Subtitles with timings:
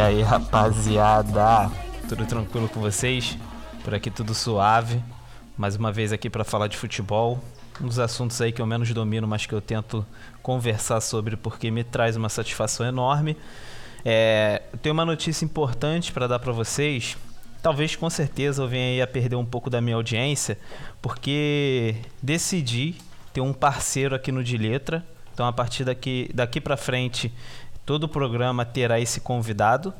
[0.00, 1.70] E aí, rapaziada?
[2.08, 3.36] Tudo tranquilo com vocês?
[3.84, 4.98] Por aqui tudo suave.
[5.58, 7.38] Mais uma vez aqui para falar de futebol.
[7.78, 10.06] Um dos assuntos aí que eu menos domino, mas que eu tento
[10.42, 13.36] conversar sobre porque me traz uma satisfação enorme.
[14.02, 17.18] É, tenho uma notícia importante para dar para vocês.
[17.62, 20.56] Talvez com certeza eu venha a perder um pouco da minha audiência,
[21.02, 22.94] porque decidi
[23.34, 25.04] ter um parceiro aqui no De Letra.
[25.34, 27.30] Então a partir daqui, daqui para frente
[27.90, 29.92] Todo o programa terá esse convidado,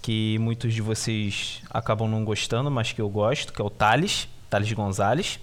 [0.00, 4.28] que muitos de vocês acabam não gostando, mas que eu gosto, que é o Thales,
[4.48, 5.40] Thales Gonzalez,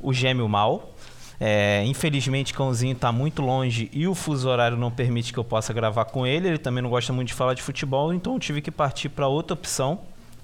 [0.00, 0.94] o Gêmeo Mal.
[1.40, 5.72] É, infelizmente, Cãozinho está muito longe e o fuso horário não permite que eu possa
[5.72, 6.46] gravar com ele.
[6.46, 9.26] Ele também não gosta muito de falar de futebol, então eu tive que partir para
[9.26, 10.02] outra opção,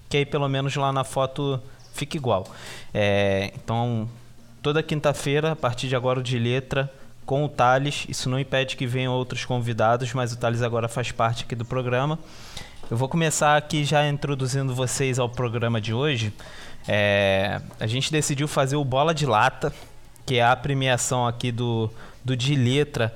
[0.08, 2.44] que aí pelo menos lá na foto fica igual.
[2.92, 4.08] É, então,
[4.60, 6.92] toda quinta-feira, a partir de agora, de letra,
[7.28, 8.06] com o Thales.
[8.08, 11.64] Isso não impede que venham outros convidados, mas o Thales agora faz parte aqui do
[11.64, 12.18] programa.
[12.90, 16.32] Eu vou começar aqui já introduzindo vocês ao programa de hoje.
[16.88, 19.70] É, a gente decidiu fazer o Bola de Lata,
[20.24, 21.90] que é a premiação aqui do,
[22.24, 23.14] do de letra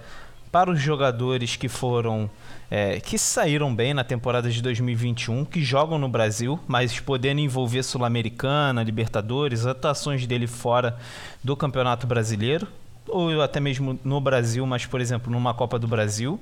[0.53, 2.29] para os jogadores que foram
[2.71, 7.83] é, que saíram bem na temporada de 2021, que jogam no Brasil, mas podendo envolver
[7.83, 10.99] Sul-Americana, Libertadores, atuações dele fora
[11.43, 12.69] do Campeonato Brasileiro
[13.13, 16.41] ou até mesmo no Brasil, mas por exemplo numa Copa do Brasil,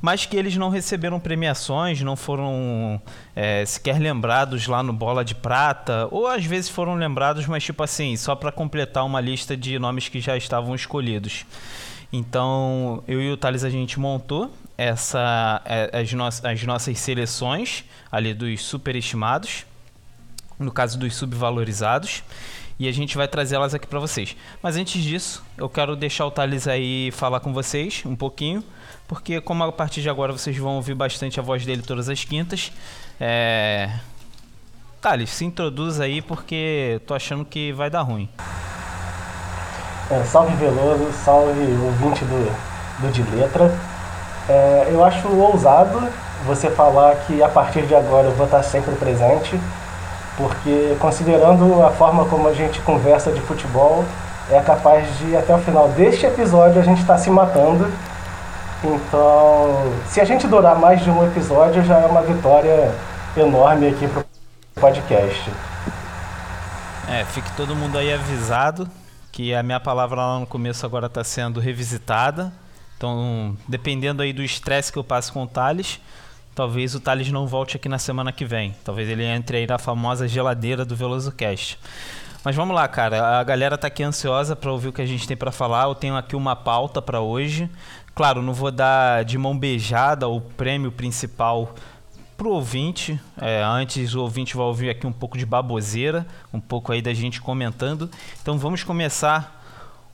[0.00, 3.00] mas que eles não receberam premiações, não foram
[3.34, 7.82] é, sequer lembrados lá no Bola de Prata, ou às vezes foram lembrados, mas tipo
[7.82, 11.44] assim, só para completar uma lista de nomes que já estavam escolhidos.
[12.12, 17.84] Então eu e o Thales a gente montou essa, é, as, no as nossas seleções
[18.12, 19.64] ali dos superestimados,
[20.58, 22.22] no caso dos subvalorizados
[22.78, 24.36] e a gente vai trazer elas aqui para vocês.
[24.62, 28.62] Mas antes disso, eu quero deixar o Thales aí falar com vocês um pouquinho,
[29.08, 32.24] porque como a partir de agora vocês vão ouvir bastante a voz dele todas as
[32.24, 32.72] quintas,
[33.20, 33.90] é...
[35.00, 38.28] Thales, se introduz aí porque tô achando que vai dar ruim.
[40.10, 43.72] É, salve Veloso, salve ouvinte do, do De Letra.
[44.48, 46.08] É, eu acho ousado
[46.44, 49.58] você falar que a partir de agora eu vou estar sempre presente
[50.36, 54.04] porque considerando a forma como a gente conversa de futebol,
[54.50, 57.90] é capaz de até o final deste episódio a gente estar tá se matando.
[58.84, 62.94] Então, se a gente durar mais de um episódio, já é uma vitória
[63.36, 64.24] enorme aqui pro
[64.74, 65.50] podcast.
[67.08, 68.88] É, fique todo mundo aí avisado
[69.32, 72.52] que a minha palavra lá no começo agora está sendo revisitada.
[72.96, 76.00] Então, dependendo aí do estresse que eu passo com o Thales,
[76.56, 78.74] talvez o Thales não volte aqui na semana que vem.
[78.82, 81.78] Talvez ele entre aí na famosa geladeira do Veloso Cast.
[82.42, 83.38] Mas vamos lá, cara.
[83.38, 85.84] A galera tá aqui ansiosa para ouvir o que a gente tem para falar.
[85.84, 87.70] Eu tenho aqui uma pauta para hoje.
[88.14, 91.74] Claro, não vou dar de mão beijada o prêmio principal
[92.38, 93.20] pro ouvinte.
[93.38, 97.12] É, antes o ouvinte vai ouvir aqui um pouco de baboseira, um pouco aí da
[97.12, 98.10] gente comentando.
[98.40, 99.62] Então vamos começar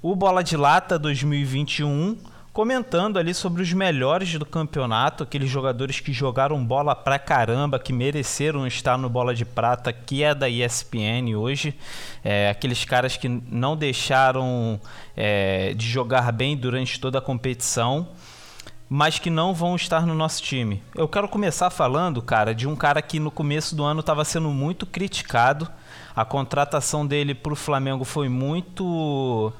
[0.03, 6.13] o Bola de Lata 2021 comentando ali sobre os melhores do campeonato, aqueles jogadores que
[6.13, 11.35] jogaram bola pra caramba, que mereceram estar no Bola de Prata, que é da ESPN
[11.35, 11.75] hoje,
[12.23, 14.79] é, aqueles caras que não deixaram
[15.17, 18.09] é, de jogar bem durante toda a competição.
[18.95, 20.83] Mas que não vão estar no nosso time.
[20.95, 24.51] Eu quero começar falando, cara, de um cara que no começo do ano estava sendo
[24.51, 25.67] muito criticado.
[26.15, 29.51] A contratação dele para o Flamengo foi muito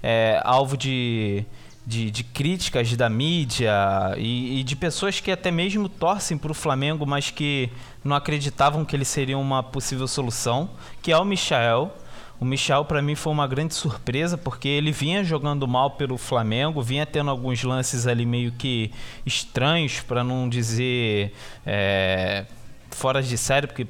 [0.00, 1.44] é, alvo de,
[1.86, 3.72] de, de críticas da mídia
[4.16, 7.70] e, e, de pessoas que até mesmo torcem para o Flamengo, mas que
[8.02, 10.68] não acreditavam que ele seria uma possível solução,
[11.00, 11.94] que é o Michel.
[12.40, 16.82] O Michel para mim foi uma grande surpresa porque ele vinha jogando mal pelo Flamengo,
[16.82, 18.90] vinha tendo alguns lances ali meio que
[19.24, 21.32] estranhos, para não dizer
[21.64, 22.44] é,
[22.90, 23.86] fora de série, porque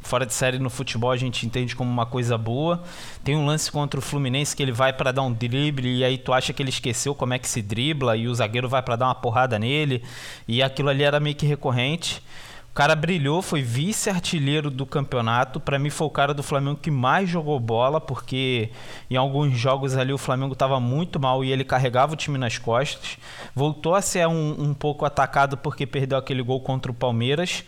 [0.00, 2.82] fora de série no futebol a gente entende como uma coisa boa.
[3.22, 6.18] Tem um lance contra o Fluminense que ele vai para dar um drible e aí
[6.18, 8.96] tu acha que ele esqueceu como é que se dribla e o zagueiro vai para
[8.96, 10.02] dar uma porrada nele
[10.48, 12.22] e aquilo ali era meio que recorrente.
[12.70, 15.58] O cara brilhou, foi vice-artilheiro do campeonato.
[15.58, 18.70] Para mim foi o cara do Flamengo que mais jogou bola, porque
[19.10, 22.58] em alguns jogos ali o Flamengo estava muito mal e ele carregava o time nas
[22.58, 23.18] costas.
[23.56, 27.64] Voltou a ser um, um pouco atacado porque perdeu aquele gol contra o Palmeiras.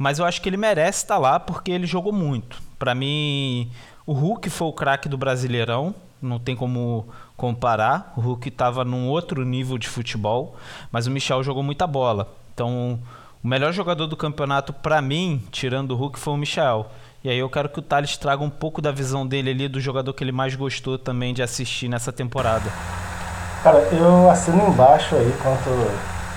[0.00, 2.56] Mas eu acho que ele merece estar lá porque ele jogou muito.
[2.78, 3.70] Para mim,
[4.06, 7.06] o Hulk foi o craque do Brasileirão, não tem como
[7.36, 8.10] comparar.
[8.16, 10.56] O Hulk estava num outro nível de futebol,
[10.90, 12.32] mas o Michel jogou muita bola.
[12.54, 12.98] Então,
[13.44, 16.90] o melhor jogador do campeonato, para mim, tirando o Hulk, foi o Michel.
[17.22, 19.82] E aí eu quero que o Thales traga um pouco da visão dele ali, do
[19.82, 22.72] jogador que ele mais gostou também de assistir nessa temporada.
[23.62, 25.68] Cara, eu assino embaixo aí quanto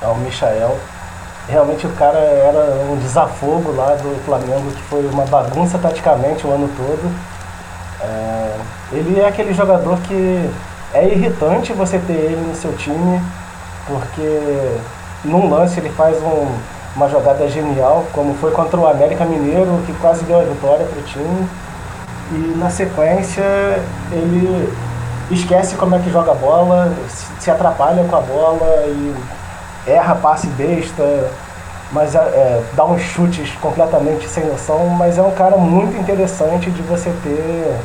[0.06, 0.77] ao Michael.
[1.48, 6.51] Realmente o cara era um desafogo lá do Flamengo, que foi uma bagunça taticamente o
[6.51, 7.12] ano todo.
[8.01, 8.56] É,
[8.94, 10.50] ele é aquele jogador que
[10.94, 13.22] é irritante você ter ele no seu time,
[13.88, 14.78] porque
[15.25, 16.48] num lance ele faz um,
[16.95, 21.00] uma jogada genial, como foi contra o América Mineiro, que quase deu a vitória para
[21.00, 21.48] o time.
[22.31, 23.44] E na sequência
[24.12, 24.74] ele
[25.30, 26.94] esquece como é que joga a bola,
[27.39, 29.16] se atrapalha com a bola e
[29.88, 31.30] erra passe besta,
[31.92, 36.72] mas é, é, dá uns chutes completamente sem noção, mas é um cara muito interessante
[36.72, 37.80] de você ter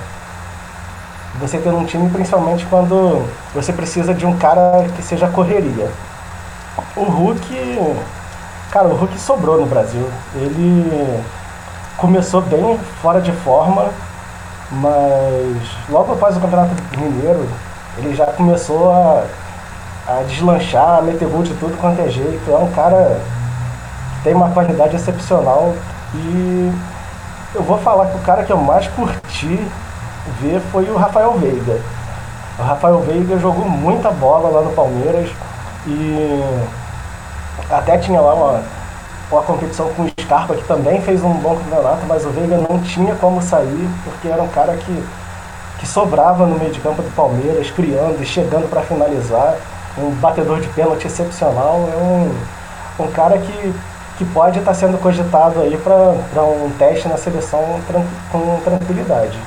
[1.41, 3.25] você ter um time principalmente quando
[3.55, 5.89] você precisa de um cara que seja correria.
[6.97, 7.79] O Hulk
[8.71, 10.06] Cara, o Hulk sobrou no Brasil.
[10.35, 11.25] Ele
[11.97, 13.89] começou bem fora de forma,
[14.71, 15.56] mas
[15.89, 17.49] logo após o Campeonato Mineiro,
[17.97, 19.25] ele já começou a,
[20.08, 22.50] a deslanchar, a meter gol de tudo quanto é jeito.
[22.50, 23.20] É um cara
[24.16, 25.75] que tem uma qualidade excepcional
[26.14, 26.72] e
[27.55, 29.60] eu vou falar que o cara que eu mais curti
[30.40, 31.81] ver foi o Rafael Veiga.
[32.58, 35.31] O Rafael Veiga jogou muita bola lá no Palmeiras
[35.87, 36.43] e
[37.70, 38.62] até tinha lá uma,
[39.31, 42.81] uma competição com o Scarpa, que também fez um bom campeonato, mas o Veiga não
[42.81, 45.04] tinha como sair, porque era um cara que,
[45.78, 49.56] que sobrava no meio de campo do Palmeiras, criando e chegando para finalizar.
[50.00, 51.89] Um batedor de pênalti excepcional.
[51.93, 53.75] É um, um cara que,
[54.19, 57.81] que pode estar tá sendo cogitado aí para um teste na seleção
[58.31, 59.39] com tranquilidade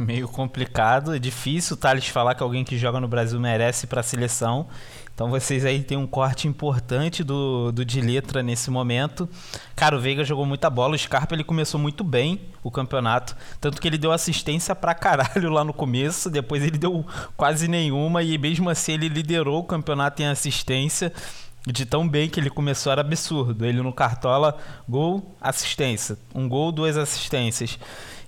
[0.00, 4.02] meio complicado, é difícil Thales falar que alguém que joga no Brasil merece para a
[4.02, 4.66] seleção.
[5.20, 9.28] Então vocês aí tem um corte importante do, do de letra nesse momento.
[9.76, 13.82] Cara, o Veiga jogou muita bola, o Scarpa ele começou muito bem o campeonato, tanto
[13.82, 17.04] que ele deu assistência pra caralho lá no começo, depois ele deu
[17.36, 21.12] quase nenhuma e mesmo assim ele liderou o campeonato em assistência.
[21.66, 23.66] De tão bem que ele começou era absurdo.
[23.66, 24.56] Ele no Cartola,
[24.88, 26.16] gol, assistência.
[26.34, 27.78] Um gol, duas assistências.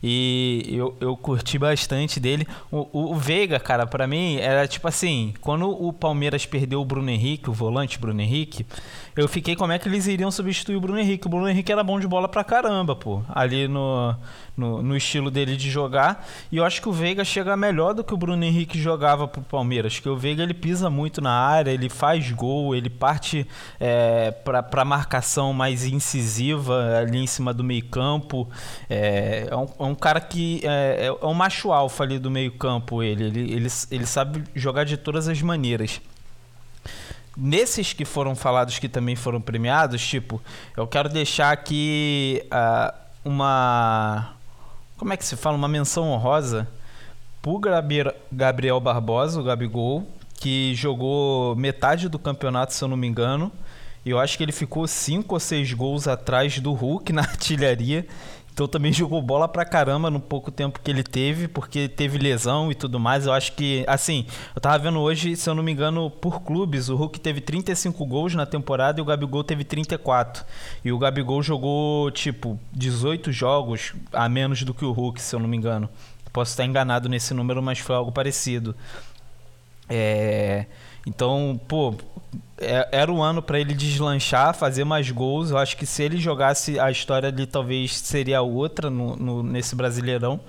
[0.02, 2.46] E eu, eu curti bastante dele.
[2.70, 6.84] O, o, o Veiga, cara, para mim era tipo assim: quando o Palmeiras perdeu o
[6.84, 8.66] Bruno Henrique, o volante Bruno Henrique,
[9.14, 11.26] eu fiquei como é que eles iriam substituir o Bruno Henrique.
[11.26, 13.22] O Bruno Henrique era bom de bola pra caramba, pô.
[13.28, 14.16] Ali no,
[14.56, 16.26] no, no, estilo dele de jogar.
[16.50, 19.42] E eu acho que o Veiga chega melhor do que o Bruno Henrique jogava pro
[19.42, 19.98] Palmeiras.
[19.98, 23.46] Que o Veiga ele pisa muito na área, ele faz gol, ele parte
[23.78, 28.48] é, pra, pra marcação mais incisiva ali em cima do meio-campo.
[28.88, 32.30] É, é, um, é um cara que é, é, é um macho alfa ali do
[32.30, 33.02] meio-campo.
[33.02, 33.22] Ele.
[33.24, 36.00] Ele, ele, ele sabe jogar de todas as maneiras
[37.37, 40.40] nesses que foram falados que também foram premiados, tipo,
[40.76, 42.94] eu quero deixar aqui uh,
[43.25, 44.34] uma.
[44.96, 45.56] Como é que se fala?
[45.56, 46.69] Uma menção honrosa
[47.40, 47.61] pro
[48.31, 50.06] Gabriel Barbosa, o Gabigol,
[50.37, 53.51] que jogou metade do campeonato, se eu não me engano.
[54.05, 58.06] E eu acho que ele ficou cinco ou seis gols atrás do Hulk na artilharia.
[58.52, 62.70] Então também jogou bola pra caramba no pouco tempo que ele teve, porque teve lesão
[62.70, 63.26] e tudo mais.
[63.26, 66.88] Eu acho que, assim, eu tava vendo hoje, se eu não me engano, por clubes,
[66.88, 70.44] o Hulk teve 35 gols na temporada e o Gabigol teve 34.
[70.84, 75.40] E o Gabigol jogou, tipo, 18 jogos a menos do que o Hulk, se eu
[75.40, 75.88] não me engano.
[76.32, 78.74] Posso estar enganado nesse número, mas foi algo parecido.
[79.88, 80.66] É.
[81.06, 81.94] Então, pô,
[82.58, 85.50] é, era o ano para ele deslanchar, fazer mais gols.
[85.50, 89.74] Eu acho que se ele jogasse a história ali, talvez seria outra no, no, nesse
[89.74, 90.40] Brasileirão.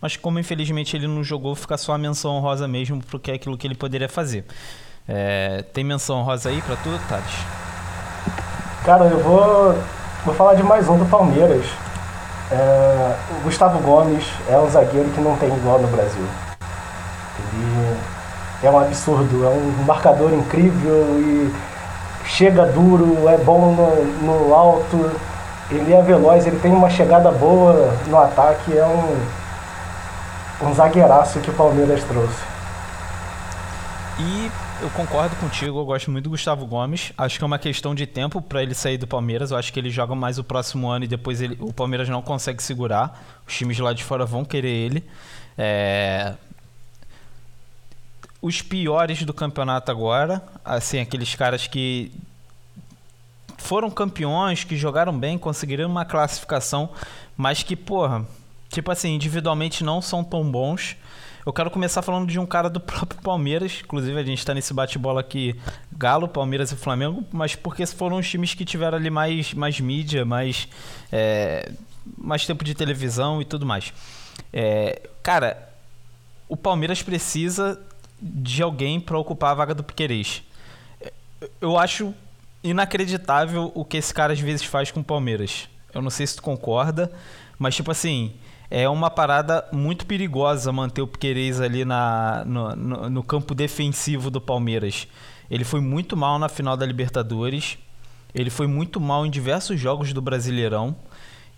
[0.00, 3.56] Mas como infelizmente ele não jogou, fica só a menção honrosa mesmo, porque é aquilo
[3.56, 4.44] que ele poderia fazer.
[5.06, 7.34] É, tem menção honrosa aí para tu, Thales?
[8.84, 9.78] Cara, eu vou,
[10.24, 11.66] vou falar de mais um do Palmeiras.
[12.50, 16.24] É, o Gustavo Gomes é um zagueiro que não tem igual no Brasil.
[17.38, 18.19] Ele
[18.62, 21.52] é um absurdo, é um marcador incrível e
[22.24, 25.10] chega duro, é bom no, no alto,
[25.70, 31.50] ele é veloz, ele tem uma chegada boa no ataque, é um, um zagueiraço que
[31.50, 32.50] o Palmeiras trouxe.
[34.18, 34.50] E
[34.82, 37.12] eu concordo contigo, eu gosto muito do Gustavo Gomes.
[37.16, 39.50] Acho que é uma questão de tempo para ele sair do Palmeiras.
[39.50, 42.20] Eu acho que ele joga mais o próximo ano e depois ele, o Palmeiras não
[42.20, 43.18] consegue segurar.
[43.46, 45.04] Os times lá de fora vão querer ele.
[45.56, 46.34] É...
[48.42, 52.10] Os piores do campeonato agora, assim, aqueles caras que
[53.58, 56.90] foram campeões, que jogaram bem, conseguiram uma classificação,
[57.36, 58.26] mas que, porra,
[58.70, 60.96] tipo assim, individualmente não são tão bons.
[61.44, 63.80] Eu quero começar falando de um cara do próprio Palmeiras.
[63.84, 65.54] Inclusive, a gente está nesse bate-bola aqui,
[65.92, 70.24] Galo, Palmeiras e Flamengo, mas porque foram os times que tiveram ali mais, mais mídia,
[70.24, 70.68] mais,
[71.12, 71.70] é,
[72.16, 73.92] mais tempo de televisão e tudo mais.
[74.52, 75.68] É, cara,
[76.48, 77.80] o Palmeiras precisa
[78.20, 80.42] de alguém para ocupar a vaga do Piquerez.
[81.60, 82.14] Eu acho
[82.62, 85.68] inacreditável o que esse cara às vezes faz com o Palmeiras.
[85.94, 87.10] Eu não sei se tu concorda,
[87.58, 88.32] mas tipo assim,
[88.70, 94.30] é uma parada muito perigosa manter o Piquerez ali na, no, no, no, campo defensivo
[94.30, 95.08] do Palmeiras.
[95.50, 97.76] Ele foi muito mal na final da Libertadores,
[98.32, 100.94] ele foi muito mal em diversos jogos do Brasileirão,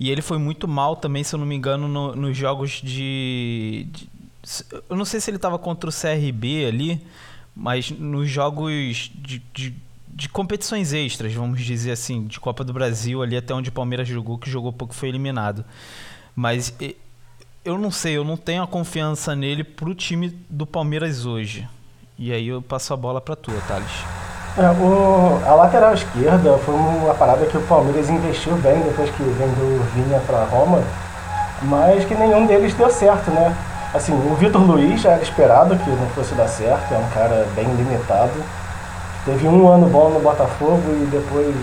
[0.00, 3.86] e ele foi muito mal também, se eu não me engano, no, nos jogos de,
[3.92, 4.08] de,
[4.88, 7.06] Eu não sei se ele estava contra o CRB ali,
[7.54, 9.74] mas nos jogos de, de
[10.14, 14.06] de competições extras, vamos dizer assim, de Copa do Brasil, ali até onde o Palmeiras
[14.06, 15.64] jogou, que jogou pouco foi eliminado.
[16.36, 16.72] Mas
[17.64, 21.66] eu não sei, eu não tenho a confiança nele pro time do Palmeiras hoje.
[22.18, 23.90] E aí eu passo a bola pra tua, Thales.
[24.58, 29.22] É, o, a lateral esquerda foi uma parada que o Palmeiras investiu bem depois que
[29.22, 30.84] vendeu o Vinha para Roma,
[31.62, 33.56] mas que nenhum deles deu certo, né?
[33.94, 37.46] Assim, o Vitor Luiz já era esperado que não fosse dar certo, é um cara
[37.54, 38.32] bem limitado.
[39.26, 41.54] Teve um ano bom no Botafogo e depois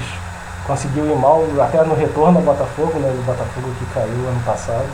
[0.68, 3.10] conseguiu ir mal, até no retorno ao Botafogo, né?
[3.10, 4.86] O Botafogo que caiu ano passado.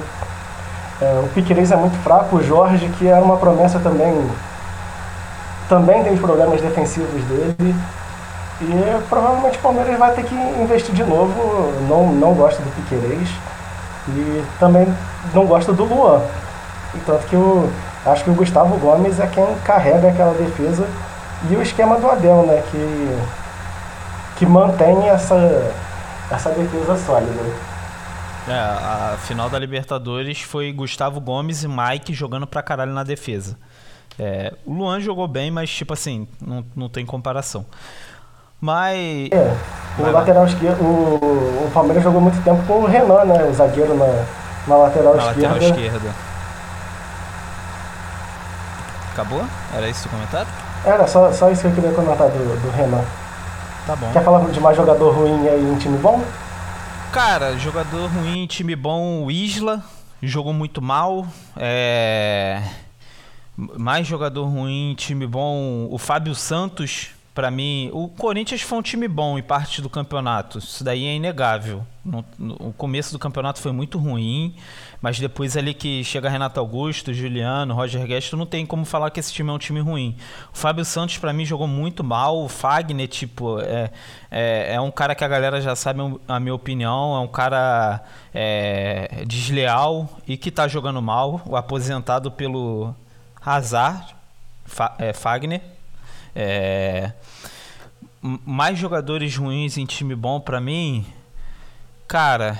[1.01, 4.29] É, o Piqueires é muito fraco, o Jorge, que era uma promessa também,
[5.67, 7.75] também tem os problemas defensivos dele.
[8.61, 11.73] E provavelmente o Palmeiras vai ter que investir de novo.
[11.89, 13.29] Não, não gosta do Piqueires
[14.07, 14.87] e também
[15.33, 16.21] não gosta do Luan.
[16.95, 17.71] E tanto que eu
[18.05, 20.87] acho que o Gustavo Gomes é quem carrega aquela defesa.
[21.49, 22.63] E o esquema do Adel, né?
[22.71, 23.17] Que,
[24.37, 25.73] que mantém essa,
[26.31, 27.41] essa defesa sólida.
[28.47, 33.57] É, a final da Libertadores foi Gustavo Gomes e Mike jogando pra caralho na defesa.
[34.17, 37.65] É, o Luan jogou bem, mas tipo assim, não, não tem comparação.
[38.61, 39.29] Mas.
[39.31, 39.55] É,
[39.99, 40.81] o lateral esquerdo.
[40.81, 43.43] O, o Palmeiras jogou muito tempo com o Renan, né?
[43.43, 44.25] O zagueiro na,
[44.67, 45.53] na lateral na esquerda.
[45.53, 46.34] Lateral esquerda.
[49.15, 49.45] Acabou?
[49.73, 50.51] Era esse o comentário?
[50.83, 53.01] Era só, só isso que eu queria comentar do, do Renan.
[53.87, 54.11] Tá bom.
[54.11, 56.21] Quer falar de mais jogador ruim aí em time bom?
[57.13, 59.81] Cara, jogador ruim, time bom, o Isla
[60.21, 61.25] jogou muito mal.
[61.55, 62.61] É...
[63.55, 69.09] Mais jogador ruim, time bom, o Fábio Santos para mim, o Corinthians foi um time
[69.09, 70.57] bom em parte do campeonato.
[70.59, 71.85] Isso daí é inegável.
[72.03, 74.55] No, no, o começo do campeonato foi muito ruim,
[75.01, 79.19] mas depois ali que chega Renato Augusto, Juliano, Roger Guedes, não tem como falar que
[79.19, 80.15] esse time é um time ruim.
[80.53, 82.41] O Fábio Santos para mim jogou muito mal.
[82.41, 83.91] O Fagner, tipo, é,
[84.31, 87.17] é, é, um cara que a galera já sabe a minha opinião.
[87.17, 88.01] É um cara
[88.33, 91.41] é, desleal e que tá jogando mal.
[91.45, 92.95] O aposentado pelo
[93.45, 94.15] Hazard,
[94.63, 95.74] Fa, é, Fagner.
[96.35, 97.13] É,
[98.21, 101.05] mais jogadores ruins em time bom para mim,
[102.07, 102.59] cara,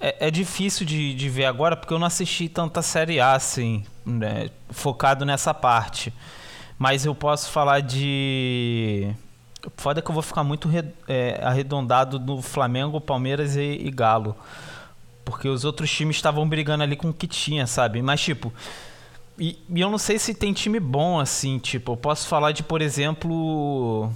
[0.00, 3.84] é, é difícil de, de, ver agora porque eu não assisti tanta série A assim,
[4.04, 6.12] né, focado nessa parte.
[6.78, 9.10] Mas eu posso falar de.
[9.76, 10.68] Foda que eu vou ficar muito
[11.08, 14.36] é, arredondado no Flamengo, Palmeiras e, e Galo.
[15.24, 18.00] Porque os outros times estavam brigando ali com o que tinha, sabe?
[18.02, 18.52] Mas, tipo,
[19.38, 22.62] e, e, eu não sei se tem time bom assim, tipo, eu posso falar de,
[22.62, 24.10] por exemplo,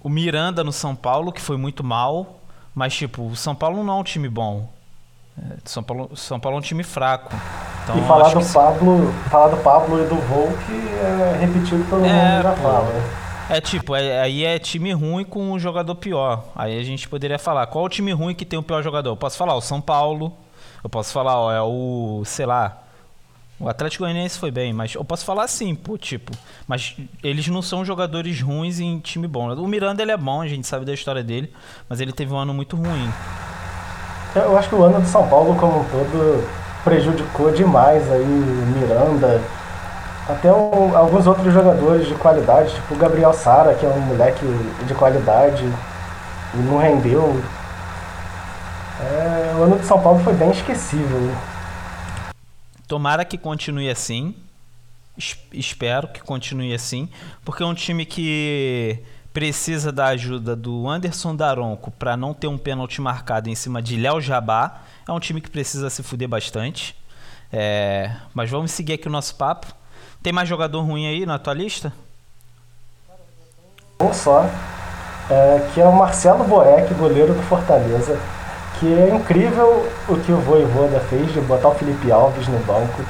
[0.00, 2.40] o Miranda no São Paulo, que foi muito mal,
[2.74, 4.68] mas tipo, o São Paulo não é um time bom.
[5.38, 7.34] É, São Paulo, São Paulo é um time fraco.
[7.84, 8.52] Então, e falar do que...
[8.52, 12.52] Pablo, falar do Pablo e do Volk é repetir o que todo é, mundo já
[12.52, 13.22] pô, fala.
[13.50, 16.44] É tipo, é, aí é time ruim com um jogador pior.
[16.54, 19.10] Aí a gente poderia falar, qual é o time ruim que tem o pior jogador?
[19.10, 20.32] Eu posso falar o São Paulo,
[20.82, 22.81] eu posso falar, ó, é o, sei lá,
[23.62, 26.32] o Atlético Goianiense foi bem, mas eu posso falar assim, pô, tipo,
[26.66, 29.54] mas eles não são jogadores ruins em time bom.
[29.54, 31.52] O Miranda ele é bom, a gente sabe da história dele,
[31.88, 33.08] mas ele teve um ano muito ruim.
[34.34, 36.44] Eu acho que o ano do São Paulo como um todo
[36.82, 39.40] prejudicou demais aí o Miranda,
[40.28, 44.44] até alguns outros jogadores de qualidade, tipo o Gabriel Sara, que é um moleque
[44.84, 45.64] de qualidade
[46.54, 47.40] e não rendeu.
[49.00, 51.30] É, o ano do São Paulo foi bem esquecível.
[52.92, 54.34] Tomara que continue assim.
[55.50, 57.08] espero que continue assim,
[57.42, 58.98] porque é um time que
[59.32, 63.96] precisa da ajuda do Anderson Daronco para não ter um pênalti marcado em cima de
[63.96, 64.82] Léo Jabá.
[65.08, 66.94] É um time que precisa se fuder bastante.
[67.50, 69.68] É, mas vamos seguir aqui o nosso papo.
[70.22, 71.94] Tem mais jogador ruim aí na tua lista?
[74.02, 74.44] Um só,
[75.30, 78.20] é, que é o Marcelo Boeck, goleiro do Fortaleza,
[78.82, 83.04] que é incrível o que o Voivoda fez de botar o Felipe Alves no banco.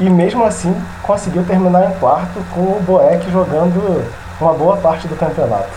[0.00, 0.74] E mesmo assim
[1.04, 4.04] conseguiu terminar em quarto com o Boeck jogando
[4.40, 5.70] uma boa parte do campeonato.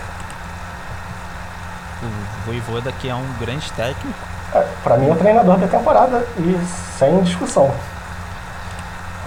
[2.02, 4.18] O Voivoda que é um grande técnico.
[4.52, 6.58] É, para mim é o treinador da temporada e
[6.98, 7.72] sem discussão.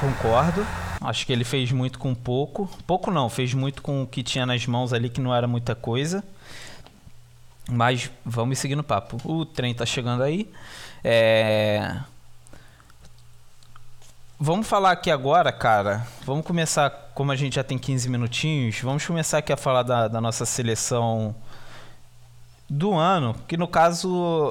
[0.01, 0.65] Concordo.
[0.99, 2.69] Acho que ele fez muito com pouco.
[2.85, 5.73] Pouco não, fez muito com o que tinha nas mãos ali, que não era muita
[5.73, 6.21] coisa.
[7.69, 9.17] Mas vamos seguir no papo.
[9.23, 10.51] O trem tá chegando aí.
[11.03, 11.97] É...
[14.39, 16.05] Vamos falar aqui agora, cara.
[16.25, 20.07] Vamos começar, como a gente já tem 15 minutinhos, vamos começar aqui a falar da,
[20.07, 21.33] da nossa seleção
[22.67, 24.07] do ano, que no caso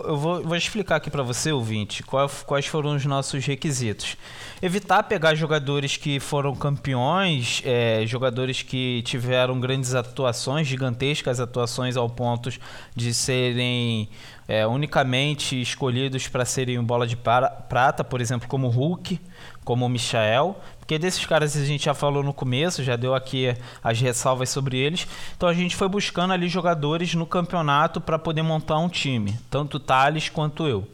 [0.06, 4.16] eu vou, vou explicar aqui para você, ouvinte, qual, quais foram os nossos requisitos.
[4.62, 12.08] Evitar pegar jogadores que foram campeões, é, jogadores que tiveram grandes atuações, gigantescas atuações ao
[12.08, 12.50] ponto
[12.94, 14.08] de serem
[14.46, 19.20] é, unicamente escolhidos para serem bola de prata, por exemplo, como Hulk
[19.64, 23.56] como o Michael, porque desses caras a gente já falou no começo, já deu aqui
[23.82, 25.06] as ressalvas sobre eles.
[25.36, 29.80] Então a gente foi buscando ali jogadores no campeonato para poder montar um time, tanto
[29.80, 30.86] Thales quanto eu.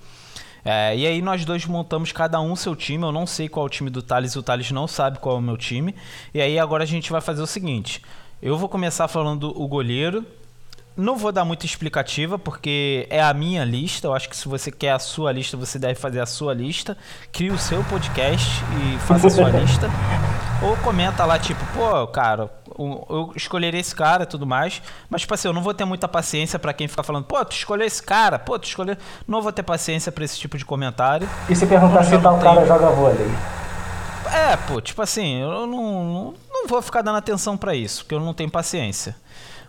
[0.64, 3.02] É, e aí nós dois montamos cada um seu time.
[3.02, 5.38] Eu não sei qual é o time do Thales, o Thales não sabe qual é
[5.38, 5.94] o meu time.
[6.32, 8.02] E aí agora a gente vai fazer o seguinte:
[8.42, 10.24] eu vou começar falando o goleiro,
[10.96, 14.06] não vou dar muita explicativa, porque é a minha lista.
[14.06, 16.96] Eu acho que se você quer a sua lista, você deve fazer a sua lista.
[17.32, 19.88] Crie o seu podcast e faça a sua lista.
[20.62, 24.82] Ou comenta lá, tipo, pô, cara, eu escolheria esse cara e tudo mais.
[25.08, 27.52] Mas, tipo assim, eu não vou ter muita paciência para quem ficar falando, pô, tu
[27.52, 28.96] escolheu esse cara, pô, tu escolheu.
[29.26, 31.28] Não vou ter paciência para esse tipo de comentário.
[31.48, 33.30] E se perguntar se tal cara joga vôlei?
[34.32, 38.14] É, pô, tipo assim, eu não, não, não vou ficar dando atenção para isso, porque
[38.14, 39.16] eu não tenho paciência.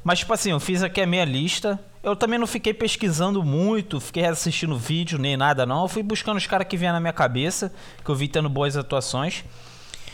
[0.03, 1.79] Mas, tipo assim, eu fiz aqui a minha lista.
[2.03, 5.83] Eu também não fiquei pesquisando muito, fiquei assistindo vídeo nem nada, não.
[5.83, 7.71] Eu fui buscando os caras que vinham na minha cabeça,
[8.03, 9.43] que eu vi tendo boas atuações.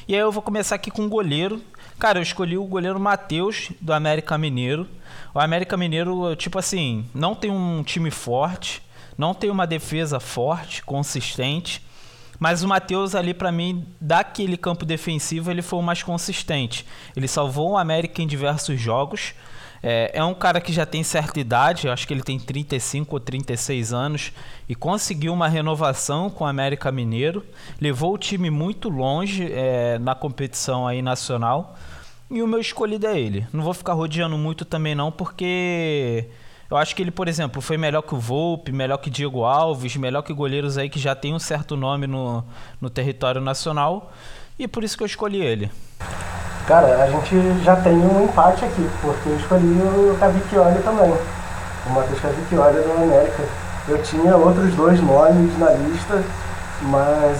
[0.08, 1.62] E aí eu vou começar aqui com o goleiro.
[1.97, 4.88] Cara, eu escolhi o goleiro Matheus, do América Mineiro.
[5.34, 8.82] O América Mineiro, tipo assim, não tem um time forte,
[9.17, 11.82] não tem uma defesa forte, consistente.
[12.39, 16.86] Mas o Matheus ali, para mim, daquele campo defensivo, ele foi o mais consistente.
[17.15, 19.34] Ele salvou o América em diversos jogos.
[19.82, 23.20] É, é, um cara que já tem certa idade, acho que ele tem 35 ou
[23.20, 24.34] 36 anos,
[24.68, 27.46] e conseguiu uma renovação com o América Mineiro.
[27.80, 31.76] Levou o time muito longe é, na competição aí nacional.
[32.30, 33.48] E o meu escolhido é ele.
[33.54, 36.28] Não vou ficar rodeando muito também não, porque
[36.70, 39.96] eu acho que ele, por exemplo, foi melhor que o Volpe, melhor que Diego Alves,
[39.96, 42.44] melhor que goleiros aí que já tem um certo nome no,
[42.82, 44.12] no território nacional.
[44.60, 45.72] E por isso que eu escolhi ele.
[46.67, 51.13] Cara, a gente já tem um empate aqui, porque eu escolhi o Cavicchioli também.
[51.86, 53.43] O Matheus Cavicchioli do América.
[53.88, 56.22] Eu tinha outros dois nomes na lista,
[56.82, 57.38] mas,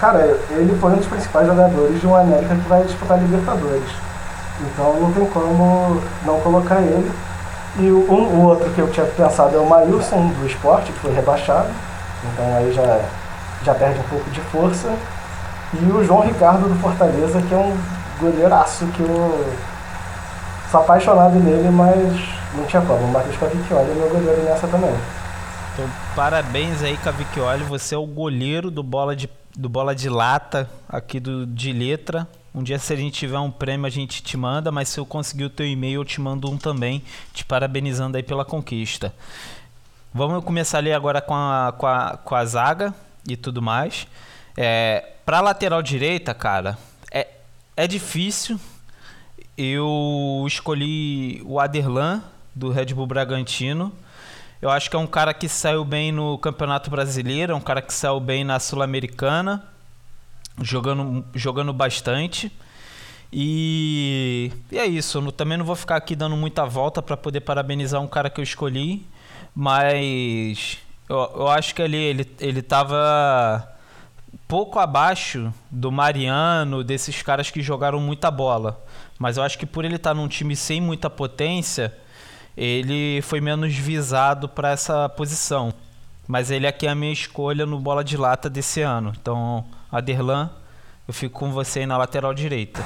[0.00, 3.88] cara, ele foi um dos principais jogadores de um América que vai disputar Libertadores.
[4.60, 7.10] Então não tem como não colocar ele.
[7.78, 10.98] E o, um, o outro que eu tinha pensado é o Mailson do esporte, que
[10.98, 11.70] foi rebaixado.
[12.32, 13.00] Então aí já,
[13.64, 14.92] já perde um pouco de força.
[15.74, 17.76] E o João Ricardo do Fortaleza, que é um
[18.20, 19.54] goleiraço que eu
[20.70, 22.12] sou apaixonado nele, mas
[22.54, 23.04] não tinha como.
[23.04, 24.94] O Matheus Cavicchioli é meu goleiro nessa também.
[25.72, 27.64] Então, parabéns aí, Cavicchioli.
[27.64, 32.28] Você é o goleiro do bola de, do bola de lata aqui do, de letra.
[32.54, 35.06] Um dia, se a gente tiver um prêmio, a gente te manda, mas se eu
[35.06, 39.14] conseguir o teu e-mail, eu te mando um também, te parabenizando aí pela conquista.
[40.12, 42.94] Vamos começar ali agora com a, com a, com a zaga
[43.26, 44.06] e tudo mais.
[44.56, 46.78] É, pra lateral direita, cara,
[47.76, 48.60] é difícil.
[49.56, 52.22] Eu escolhi o Aderlan,
[52.54, 53.92] do Red Bull Bragantino.
[54.60, 57.82] Eu acho que é um cara que saiu bem no Campeonato Brasileiro, é um cara
[57.82, 59.64] que saiu bem na Sul-Americana,
[60.60, 62.52] jogando, jogando bastante.
[63.32, 67.40] E, e, é isso, eu também não vou ficar aqui dando muita volta para poder
[67.40, 69.04] parabenizar um cara que eu escolhi,
[69.54, 73.71] mas eu, eu acho que ali ele, ele tava
[74.52, 78.84] pouco abaixo do Mariano, desses caras que jogaram muita bola.
[79.18, 81.90] Mas eu acho que por ele estar tá num time sem muita potência,
[82.54, 85.72] ele foi menos visado para essa posição.
[86.28, 89.14] Mas ele aqui é a minha escolha no bola de lata desse ano.
[89.18, 90.50] Então, Aderlan
[91.08, 92.82] eu fico com você aí na lateral direita.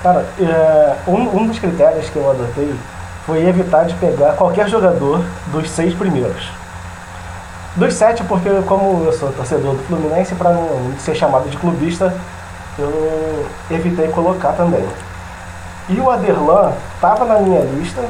[0.00, 2.72] Cara, é, um, um dos critérios que eu adotei
[3.26, 6.61] foi evitar de pegar qualquer jogador dos seis primeiros.
[7.74, 12.14] Dos sete, porque como eu sou torcedor do Fluminense, para não ser chamado de clubista,
[12.78, 14.86] eu evitei colocar também.
[15.88, 18.04] E o Aderlan estava na minha lista.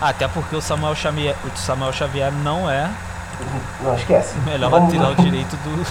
[0.00, 2.90] Até porque o Samuel Xavier, o Samuel Xavier não é.
[3.82, 4.36] Não esquece.
[4.38, 4.92] O melhor vamos...
[4.92, 5.86] lateral direito do.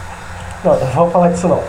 [0.63, 1.63] Não, não vamos falar disso não.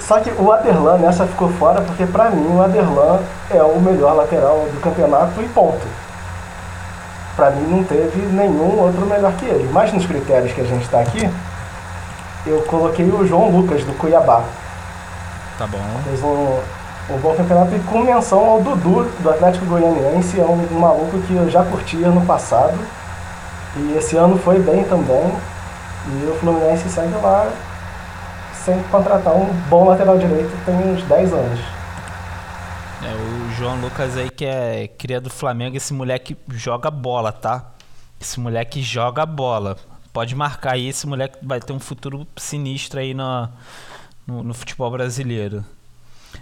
[0.00, 4.14] Só que o Aderlan nessa ficou fora porque para mim o Aderlan é o melhor
[4.14, 5.86] lateral do campeonato e ponto.
[7.36, 9.68] Para mim não teve nenhum outro melhor que ele.
[9.72, 11.28] Mas nos critérios que a gente está aqui,
[12.46, 14.42] eu coloquei o João Lucas do Cuiabá.
[15.58, 15.78] Tá bom.
[16.04, 16.58] Fez um,
[17.14, 21.18] um bom campeonato e com menção ao Dudu do Atlético Goianiense, é um, um maluco
[21.20, 22.78] que eu já curtia no passado.
[23.76, 25.32] E esse ano foi bem também.
[26.06, 27.48] E o Fluminense segue lá
[28.64, 31.60] sem contratar um bom lateral direito tem uns 10 anos.
[33.04, 37.72] É, o João Lucas aí que é cria do Flamengo, esse moleque joga bola, tá?
[38.20, 39.76] Esse moleque joga bola.
[40.12, 43.48] Pode marcar aí, esse moleque vai ter um futuro sinistro aí no,
[44.26, 45.64] no, no futebol brasileiro.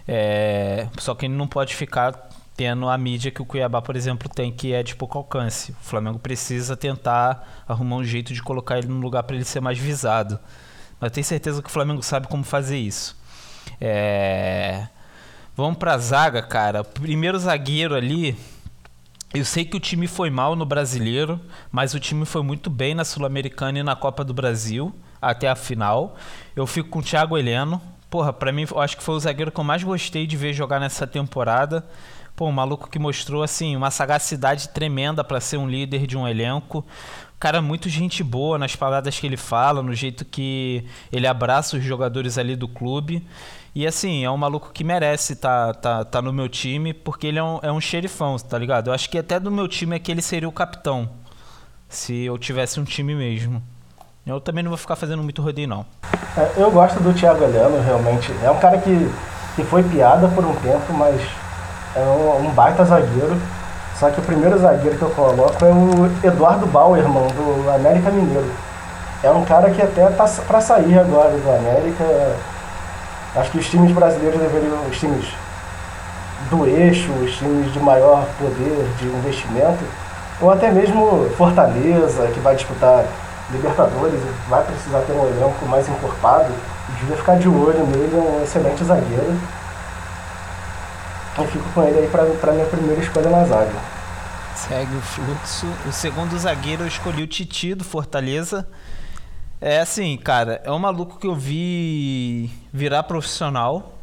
[0.07, 4.29] É, só que ele não pode ficar tendo a mídia que o Cuiabá, por exemplo,
[4.29, 5.73] tem, que é de pouco alcance.
[5.73, 9.61] O Flamengo precisa tentar arrumar um jeito de colocar ele no lugar para ele ser
[9.61, 10.39] mais visado.
[11.01, 13.17] Mas eu tenho certeza que o Flamengo sabe como fazer isso.
[13.81, 14.89] É...
[15.61, 16.83] Vamos pra zaga, cara.
[16.83, 18.35] Primeiro zagueiro ali.
[19.35, 21.39] Eu sei que o time foi mal no brasileiro,
[21.71, 25.55] mas o time foi muito bem na Sul-Americana e na Copa do Brasil até a
[25.55, 26.17] final.
[26.57, 27.79] Eu fico com o Thiago Heleno.
[28.09, 30.55] Porra, pra mim, eu acho que foi o zagueiro que eu mais gostei de ver
[30.55, 31.87] jogar nessa temporada.
[32.35, 36.27] Pô, um maluco que mostrou assim uma sagacidade tremenda para ser um líder de um
[36.27, 36.87] elenco
[37.41, 41.83] cara muito gente boa nas palavras que ele fala, no jeito que ele abraça os
[41.83, 43.27] jogadores ali do clube.
[43.73, 47.39] E assim, é um maluco que merece tá, tá, tá no meu time, porque ele
[47.39, 48.89] é um, é um xerifão, tá ligado?
[48.89, 51.09] Eu acho que até do meu time é que ele seria o capitão.
[51.89, 53.63] Se eu tivesse um time mesmo.
[54.27, 55.87] Eu também não vou ficar fazendo muito rodeio, não.
[56.37, 58.33] É, eu gosto do Thiago Heleno, realmente.
[58.43, 59.11] É um cara que,
[59.57, 61.21] que foi piada por um tempo, mas
[61.95, 63.41] é um, um baita zagueiro.
[63.99, 68.51] Só que o primeiro zagueiro que eu coloco é o Eduardo Bauerman, do América Mineiro.
[69.23, 72.05] É um cara que até tá para sair agora do América.
[73.35, 75.27] Acho que os times brasileiros deveriam, os times
[76.51, 79.85] do eixo, os times de maior poder de investimento,
[80.41, 83.05] ou até mesmo Fortaleza, que vai disputar
[83.53, 86.53] Libertadores, vai precisar ter um elenco mais encorpado,
[87.01, 89.37] devia ficar de olho nele, é um excelente zagueiro.
[91.37, 93.73] Eu fico com ele aí para minha primeira escolha na zaga.
[94.55, 95.67] Segue o fluxo.
[95.89, 98.67] O segundo zagueiro eu escolhi o Titi do Fortaleza.
[99.61, 103.99] É assim, cara, é um maluco que eu vi virar profissional.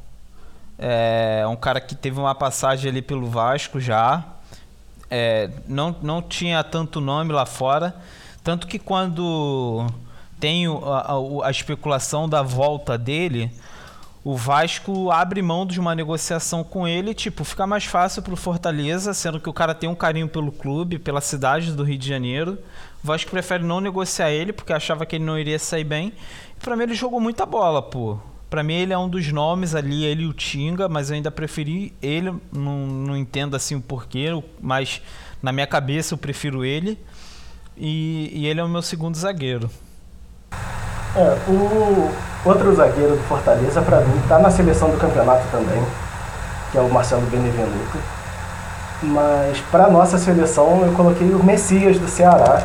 [0.78, 4.24] É um cara que teve uma passagem ali pelo Vasco já.
[5.10, 7.96] É, não, não tinha tanto nome lá fora.
[8.44, 9.88] Tanto que quando
[10.40, 13.52] tem a, a, a especulação da volta dele,
[14.28, 19.14] o Vasco abre mão de uma negociação com ele, tipo, fica mais fácil pro Fortaleza,
[19.14, 22.60] sendo que o cara tem um carinho pelo clube, pela cidade do Rio de Janeiro.
[23.02, 26.12] O Vasco prefere não negociar ele, porque achava que ele não iria sair bem.
[26.58, 28.20] E pra mim ele jogou muita bola, pô.
[28.50, 31.32] Pra mim ele é um dos nomes ali, ele e o Tinga, mas eu ainda
[31.32, 34.28] preferi ele, não, não entendo assim o porquê,
[34.60, 35.02] mas
[35.42, 37.00] na minha cabeça eu prefiro ele.
[37.78, 39.70] E, e ele é o meu segundo zagueiro.
[41.16, 42.12] É, o
[42.46, 45.84] outro zagueiro do Fortaleza, para mim, está na seleção do campeonato também,
[46.72, 47.98] que é o Marcelo Benevenuto.
[49.02, 52.64] Mas para nossa seleção eu coloquei o Messias do Ceará.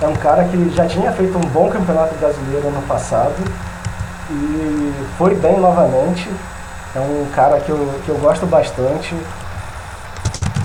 [0.00, 3.34] É um cara que já tinha feito um bom campeonato brasileiro ano passado
[4.30, 6.28] e foi bem novamente.
[6.94, 9.14] É um cara que eu, que eu gosto bastante.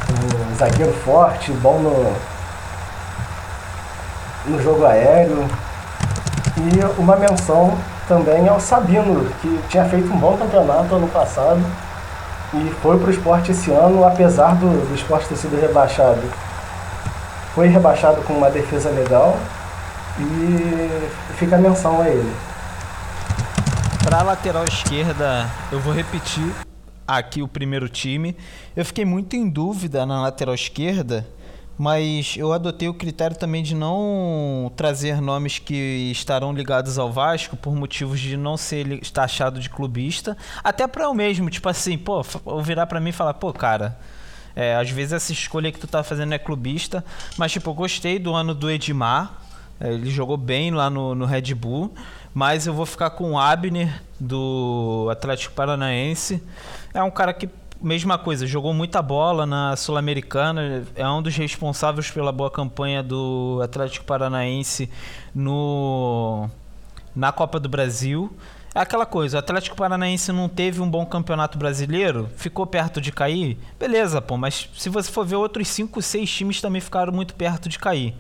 [0.10, 2.14] Um zagueiro forte, bom no,
[4.52, 5.48] no jogo aéreo,
[6.58, 11.62] e uma menção também ao Sabino, que tinha feito um bom campeonato ano passado
[12.54, 16.22] e foi para o esporte esse ano, apesar do, do esporte ter sido rebaixado.
[17.54, 19.38] Foi rebaixado com uma defesa legal
[20.20, 22.34] e fica a menção a ele.
[24.04, 26.50] Para a lateral esquerda, eu vou repetir
[27.08, 28.36] aqui o primeiro time.
[28.76, 31.26] Eu fiquei muito em dúvida na lateral esquerda
[31.78, 37.56] mas eu adotei o critério também de não trazer nomes que estarão ligados ao Vasco
[37.56, 42.22] por motivos de não ser taxado de clubista, até para eu mesmo, tipo assim, pô,
[42.64, 43.98] virar para mim e falar, pô, cara,
[44.56, 47.06] é, às vezes essa escolha que tu tá fazendo é clubista,
[47.38, 49.44] mas tipo, eu gostei do ano do Edmar,
[49.80, 51.94] É, ele jogou bem lá no, no Red Bull,
[52.34, 56.42] mas eu vou ficar com o Abner do Atlético Paranaense.
[56.96, 57.48] É um cara que
[57.82, 63.60] mesma coisa, jogou muita bola na Sul-Americana, é um dos responsáveis pela boa campanha do
[63.64, 64.90] Atlético Paranaense
[65.34, 66.50] no
[67.16, 68.32] na Copa do Brasil.
[68.76, 73.12] É aquela coisa, o Atlético Paranaense não teve um bom campeonato brasileiro, ficou perto de
[73.12, 77.34] cair, beleza, pô, mas se você for ver outros 5, 6 times também ficaram muito
[77.34, 78.14] perto de cair.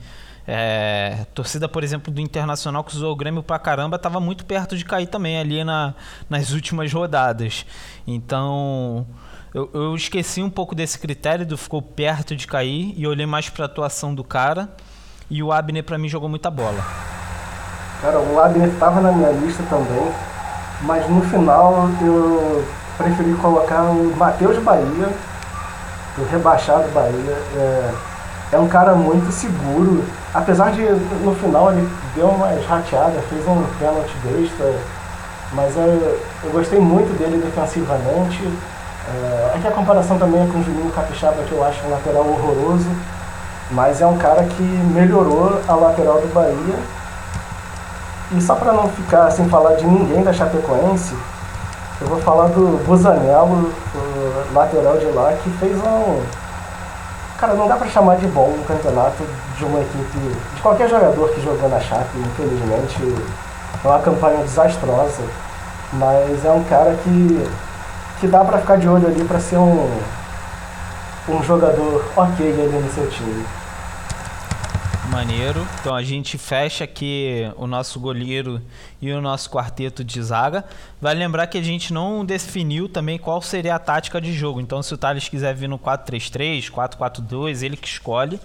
[0.49, 4.77] É, torcida, por exemplo, do Internacional que usou o Grêmio pra caramba, estava muito perto
[4.77, 5.93] de cair também ali na,
[6.29, 7.65] nas últimas rodadas.
[8.07, 9.05] Então,
[9.57, 13.49] eu, eu, esqueci um pouco desse critério do ficou perto de cair e olhei mais
[13.49, 14.69] para a atuação do cara.
[15.31, 16.79] E o Abner para mim jogou muita bola.
[17.99, 20.11] Cara, o Abner estava na minha lista também,
[20.81, 22.63] mas no final eu
[22.99, 25.09] preferi colocar o Matheus Bahia,
[26.19, 27.37] o rebaixado Bahia.
[27.55, 27.93] É,
[28.51, 33.63] é um cara muito seguro, apesar de no final ele deu uma rateada, fez um
[33.79, 34.79] pênalti besta,
[35.51, 38.47] mas eu gostei muito dele defensivamente.
[39.09, 42.27] É, que a comparação também é com o Juninho Capixaba, que eu acho um lateral
[42.27, 42.89] horroroso,
[43.71, 46.75] mas é um cara que melhorou a lateral do Bahia.
[48.31, 51.15] E só para não ficar sem falar de ninguém da Chapecoense,
[52.01, 56.21] eu vou falar do Busanello, o lateral de lá, que fez um.
[57.37, 59.23] Cara, não dá para chamar de bom um campeonato
[59.57, 60.17] de uma equipe,
[60.55, 63.15] de qualquer jogador que jogou na Chape, infelizmente.
[63.83, 65.23] É uma campanha desastrosa,
[65.93, 67.47] mas é um cara que
[68.19, 69.89] que dá para ficar de olho ali para ser um,
[71.29, 73.45] um jogador ok ali no seu time.
[75.09, 75.65] Maneiro.
[75.79, 78.61] Então a gente fecha aqui o nosso goleiro
[79.01, 80.65] e o nosso quarteto de zaga.
[81.01, 84.59] Vai lembrar que a gente não definiu também qual seria a tática de jogo.
[84.59, 88.39] Então se o Thales quiser vir no 4-3-3, 4-4-2, ele que escolhe.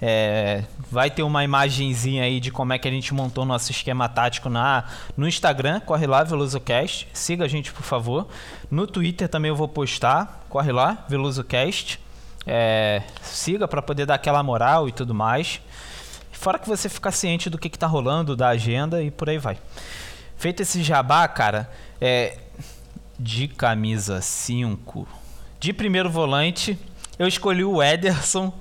[0.00, 4.08] É, vai ter uma imagenzinha aí de como é que a gente montou nosso esquema
[4.08, 4.84] tático na,
[5.16, 8.28] no Instagram, corre lá, VelosoCast, siga a gente por favor.
[8.70, 11.98] No Twitter também eu vou postar, corre lá, VelosoCast,
[12.46, 15.60] é, siga para poder dar aquela moral e tudo mais.
[16.30, 19.58] Fora que você ficar ciente do que, está rolando, da agenda e por aí vai.
[20.36, 22.38] Feito esse jabá, cara, é,
[23.18, 25.08] de camisa 5,
[25.58, 26.78] de primeiro volante,
[27.18, 28.52] eu escolhi o Ederson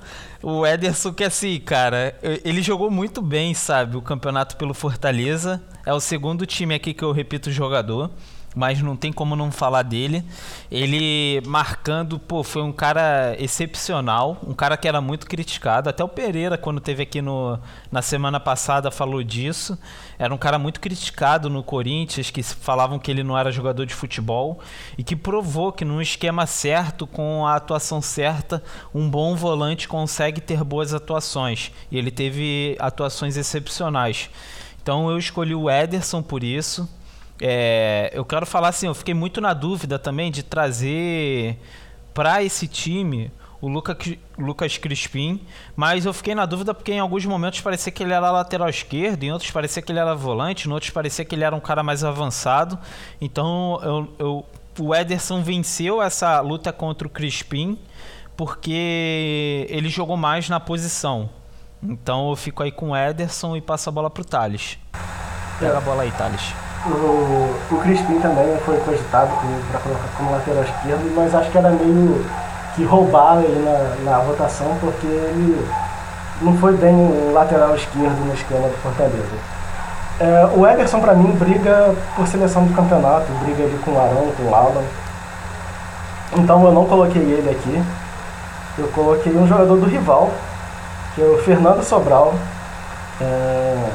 [0.47, 3.97] o Ederson, que assim, cara, ele jogou muito bem, sabe?
[3.97, 5.59] O campeonato pelo Fortaleza.
[5.83, 8.11] É o segundo time aqui que eu repito o jogador
[8.55, 10.23] mas não tem como não falar dele.
[10.71, 15.89] Ele marcando, pô, foi um cara excepcional, um cara que era muito criticado.
[15.89, 17.59] Até o Pereira, quando teve aqui no,
[17.91, 19.77] na semana passada, falou disso.
[20.17, 23.93] Era um cara muito criticado no Corinthians, que falavam que ele não era jogador de
[23.93, 24.59] futebol
[24.97, 28.63] e que provou que num esquema certo, com a atuação certa,
[28.93, 31.71] um bom volante consegue ter boas atuações.
[31.91, 34.29] E ele teve atuações excepcionais.
[34.81, 36.87] Então eu escolhi o Ederson por isso.
[37.41, 41.57] É, eu quero falar assim, eu fiquei muito na dúvida também de trazer
[42.13, 43.97] para esse time o Luca,
[44.37, 45.41] Lucas Crispim,
[45.75, 49.23] mas eu fiquei na dúvida porque em alguns momentos parecia que ele era lateral esquerdo,
[49.23, 51.81] em outros parecia que ele era volante, em outros parecia que ele era um cara
[51.81, 52.77] mais avançado.
[53.19, 54.45] Então eu, eu,
[54.79, 57.77] o Ederson venceu essa luta contra o Crispim
[58.37, 61.29] porque ele jogou mais na posição.
[61.81, 64.77] Então eu fico aí com o Ederson e passo a bola pro Thales.
[65.59, 66.64] Pega a bola aí, Thales.
[66.87, 69.31] O, o Crispim também foi cogitado
[69.71, 72.23] para colocar como lateral esquerdo, mas acho que era meio
[72.75, 75.67] que roubar ele na, na votação, porque ele
[76.41, 79.55] não foi bem um lateral esquerdo no esquema do Fortaleza.
[80.19, 84.31] É, o Everson, para mim, briga por seleção do campeonato, briga ali com o Arão,
[84.37, 84.83] com o Alan.
[86.37, 87.83] Então eu não coloquei ele aqui.
[88.77, 90.31] Eu coloquei um jogador do rival,
[91.15, 92.33] que é o Fernando Sobral.
[93.19, 93.89] É,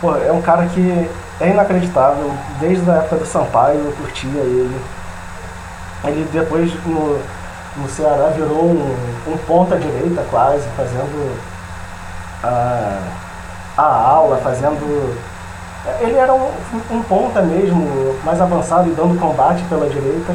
[0.00, 1.08] pô, é um cara que
[1.40, 2.32] é inacreditável.
[2.60, 4.80] Desde a época do Sampaio eu curtia ele.
[6.04, 7.18] Ele depois no,
[7.76, 11.38] no Ceará virou um, um ponta direita quase, fazendo
[12.42, 12.98] a,
[13.76, 15.16] a aula, fazendo.
[16.00, 16.50] Ele era um,
[16.90, 20.34] um ponta mesmo, mais avançado e dando combate pela direita.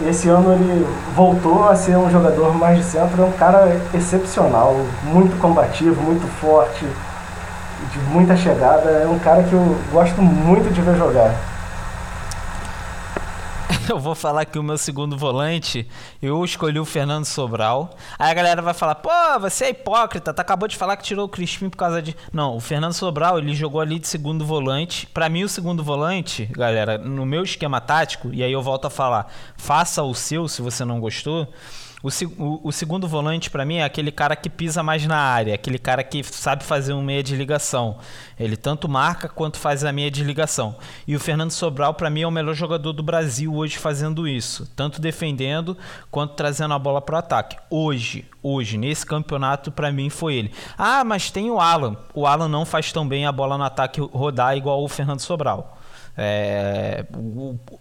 [0.00, 3.80] E esse ano ele voltou a ser um jogador mais de centro, é um cara
[3.94, 4.74] excepcional,
[5.04, 6.86] muito combativo, muito forte
[7.90, 8.88] de muita chegada.
[8.90, 11.52] É um cara que eu gosto muito de ver jogar.
[13.88, 15.88] Eu vou falar que o meu segundo volante,
[16.20, 17.90] eu escolhi o Fernando Sobral.
[18.18, 21.26] Aí a galera vai falar, pô, você é hipócrita, tá acabou de falar que tirou
[21.26, 22.16] o Crispim por causa de.
[22.32, 25.06] Não, o Fernando Sobral, ele jogou ali de segundo volante.
[25.06, 28.90] Para mim, o segundo volante, galera, no meu esquema tático, e aí eu volto a
[28.90, 31.48] falar, faça o seu se você não gostou.
[32.02, 32.08] O,
[32.68, 36.02] o, segundo volante, para mim, é aquele cara que pisa mais na área, aquele cara
[36.02, 37.98] que sabe fazer um meia de ligação.
[38.38, 40.74] Ele tanto marca quanto faz a meia de ligação.
[41.06, 44.68] E o Fernando Sobral, para mim, é o melhor jogador do Brasil hoje fazendo isso.
[44.74, 45.78] Tanto defendendo
[46.10, 47.56] quanto trazendo a bola para o ataque.
[47.70, 50.52] Hoje, hoje, nesse campeonato, para mim, foi ele.
[50.76, 51.96] Ah, mas tem o Alan.
[52.12, 55.78] O Alan não faz tão bem a bola no ataque rodar igual o Fernando Sobral.
[56.16, 57.06] É,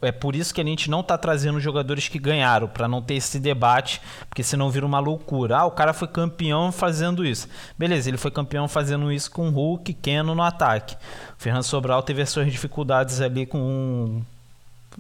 [0.02, 3.16] é por isso que a gente não está trazendo jogadores que ganharam, para não ter
[3.16, 5.60] esse debate, porque senão vira uma loucura.
[5.60, 7.48] Ah, o cara foi campeão fazendo isso.
[7.78, 10.96] Beleza, ele foi campeão fazendo isso com Hulk, Keno no ataque.
[10.96, 14.22] O Fernando Sobral teve as suas dificuldades ali com.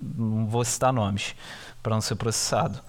[0.01, 1.35] Não vou citar nomes,
[1.81, 2.79] para não ser processado.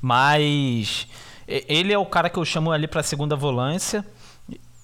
[0.00, 1.06] Mas
[1.46, 4.04] ele é o cara que eu chamo ali para segunda volância,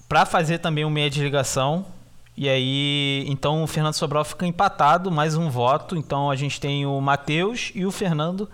[0.08, 1.84] para fazer também o meia de ligação
[2.40, 5.96] e aí, então o Fernando Sobral fica empatado, mais um voto.
[5.96, 8.48] Então a gente tem o Matheus e o Fernando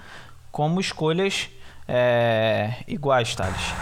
[0.51, 1.51] como escolhas
[1.87, 3.75] é, iguais, Thales.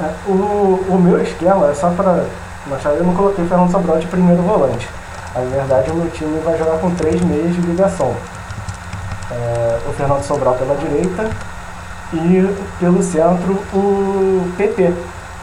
[0.00, 2.26] É, o, o meu esquema é só para
[2.66, 4.86] mostrar, eu não coloquei o Fernando Sobral de primeiro volante.
[5.34, 8.14] Na verdade, o meu time vai jogar com três meias de ligação.
[9.30, 11.30] É, o Fernando Sobral pela direita
[12.12, 14.92] e pelo centro o PP,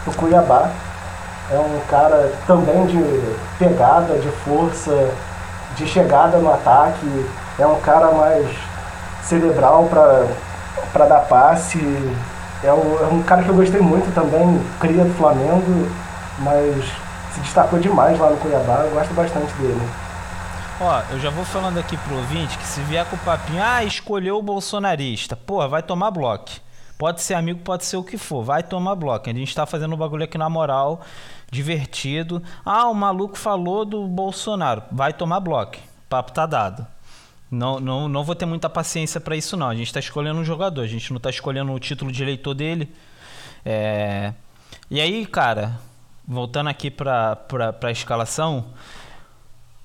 [0.06, 0.72] o Cuiabá,
[1.52, 5.12] é um cara também de pegada, de força,
[5.76, 7.26] de chegada no ataque.
[7.60, 8.48] É um cara mais
[9.24, 9.88] cerebral
[10.92, 11.80] para dar passe.
[12.64, 15.88] É um, é um cara que eu gostei muito também, cria do Flamengo,
[16.40, 16.84] mas
[17.34, 18.82] se destacou demais lá no Cuiabá.
[18.84, 19.82] Eu gosto bastante dele.
[20.82, 23.84] Ó, eu já vou falando aqui pro ouvinte que se vier com o papinho, ah,
[23.84, 26.65] escolheu o bolsonarista, pô, vai tomar bloco.
[26.98, 29.30] Pode ser amigo, pode ser o que for, vai tomar bloco.
[29.30, 31.02] A gente tá fazendo um bagulho aqui na moral
[31.52, 32.42] divertido.
[32.64, 34.84] Ah, o maluco falou do Bolsonaro.
[34.92, 35.78] Vai tomar bloco.
[36.10, 36.88] Papo tá dado.
[37.52, 39.70] Não, não, não vou ter muita paciência para isso, não.
[39.70, 42.54] A gente está escolhendo um jogador, a gente não está escolhendo o título de eleitor
[42.54, 42.94] dele.
[43.66, 44.34] É...
[44.90, 45.80] E aí, cara,
[46.28, 47.38] voltando aqui para
[47.82, 48.68] a escalação,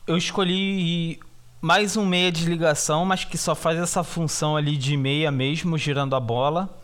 [0.06, 1.20] eu escolhi
[1.60, 5.76] mais um meia de ligação, mas que só faz essa função ali de meia mesmo,
[5.76, 6.79] girando a bola.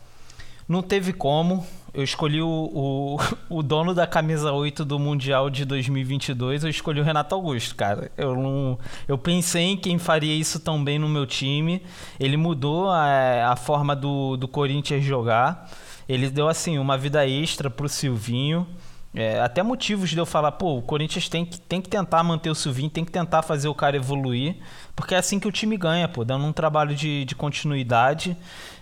[0.69, 1.65] Não teve como
[1.97, 3.17] eu escolhi o, o,
[3.49, 8.13] o, dono da camisa 8 do Mundial de 2022, eu escolhi o Renato Augusto, cara.
[8.19, 11.83] Eu, não, eu pensei em quem faria isso tão bem no meu time.
[12.21, 15.71] Ele mudou a, a forma do, do Corinthians jogar.
[16.07, 18.67] Ele deu, assim, uma vida extra pro Silvinho.
[19.15, 22.51] É, até motivos de eu falar, pô, o Corinthians tem que, tem que tentar manter
[22.51, 24.57] o Silvinho, tem que tentar fazer o cara evoluir,
[24.95, 28.37] porque é assim que o time ganha, pô, dando um trabalho de, de continuidade.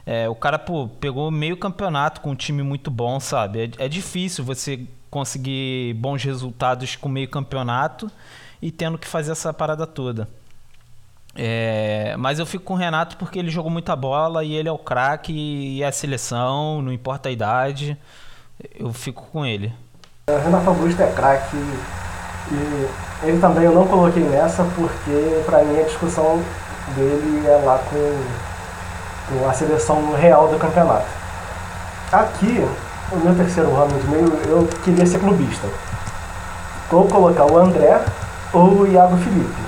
[0.07, 3.73] É, o cara, pô, pegou meio campeonato com um time muito bom, sabe?
[3.79, 8.11] É, é difícil você conseguir bons resultados com meio campeonato
[8.61, 10.29] e tendo que fazer essa parada toda.
[11.37, 14.73] É, mas eu fico com o Renato porque ele jogou muita bola e ele é
[14.73, 17.97] o craque e é a seleção, não importa a idade.
[18.75, 19.73] Eu fico com ele.
[20.29, 25.81] O Renato Augusto é craque e ele também eu não coloquei nessa porque para mim
[25.81, 26.43] a discussão
[26.95, 28.54] dele é lá com
[29.49, 31.07] a seleção real do campeonato.
[32.13, 32.67] Aqui,
[33.11, 35.67] o meu terceiro ramo de meio, eu queria ser clubista.
[36.93, 38.01] Ou colocar o André
[38.53, 39.63] ou o Iago Felipe.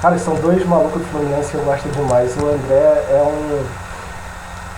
[0.00, 2.36] Cara, são dois malucos do Fluminense que eu gosto demais.
[2.36, 3.64] O André é um.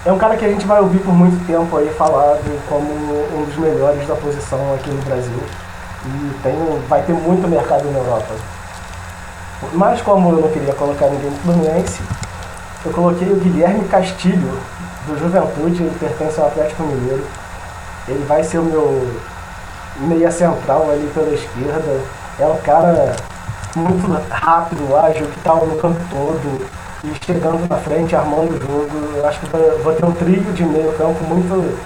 [0.05, 3.45] É um cara que a gente vai ouvir por muito tempo aí falado como um
[3.45, 5.43] dos melhores da posição aqui no Brasil.
[6.05, 6.55] E tem,
[6.89, 8.35] vai ter muito mercado na Europa.
[9.73, 12.01] Mas como eu não queria colocar ninguém no Fluminense,
[12.85, 14.59] eu coloquei o Guilherme Castilho,
[15.07, 17.25] do Juventude, ele pertence ao Atlético Mineiro.
[18.09, 19.17] Ele vai ser o meu
[19.99, 22.01] meia central ali pela esquerda.
[22.39, 23.17] É um cara
[23.75, 26.67] muito rápido, ágil, que está no campo todo
[27.05, 29.17] e chegando na frente, armando o jogo.
[29.17, 29.47] Eu acho que
[29.83, 31.79] vou ter um trio de meio campo muito.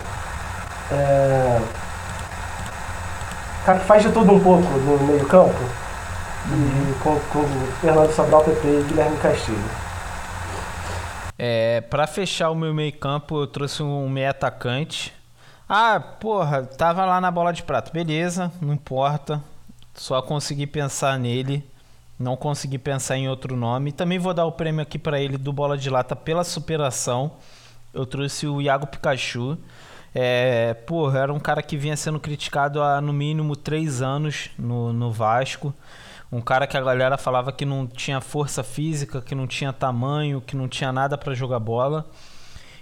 [0.90, 1.60] É...
[3.64, 5.60] Cara que faz de tudo um pouco no meio campo.
[6.46, 7.44] E com, com
[7.80, 9.58] Fernando Sobral, PP e Guilherme Castilho.
[11.42, 15.10] É, para fechar o meu meio campo, eu trouxe um meio atacante.
[15.66, 17.90] Ah, porra, tava lá na bola de prata.
[17.90, 19.42] Beleza, não importa.
[19.94, 21.64] Só consegui pensar nele.
[22.18, 23.90] Não consegui pensar em outro nome.
[23.90, 27.32] Também vou dar o prêmio aqui para ele do Bola de Lata pela superação.
[27.94, 29.56] Eu trouxe o Iago Pikachu.
[30.14, 34.92] É, porra, era um cara que vinha sendo criticado há no mínimo três anos no,
[34.92, 35.72] no Vasco.
[36.32, 40.40] Um cara que a galera falava que não tinha força física, que não tinha tamanho,
[40.40, 42.08] que não tinha nada para jogar bola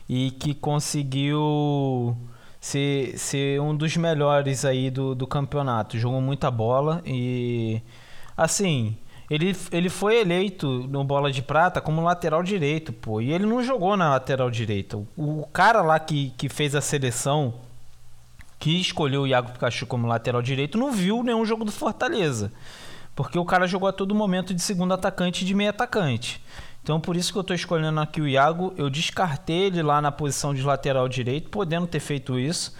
[0.08, 2.16] e que conseguiu
[2.60, 5.98] ser, ser um dos melhores aí do, do campeonato.
[5.98, 7.80] Jogou muita bola e
[8.36, 8.96] assim,
[9.30, 13.20] Ele, ele foi eleito no Bola de Prata como lateral direito, pô.
[13.20, 14.96] E ele não jogou na lateral direita.
[14.96, 17.54] O, o cara lá que, que fez a seleção,
[18.58, 22.50] que escolheu o Iago Pikachu como lateral direito, não viu nenhum jogo do Fortaleza.
[23.18, 26.40] Porque o cara jogou a todo momento de segundo atacante e de meio atacante.
[26.80, 28.72] Então por isso que eu estou escolhendo aqui o Iago.
[28.76, 32.72] Eu descartei ele lá na posição de lateral direito, podendo ter feito isso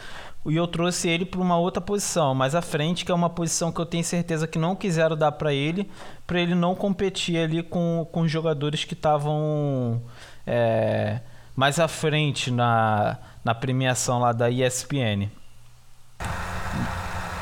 [0.47, 3.73] e eu trouxe ele para uma outra posição, mais à frente, que é uma posição
[3.73, 5.91] que eu tenho certeza que não quiseram dar para ele,
[6.25, 10.01] para ele não competir ali com, com os jogadores que estavam
[10.47, 11.19] é,
[11.57, 15.29] mais à frente na, na premiação lá da ESPN.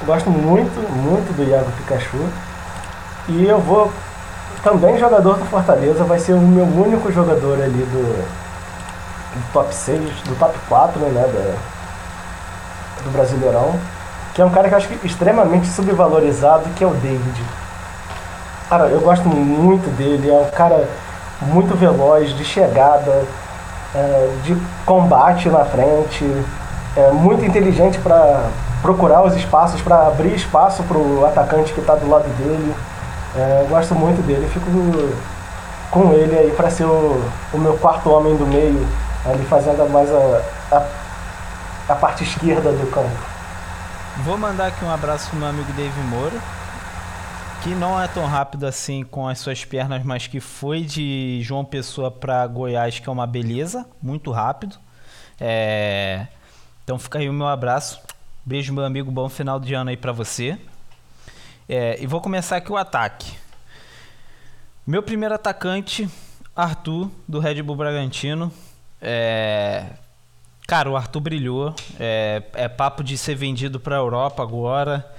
[0.06, 2.45] Gosto muito, muito do Iago Pikachu.
[3.28, 3.92] E eu vou
[4.62, 8.24] também jogador do Fortaleza, vai ser o meu único jogador ali do,
[9.34, 11.22] do top 6, do top 4, né?
[13.04, 13.78] Do Brasileirão,
[14.34, 17.42] que é um cara que eu acho que extremamente subvalorizado, que é o David.
[18.68, 20.88] Cara, eu gosto muito dele, é um cara
[21.40, 23.24] muito veloz, de chegada,
[23.94, 26.24] é, de combate na frente,
[26.96, 28.50] é muito inteligente para
[28.82, 32.74] procurar os espaços, para abrir espaço para o atacante que está do lado dele.
[33.36, 34.66] É, eu gosto muito dele, fico
[35.90, 37.22] com ele aí para ser o,
[37.52, 38.86] o meu quarto homem do meio,
[39.24, 41.06] ali fazendo mais a, a
[41.88, 43.16] a parte esquerda do campo.
[44.24, 46.40] Vou mandar aqui um abraço pro meu amigo Dave Moura,
[47.62, 51.64] que não é tão rápido assim com as suas pernas, mas que foi de João
[51.64, 54.76] Pessoa para Goiás, que é uma beleza, muito rápido.
[55.40, 56.26] É...
[56.82, 58.00] Então fica aí o meu abraço.
[58.44, 59.10] Beijo, meu amigo.
[59.10, 60.58] Bom final de ano aí para você.
[61.68, 62.00] É...
[62.00, 63.36] E vou começar aqui o ataque.
[64.86, 66.08] Meu primeiro atacante,
[66.54, 68.52] Arthur, do Red Bull Bragantino.
[69.00, 69.86] É...
[70.66, 71.74] Cara, o Arthur brilhou.
[71.98, 75.15] É, é papo de ser vendido para a Europa agora.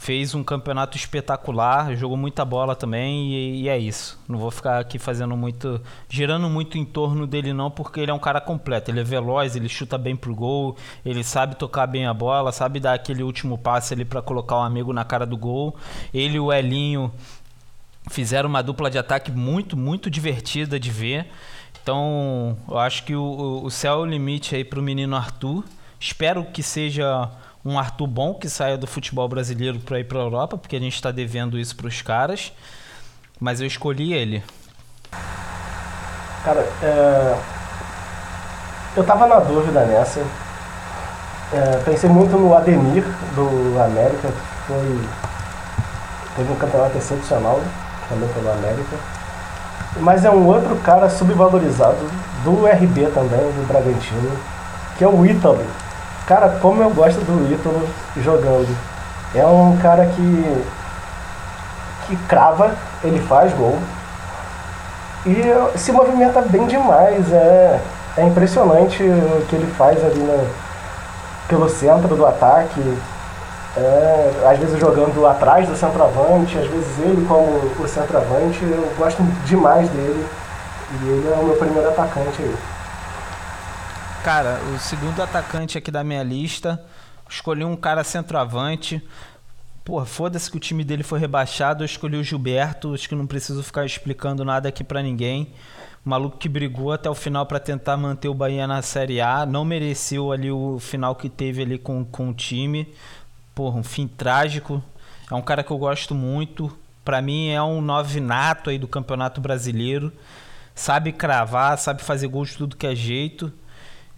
[0.00, 4.18] Fez um campeonato espetacular, jogou muita bola também e, e, é isso.
[4.26, 5.78] Não vou ficar aqui fazendo muito,
[6.08, 8.90] girando muito em torno dele não, porque ele é um cara completo.
[8.90, 10.74] Ele é veloz, ele chuta bem pro gol,
[11.04, 14.60] ele sabe tocar bem a bola, sabe dar aquele último passe ali para colocar o
[14.60, 15.76] um amigo na cara do gol.
[16.14, 17.12] Ele e o Elinho
[18.08, 21.26] fizeram uma dupla de ataque muito, muito divertida de ver.
[21.82, 25.62] Então, eu acho que o, o céu é o limite aí para o menino Arthur.
[26.00, 27.30] Espero que seja
[27.64, 30.80] um Arthur bom que saia do futebol brasileiro para ir para a Europa, porque a
[30.80, 32.52] gente está devendo isso para os caras.
[33.38, 34.42] Mas eu escolhi ele.
[36.44, 37.38] Cara, é...
[38.96, 40.20] eu tava na dúvida nessa.
[41.52, 43.04] É, pensei muito no Ademir
[43.34, 45.00] do América, que foi
[46.36, 47.60] teve um campeonato excepcional
[48.08, 48.96] também pelo América.
[49.96, 51.98] Mas é um outro cara subvalorizado
[52.44, 54.30] do RB também, do Bragantino,
[54.96, 55.64] que é o Ítalo.
[56.30, 58.72] Cara, como eu gosto do Ítalo jogando.
[59.34, 60.64] É um cara que,
[62.06, 62.72] que crava,
[63.02, 63.76] ele faz gol.
[65.26, 65.42] E
[65.76, 67.32] se movimenta bem demais.
[67.32, 67.80] É,
[68.16, 70.46] é impressionante o que ele faz ali no,
[71.48, 72.80] pelo centro do ataque.
[73.76, 79.20] É, às vezes jogando atrás do centroavante, às vezes ele como o centroavante, eu gosto
[79.46, 80.24] demais dele.
[80.92, 82.54] E ele é o meu primeiro atacante aí.
[84.24, 86.82] Cara, o segundo atacante aqui da minha lista,
[87.28, 89.02] escolhi um cara centroavante.
[89.84, 93.26] Pô, foda-se que o time dele foi rebaixado, eu escolhi o Gilberto, acho que não
[93.26, 95.52] preciso ficar explicando nada aqui para ninguém.
[96.04, 99.44] O maluco que brigou até o final para tentar manter o Bahia na Série A,
[99.46, 102.88] não mereceu ali o final que teve ali com, com o time
[103.60, 104.82] porra, um fim trágico.
[105.30, 106.74] É um cara que eu gosto muito.
[107.04, 110.10] Para mim é um novinato aí do Campeonato Brasileiro.
[110.74, 113.52] Sabe cravar, sabe fazer gols de tudo que é jeito.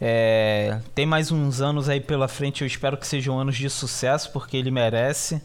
[0.05, 4.33] É, tem mais uns anos aí pela frente, eu espero que sejam anos de sucesso,
[4.33, 5.41] porque ele merece.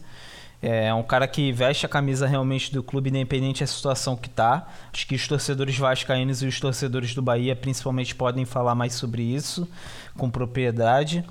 [0.60, 4.66] É um cara que veste a camisa realmente do clube, independente da situação que tá.
[4.92, 9.22] Acho que os torcedores vascaínos e os torcedores do Bahia, principalmente, podem falar mais sobre
[9.22, 9.68] isso
[10.16, 11.24] com propriedade.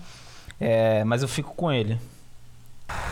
[0.58, 2.00] É, mas eu fico com ele.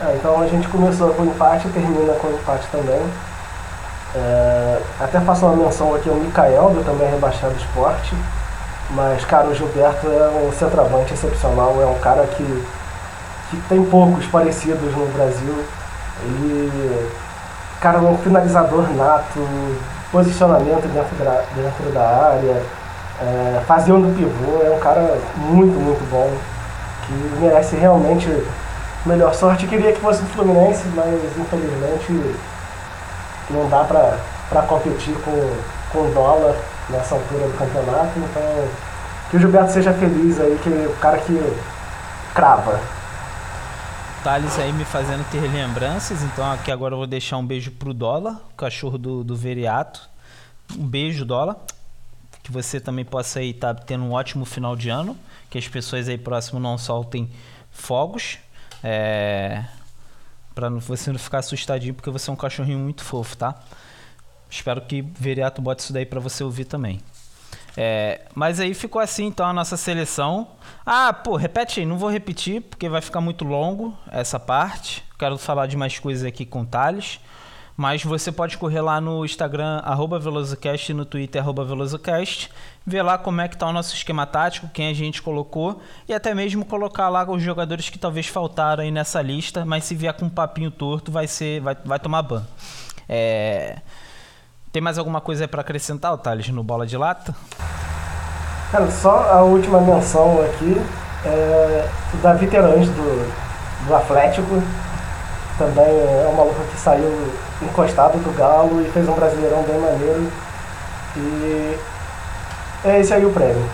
[0.00, 3.02] É, então a gente começou com empate e termina com empate também.
[4.14, 8.14] É, até faço uma menção aqui ao Mikael, do também rebaixado esporte.
[8.90, 12.64] Mas, cara, o Gilberto é um centroavante excepcional, é um cara que,
[13.50, 15.64] que tem poucos parecidos no Brasil.
[16.22, 17.10] Ele,
[17.80, 19.40] cara, é um finalizador nato,
[20.12, 22.62] posicionamento dentro da, dentro da área,
[23.20, 26.30] é, fazendo pivô, é um cara muito, muito bom,
[27.06, 28.28] que merece realmente
[29.04, 29.66] melhor sorte.
[29.66, 32.36] Queria que fosse do Fluminense, mas infelizmente
[33.50, 35.52] não dá para competir com,
[35.92, 36.54] com o dólar
[36.88, 38.18] nessa altura do campeonato.
[38.18, 38.68] Então,
[39.30, 41.34] que o Gilberto seja feliz aí, que o cara que
[42.34, 42.80] crava.
[44.22, 46.22] Thales aí me fazendo ter lembranças.
[46.22, 50.08] Então aqui agora eu vou deixar um beijo pro Dólar, o cachorro do, do Veriato.
[50.76, 51.56] Um beijo, Dólar.
[52.42, 55.16] Que você também possa aí estar tá tendo um ótimo final de ano.
[55.48, 57.30] Que as pessoas aí próximo não soltem
[57.70, 58.38] fogos.
[58.82, 59.64] É...
[60.54, 63.54] Pra você não ficar assustadinho, porque você é um cachorrinho muito fofo, tá?
[64.56, 67.00] Espero que Veriato bote isso daí para você ouvir também.
[67.76, 70.48] É, mas aí ficou assim então a nossa seleção.
[70.84, 75.04] Ah, pô, repete aí, não vou repetir porque vai ficar muito longo essa parte.
[75.18, 77.20] Quero falar de mais coisas aqui com Thales.
[77.76, 82.50] Mas você pode correr lá no Instagram, arroba VelozoCast, e no Twitter, arroba VelozoCast,
[82.86, 86.14] ver lá como é que tá o nosso esquema tático, quem a gente colocou, e
[86.14, 90.14] até mesmo colocar lá os jogadores que talvez faltaram aí nessa lista, mas se vier
[90.14, 91.60] com um papinho torto, vai ser.
[91.60, 92.46] vai, vai tomar ban.
[93.06, 93.82] É...
[94.76, 97.34] Tem mais alguma coisa para acrescentar, Thales, no Bola de Lata?
[98.70, 100.78] Cara, só a última menção aqui
[101.24, 104.62] é o Davi Terãs do, do Atlético.
[105.56, 110.30] Também é uma luta que saiu encostado do Galo e fez um brasileirão bem maneiro.
[111.16, 111.78] E
[112.84, 113.66] é esse aí o prêmio.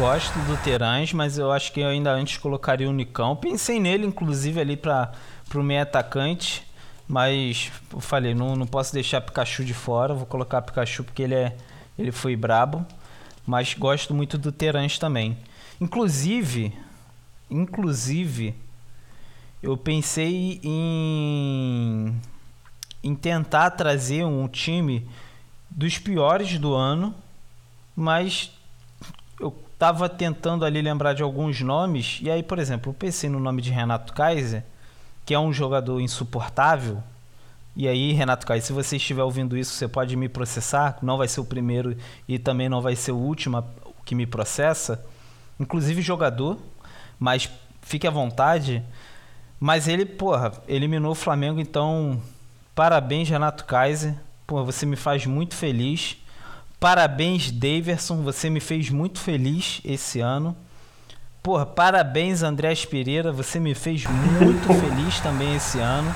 [0.00, 3.36] Gosto do Terãs, mas eu acho que eu ainda antes colocaria o Nicão.
[3.36, 5.12] Pensei nele, inclusive, ali para
[5.54, 6.68] o meio atacante.
[7.10, 11.34] Mas eu falei, não, não posso deixar Pikachu de fora, vou colocar Pikachu porque ele
[11.34, 11.56] é
[11.98, 12.86] ele foi brabo,
[13.44, 15.36] mas gosto muito do Terãs também.
[15.80, 16.72] Inclusive,
[17.50, 18.54] inclusive
[19.60, 22.14] eu pensei em
[23.02, 25.10] em tentar trazer um time
[25.68, 27.12] dos piores do ano,
[27.96, 28.52] mas
[29.40, 33.40] eu tava tentando ali lembrar de alguns nomes e aí, por exemplo, eu pensei no
[33.40, 34.62] nome de Renato Kaiser
[35.24, 37.02] que é um jogador insuportável.
[37.76, 40.98] E aí, Renato Caio, se você estiver ouvindo isso, você pode me processar.
[41.02, 41.96] Não vai ser o primeiro
[42.28, 43.64] e também não vai ser o último
[44.04, 45.04] que me processa.
[45.58, 46.58] Inclusive jogador,
[47.18, 47.48] mas
[47.82, 48.82] fique à vontade.
[49.58, 52.20] Mas ele, porra, eliminou o Flamengo, então
[52.74, 54.14] parabéns, Renato Kaiser.
[54.46, 56.16] Porra, você me faz muito feliz.
[56.80, 60.56] Parabéns, Daverson, você me fez muito feliz esse ano.
[61.42, 63.32] Porra, parabéns, Andrés Pereira.
[63.32, 66.14] Você me fez muito feliz também esse ano.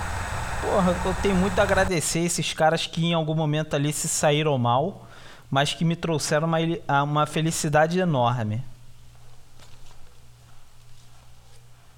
[0.60, 4.56] Porra, eu tenho muito a agradecer esses caras que em algum momento ali se saíram
[4.58, 5.06] mal,
[5.50, 8.62] mas que me trouxeram uma, uma felicidade enorme.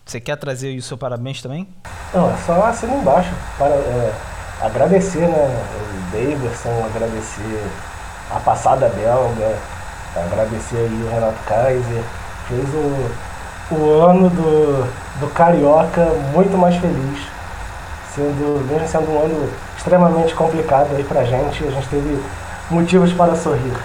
[0.04, 1.66] Você quer trazer o seu parabéns também?
[2.14, 3.30] Não, é só assina embaixo.
[3.58, 4.14] Para, é,
[4.62, 5.66] agradecer, né?
[5.80, 7.70] O Davidson, agradecer
[8.30, 9.58] a passada belga,
[10.14, 12.04] agradecer aí o Renato Kaiser
[12.48, 14.84] fez o, o ano do,
[15.20, 17.26] do Carioca muito mais feliz.
[18.14, 22.22] Sendo, mesmo sendo um ano extremamente complicado aí pra gente, a gente teve
[22.70, 23.76] motivos para sorrir.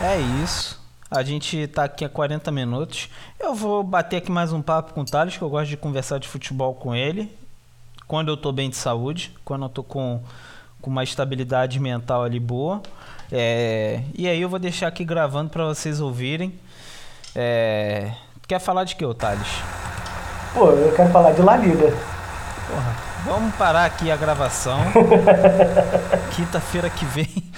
[0.00, 0.80] É isso.
[1.10, 3.08] A gente tá aqui há 40 minutos.
[3.38, 6.18] Eu vou bater aqui mais um papo com o Thales, que eu gosto de conversar
[6.18, 7.30] de futebol com ele.
[8.08, 10.22] Quando eu tô bem de saúde, quando eu tô com,
[10.80, 12.80] com uma estabilidade mental ali boa.
[13.30, 16.52] É, e aí eu vou deixar aqui gravando para vocês ouvirem.
[17.34, 18.12] É...
[18.46, 19.48] Quer falar de que, Thales?
[20.54, 21.90] Pô, eu quero falar de La Liga.
[22.68, 24.78] Porra, vamos parar aqui a gravação.
[26.36, 27.50] Quinta-feira que vem.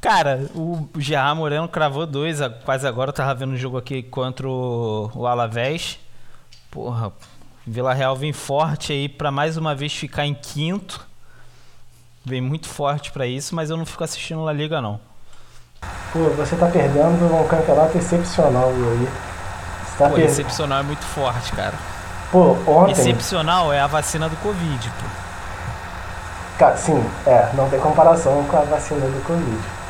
[0.00, 4.48] Cara, o Gerard Moreno cravou dois, quase agora eu tava vendo o jogo aqui contra
[4.48, 5.98] o Alavés.
[6.70, 7.12] Porra,
[7.66, 11.06] Vila Real vem forte aí para mais uma vez ficar em quinto.
[12.24, 14.98] Vem muito forte para isso, mas eu não fico assistindo La Liga não.
[16.12, 19.08] Pô, você tá perdendo um campeonato excepcional aí.
[19.98, 20.24] Tá pô, per...
[20.24, 21.74] excepcional é muito forte, cara.
[22.30, 22.92] Pô, ontem.
[22.92, 25.06] Excepcional é a vacina do Covid, pô.
[26.58, 29.82] Cara, sim, é, não tem comparação com a vacina do Covid.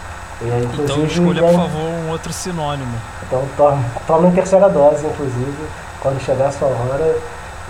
[0.45, 2.97] Então escolha, por favor, um outro sinônimo.
[3.27, 5.69] Então tome, tome em terceira dose, inclusive,
[6.01, 7.17] quando chegar a sua hora.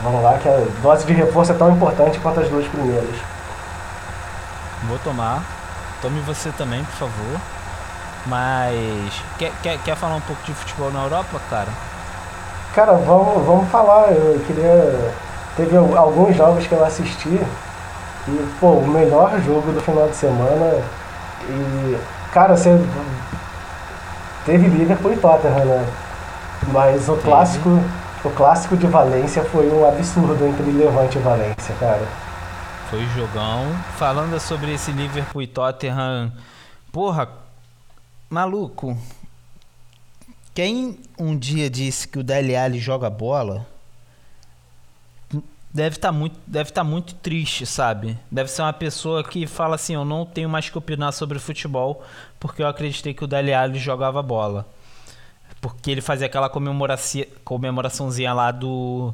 [0.02, 3.14] Vamos lá, que a dose de reforço é tão importante quanto as duas primeiras.
[4.84, 5.42] Vou tomar.
[6.00, 7.40] Tome você também, por favor.
[8.26, 11.68] Mas quer, quer, quer falar um pouco de futebol na Europa, cara?
[12.74, 14.12] Cara, vamos, vamos falar.
[14.12, 15.12] Eu queria.
[15.56, 17.40] Teve alguns jogos que eu assisti
[18.28, 20.82] e, pô, o melhor jogo do final de semana.
[21.48, 21.98] E,
[22.32, 22.70] cara, você.
[24.46, 25.86] Teve Liverpool e Tottenham, né?
[26.68, 27.68] Mas o clássico,
[28.24, 32.02] o clássico de Valência foi um absurdo entre Levante e Valência, cara.
[32.88, 33.66] Foi jogão.
[33.96, 36.32] Falando sobre esse Liverpool e Tottenham,
[36.92, 37.28] porra,
[38.32, 38.96] Maluco,
[40.54, 43.66] quem um dia disse que o Dele Alli joga bola
[45.70, 48.18] deve estar tá muito deve tá muito triste, sabe?
[48.30, 52.02] Deve ser uma pessoa que fala assim, eu não tenho mais que opinar sobre futebol
[52.40, 54.66] porque eu acreditei que o Dele Alli jogava bola.
[55.60, 56.48] Porque ele fazia aquela
[57.44, 59.12] comemoraçãozinha lá do.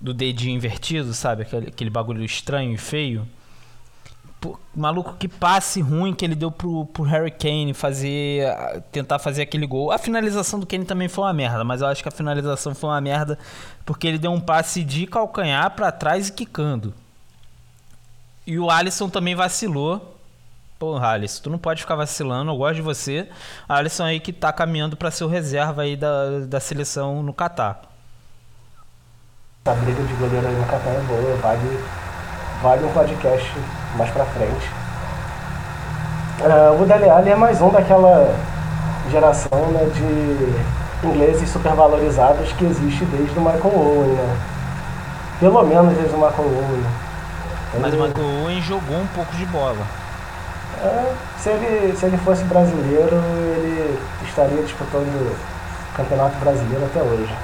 [0.00, 1.42] Do dedinho invertido, sabe?
[1.42, 3.28] Aquele, aquele bagulho estranho e feio.
[4.74, 8.46] Maluco, que passe ruim que ele deu pro, pro Harry Kane fazer.
[8.90, 9.90] Tentar fazer aquele gol.
[9.90, 12.90] A finalização do Kane também foi uma merda, mas eu acho que a finalização foi
[12.90, 13.38] uma merda
[13.84, 16.92] porque ele deu um passe de calcanhar para trás e quicando.
[18.46, 20.18] E o Alisson também vacilou.
[20.78, 23.28] Porra, Alisson, tu não pode ficar vacilando, eu gosto de você.
[23.68, 27.82] Alisson aí que tá caminhando para ser o reserva aí da, da seleção no Catar.
[29.66, 31.78] A briga de goleiro aí no Catar é boa, vale,
[32.64, 33.52] vale um podcast
[33.94, 34.70] mais pra frente.
[36.40, 38.34] Uh, o Dele Alli é mais um daquela
[39.10, 44.36] geração né, de ingleses supervalorizados que existe desde o Michael Owen, né?
[45.38, 46.84] Pelo menos desde o Michael Owen.
[47.80, 49.86] Mas o Michael Owen jogou um pouco de bola.
[50.82, 53.14] É, se, ele, se ele fosse brasileiro,
[53.58, 57.34] ele estaria disputando o Campeonato Brasileiro até hoje.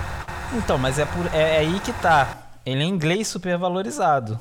[0.54, 2.26] Então, mas é, por, é, é aí que tá.
[2.64, 4.38] Ele é inglês supervalorizado.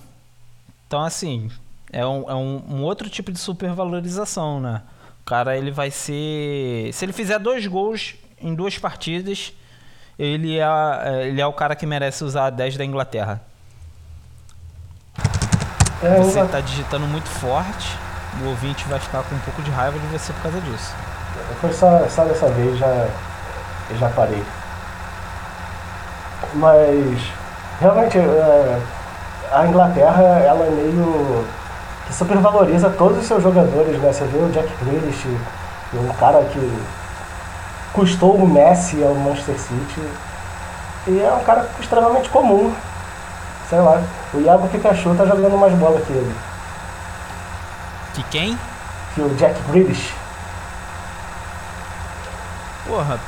[0.89, 1.51] Então, assim,
[1.93, 4.81] é um, é um, um outro tipo de supervalorização, né?
[5.21, 6.89] O cara, ele vai ser...
[6.93, 9.53] Se ele fizer dois gols em duas partidas,
[10.17, 13.39] ele é, é ele é o cara que merece usar a 10 da Inglaterra.
[16.01, 17.95] É, você está digitando muito forte,
[18.41, 20.91] o ouvinte vai ficar com um pouco de raiva de você por causa disso.
[21.61, 23.07] Foi só, só dessa vez, já,
[23.91, 24.43] eu já parei.
[26.55, 27.31] Mas,
[27.79, 28.81] realmente, é,
[29.51, 31.45] a Inglaterra, ela é meio
[32.07, 34.11] que supervaloriza todos os seus jogadores, né?
[34.11, 35.27] Você vê o Jack Grealish,
[35.93, 36.83] um cara que
[37.93, 40.01] custou o Messi ao Manchester City,
[41.07, 42.73] e é um cara extremamente comum
[43.69, 44.03] sei lá.
[44.33, 46.35] O Iago Pikachu tá jogando mais bola que ele.
[48.15, 48.57] Que quem?
[49.13, 50.13] Que o Jack Grealish.
[52.87, 53.19] Porra.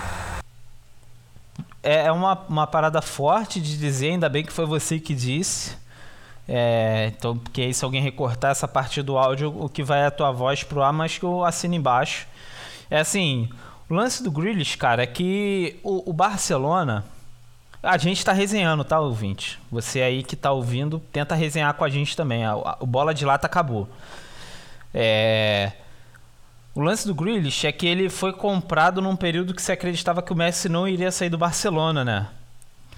[1.83, 5.77] É, é uma, uma parada forte de dizer, ainda bem que foi você que disse.
[6.47, 10.05] É, então, porque aí se alguém recortar essa parte do áudio, o que vai é
[10.07, 12.27] a tua voz pro ar, mas que eu assino embaixo.
[12.89, 13.49] É assim,
[13.89, 17.05] o lance do Grealish, cara, é que o, o Barcelona
[17.83, 19.59] a gente está resenhando, tá, ouvinte?
[19.71, 22.43] Você aí que está ouvindo, tenta resenhar com a gente também.
[22.79, 23.89] O bola de lata acabou.
[24.93, 25.71] É...
[26.75, 30.31] O lance do Grealish é que ele foi comprado num período que se acreditava que
[30.31, 32.27] o Messi não iria sair do Barcelona, né?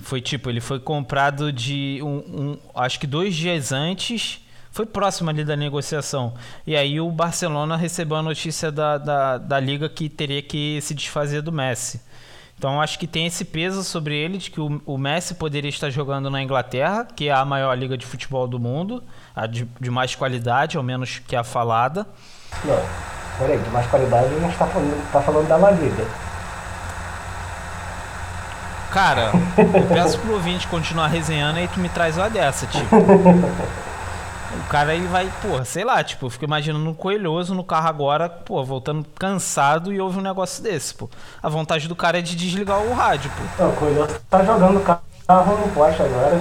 [0.02, 5.30] Foi tipo, ele foi comprado de um, um, acho que dois dias antes, foi próximo
[5.30, 6.34] ali da negociação.
[6.66, 10.96] E aí o Barcelona recebeu a notícia da, da, da liga que teria que se
[10.96, 12.02] desfazer do Messi.
[12.58, 15.90] Então acho que tem esse peso sobre ele de que o, o, Messi poderia estar
[15.90, 19.04] jogando na Inglaterra, que é a maior liga de futebol do mundo,
[19.36, 22.08] a de, de mais qualidade, ao menos que a falada.
[22.64, 22.80] Não,
[23.38, 26.33] peraí, de mais qualidade a gente está falando, tá falando da La Liga.
[28.94, 32.96] Cara, eu peço pro ouvinte continuar resenhando e tu me traz uma dessa, tipo.
[32.96, 37.88] O cara ele vai, pô, sei lá, tipo, eu fico imaginando um coelhoso no carro
[37.88, 41.10] agora, pô, voltando cansado e ouve um negócio desse, pô.
[41.42, 43.64] A vontade do cara é de desligar o rádio, pô.
[43.64, 46.40] Não, o coelhoso tá jogando carro no poste agora.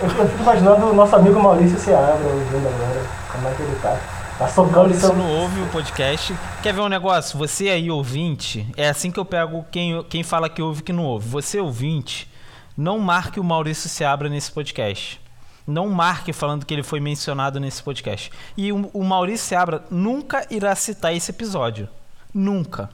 [0.00, 3.04] Eu fico imaginando o nosso amigo Maurício se abre ouvindo agora.
[3.30, 3.96] Como é que ele tá?
[4.40, 5.14] Tá socando Maurício seu...
[5.14, 6.34] não ouve o podcast.
[6.62, 7.38] Quer ver um negócio?
[7.38, 10.94] Você aí, ouvinte, é assim que eu pego quem, quem fala que ouve e que
[10.94, 11.28] não ouve.
[11.28, 12.26] Você, ouvinte,
[12.74, 15.20] não marque o Maurício se abra nesse podcast
[15.66, 18.32] não marque falando que ele foi mencionado nesse podcast.
[18.56, 21.86] E o, o Maurício Seabra nunca irá citar esse episódio.
[22.34, 22.88] Nunca.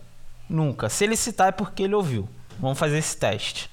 [0.50, 0.90] Nunca.
[0.90, 2.28] Se ele citar é porque ele ouviu.
[2.58, 3.70] Vamos fazer esse teste.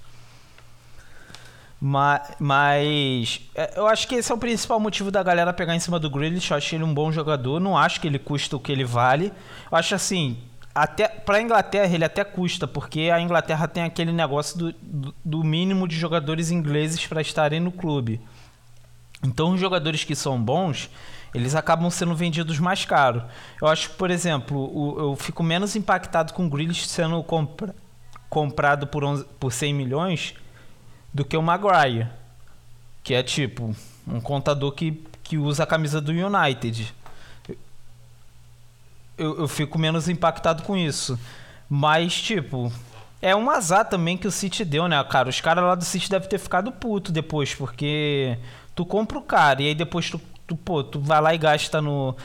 [1.86, 5.82] Mas, mas é, eu acho que esse é o principal motivo da galera pegar em
[5.82, 6.50] cima do Grealish.
[6.50, 7.60] Eu acho ele um bom jogador.
[7.60, 9.34] Não acho que ele custa o que ele vale.
[9.70, 10.38] Eu acho assim,
[10.74, 15.44] até para a Inglaterra ele até custa, porque a Inglaterra tem aquele negócio do, do,
[15.44, 18.22] mínimo de jogadores ingleses para estarem no clube.
[19.22, 20.90] Então, os jogadores que são bons,
[21.36, 23.26] eles acabam sendo vendidos mais caro.
[23.62, 27.76] Eu acho por exemplo, o, eu fico menos impactado com o Grealish sendo compra,
[28.30, 30.36] comprado por, 11, por 100 milhões
[31.14, 32.08] do que o Maguire,
[33.04, 33.76] que é tipo
[34.08, 36.94] um contador que, que usa a camisa do United.
[39.18, 41.20] Eu, eu fico menos impactado com isso.
[41.70, 42.72] Mas, tipo,
[43.22, 45.30] é um azar também que o City deu, né, cara?
[45.30, 48.38] Os caras lá do City devem ter ficado puto depois, porque
[48.76, 51.82] tu compra o cara e aí depois tu, tu, pô, tu vai lá e gasta
[51.82, 52.16] no,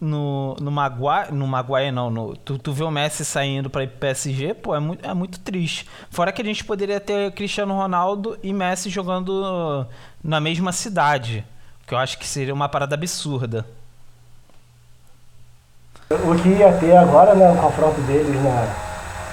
[0.00, 3.88] no, no Maguire, no Maguire não, no, tu, tu vê o Messi saindo para ir
[3.88, 5.88] pro PSG, pô, é muito, é muito triste.
[6.10, 9.86] Fora que a gente poderia ter Cristiano Ronaldo e Messi jogando
[10.22, 11.44] na mesma cidade,
[11.86, 13.66] que eu acho que seria uma parada absurda.
[16.10, 18.86] O que ia ter agora, né, o confronto deles na,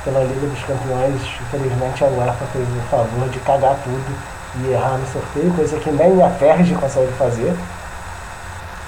[0.04, 1.22] pela Liga dos Campeões.
[1.42, 5.92] Infelizmente a UEFA fez o favor de cagar tudo e errar no sorteio, coisa que
[5.92, 7.56] nem a Ferg consegue fazer.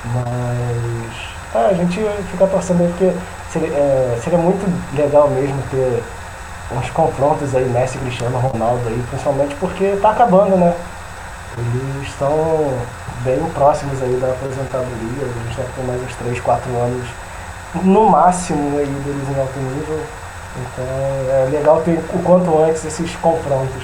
[0.05, 1.99] Mas a gente
[2.31, 3.13] fica torcendo porque
[3.51, 6.03] seria, é, seria muito legal mesmo ter
[6.71, 10.73] uns confrontos aí, Messi, Cristiano, Ronaldo aí, principalmente porque tá acabando, né?
[11.57, 12.73] Eles estão
[13.23, 17.07] bem próximos aí da aposentadoria, a gente deve ter mais uns 3, 4 anos
[17.83, 20.01] no máximo aí deles em alto nível.
[20.57, 23.83] Então é legal ter o quanto antes esses confrontos.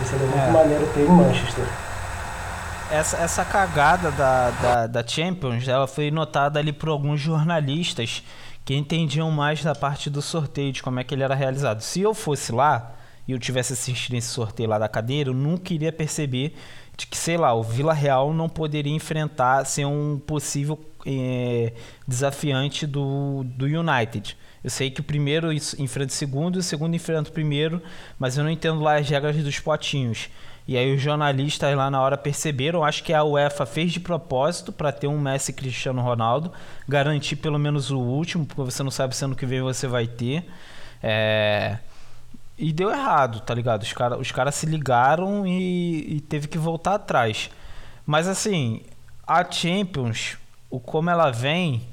[0.00, 0.50] Isso seria muito é.
[0.50, 1.64] maneiro ter em Manchester.
[2.90, 8.22] Essa, essa cagada da, da, da Champions ela foi notada ali por alguns jornalistas
[8.64, 11.80] que entendiam mais da parte do sorteio, de como é que ele era realizado.
[11.80, 12.94] Se eu fosse lá
[13.26, 16.54] e eu tivesse assistido esse sorteio lá da cadeira, eu nunca iria perceber
[16.96, 21.72] de que, sei lá, o Vila Real não poderia enfrentar, ser um possível é,
[22.06, 24.36] desafiante do, do United.
[24.64, 27.80] Eu sei que o primeiro enfrenta o segundo o segundo enfrenta o primeiro,
[28.18, 30.28] mas eu não entendo lá as regras dos potinhos.
[30.68, 34.72] E aí os jornalistas lá na hora perceberam, acho que a UEFA fez de propósito
[34.72, 36.52] para ter um Messi Cristiano Ronaldo,
[36.88, 40.08] garantir pelo menos o último, porque você não sabe se ano que vem você vai
[40.08, 40.44] ter.
[41.02, 41.78] É...
[42.58, 43.82] E deu errado, tá ligado?
[43.82, 47.50] Os caras os cara se ligaram e, e teve que voltar atrás.
[48.04, 48.82] Mas assim,
[49.26, 50.36] a Champions,
[50.70, 51.86] o como ela vem,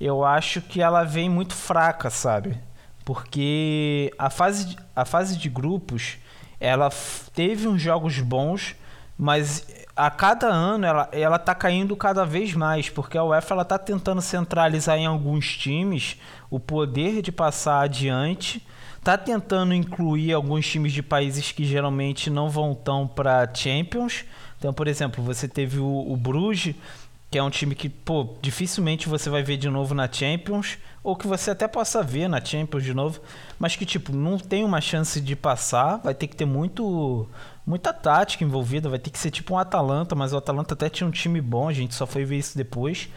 [0.00, 2.58] eu acho que ela vem muito fraca, sabe?
[3.04, 6.18] Porque a fase, a fase de grupos
[6.60, 6.90] ela
[7.34, 8.74] teve uns jogos bons,
[9.16, 13.64] mas a cada ano ela, ela tá caindo cada vez mais, porque a UEFA ela
[13.64, 16.16] tá tentando centralizar em alguns times
[16.48, 18.64] o poder de passar adiante,
[19.02, 24.24] tá tentando incluir alguns times de países que geralmente não vão tão para Champions.
[24.58, 26.74] Então, por exemplo, você teve o, o Bruges,
[27.30, 31.14] que é um time que, pô, dificilmente você vai ver de novo na Champions, ou
[31.14, 33.20] que você até possa ver na Champions de novo,
[33.58, 37.28] mas que tipo não tem uma chance de passar, vai ter que ter muito
[37.66, 41.06] muita tática envolvida, vai ter que ser tipo um Atalanta, mas o Atalanta até tinha
[41.06, 43.10] um time bom, a gente só foi ver isso depois.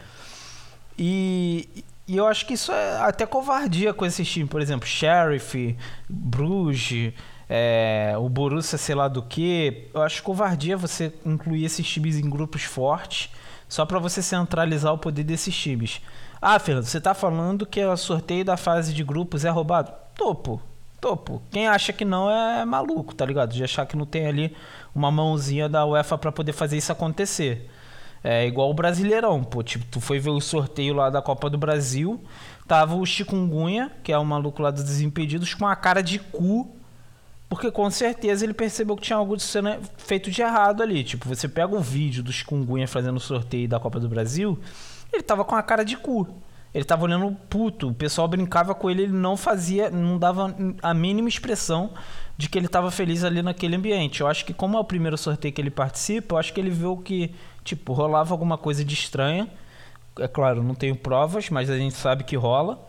[0.98, 5.74] E, e eu acho que isso é até covardia com esses times, por exemplo, Sheriff,
[6.06, 7.14] Bruges,
[7.48, 9.88] é, o Borussia sei lá do que.
[9.94, 13.30] Eu acho covardia você incluir esses times em grupos fortes
[13.72, 16.02] só para você centralizar o poder desses times.
[16.42, 19.90] Ah, Fernando, você tá falando que o sorteio da fase de grupos é roubado?
[20.14, 20.60] Topo,
[21.00, 21.40] topo.
[21.50, 23.54] Quem acha que não é maluco, tá ligado?
[23.54, 24.54] De achar que não tem ali
[24.94, 27.70] uma mãozinha da UEFA para poder fazer isso acontecer.
[28.22, 29.62] É igual o Brasileirão, pô.
[29.62, 32.22] Tipo, tu foi ver o sorteio lá da Copa do Brasil,
[32.68, 36.76] tava o Chikungunya, que é o maluco lá dos Desimpedidos, com a cara de cu,
[37.52, 41.04] porque com certeza ele percebeu que tinha algo sendo feito de errado ali.
[41.04, 44.58] Tipo, você pega o vídeo do Chikungunya fazendo o sorteio da Copa do Brasil,
[45.12, 46.26] ele tava com a cara de cu.
[46.72, 47.90] Ele tava olhando puto.
[47.90, 51.90] O pessoal brincava com ele, ele não fazia, não dava a mínima expressão
[52.38, 54.22] de que ele tava feliz ali naquele ambiente.
[54.22, 56.70] Eu acho que como é o primeiro sorteio que ele participa, eu acho que ele
[56.70, 59.46] viu que, tipo, rolava alguma coisa de estranha.
[60.18, 62.88] É claro, não tenho provas, mas a gente sabe que rola.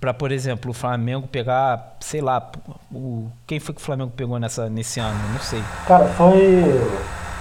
[0.00, 2.50] Para, por exemplo, o Flamengo pegar, sei lá,
[2.92, 5.18] o quem foi que o Flamengo pegou nessa nesse ano?
[5.32, 5.62] Não sei.
[5.86, 6.64] Cara, foi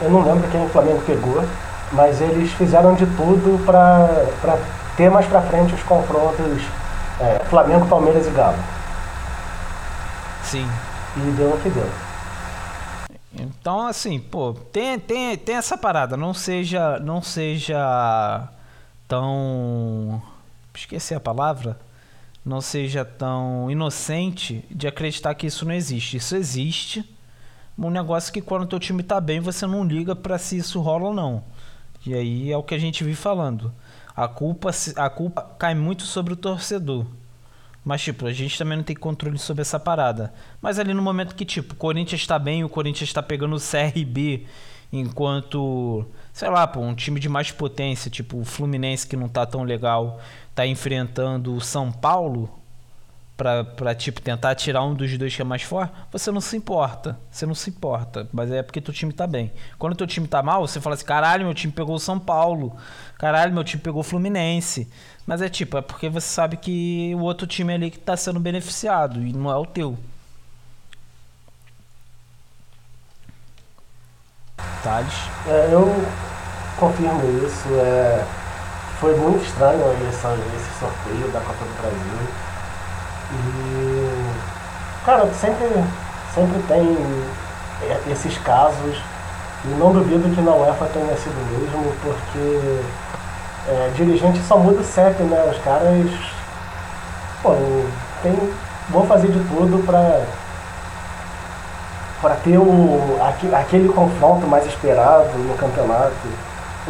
[0.01, 1.43] eu não lembro quem o Flamengo pegou,
[1.91, 4.57] mas eles fizeram de tudo para
[4.97, 6.61] ter mais para frente os confrontos
[7.19, 8.57] é, Flamengo, Palmeiras e Galo.
[10.43, 10.67] Sim.
[11.17, 11.89] E deu o que deu.
[13.37, 16.15] Então, assim, pô, tem, tem, tem essa parada.
[16.15, 18.47] Não seja, não seja
[19.07, 20.21] tão.
[20.73, 21.77] Esqueci a palavra.
[22.45, 26.17] Não seja tão inocente de acreditar que isso não existe.
[26.17, 27.03] Isso existe.
[27.77, 30.79] Um negócio que quando o teu time tá bem, você não liga para se isso
[30.79, 31.43] rola ou não.
[32.05, 33.73] E aí é o que a gente vive falando.
[34.15, 37.05] A culpa, a culpa cai muito sobre o torcedor.
[37.83, 40.33] Mas, tipo, a gente também não tem controle sobre essa parada.
[40.61, 43.59] Mas ali no momento que, tipo, o Corinthians está bem, o Corinthians está pegando o
[43.59, 44.45] CRB,
[44.91, 49.45] enquanto, sei lá, pô, um time de mais potência, tipo o Fluminense, que não tá
[49.45, 50.19] tão legal,
[50.55, 52.49] tá enfrentando o São Paulo,
[53.37, 57.19] pra, tipo, tentar tirar um dos dois que é mais forte, você não se importa.
[57.29, 58.27] Você não se importa.
[58.31, 59.51] Mas é porque teu time tá bem.
[59.77, 62.75] Quando teu time tá mal, você fala assim: caralho, meu time pegou o São Paulo.
[63.17, 64.89] Caralho, meu time pegou o Fluminense.
[65.27, 68.39] Mas é tipo, é porque você sabe que o outro time ali que tá sendo
[68.39, 69.97] beneficiado e não é o teu.
[74.83, 75.13] Thales?
[75.47, 75.87] É, eu
[76.77, 77.67] confirmo isso.
[77.79, 78.44] É,
[78.99, 82.19] foi muito estranho esse, esse sorteio da Copa do Brasil.
[83.31, 84.31] E,
[85.05, 85.67] cara, sempre,
[86.33, 86.97] sempre tem
[88.11, 89.01] esses casos,
[89.65, 92.81] e não duvido que na UEFA tenha sido mesmo, porque
[93.67, 95.51] é, dirigente só muda o né?
[95.51, 96.09] Os caras,
[97.41, 97.55] pô,
[98.21, 98.53] tem,
[98.89, 100.23] vou fazer de tudo para
[102.21, 103.19] para ter o,
[103.53, 106.27] aquele confronto mais esperado no campeonato,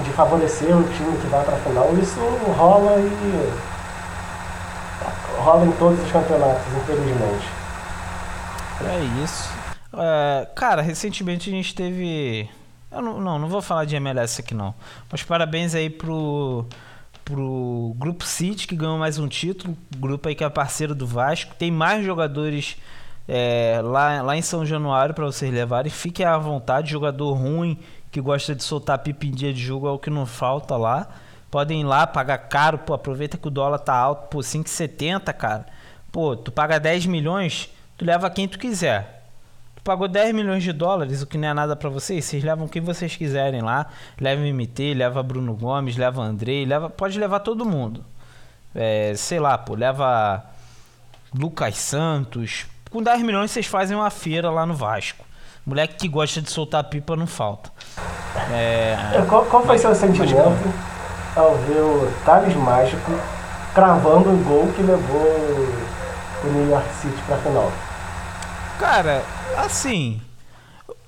[0.04, 1.98] de favorecer o time que vai para a final.
[1.98, 2.20] Isso
[2.58, 3.54] rola e
[5.38, 7.48] rola em todos os campeonatos, infelizmente.
[8.84, 9.50] É isso.
[9.94, 12.50] É, cara, recentemente a gente teve.
[12.92, 14.74] Eu não, não, não vou falar de MLS aqui não.
[15.12, 16.66] Mas parabéns aí pro,
[17.24, 19.78] pro Grupo City, que ganhou mais um título.
[19.98, 21.56] Grupo aí que é parceiro do Vasco.
[21.56, 22.78] Tem mais jogadores
[23.28, 25.92] é, lá, lá em São Januário para vocês levarem.
[25.92, 26.92] Fiquem à vontade.
[26.92, 27.80] Jogador ruim
[28.16, 31.06] que gosta de soltar pipa em dia de jogo é o que não falta lá.
[31.52, 32.78] Podem ir lá, pagar caro.
[32.78, 34.30] Pô, aproveita que o dólar tá alto.
[34.30, 35.66] Pô, 5,70, cara.
[36.14, 39.16] Pô, tu paga 10 milhões, tu leva quem tu quiser
[39.84, 42.26] pagou 10 milhões de dólares, o que não é nada para vocês.
[42.26, 43.86] Vocês levam quem vocês quiserem lá.
[44.20, 48.04] Leva MT, leva Bruno Gomes, leva Andrei, leva, pode levar todo mundo.
[48.74, 50.44] É, sei lá, pô, leva
[51.38, 52.66] Lucas Santos.
[52.90, 55.24] Com 10 milhões vocês fazem uma feira lá no Vasco.
[55.66, 57.72] Moleque que gosta de soltar pipa não falta.
[58.52, 58.96] É...
[59.28, 60.74] Qual, qual, foi seu sentimento
[61.36, 63.12] ao ver o Thales Mágico
[63.74, 65.22] cravando o gol que levou
[66.44, 67.72] o New York City pra final?
[68.80, 69.24] Cara,
[69.58, 70.22] assim,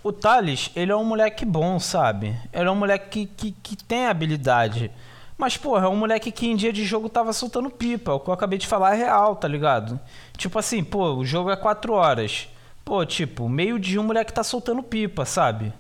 [0.03, 2.35] o Thales, ele é um moleque bom, sabe?
[2.51, 4.89] Ele é um moleque que, que, que tem habilidade.
[5.37, 8.13] Mas, porra, é um moleque que em dia de jogo tava soltando pipa.
[8.13, 9.99] O que eu acabei de falar é real, tá ligado?
[10.35, 12.49] Tipo assim, pô, o jogo é 4 horas.
[12.87, 15.73] Pô, tipo, meio dia um moleque tá soltando pipa, sabe?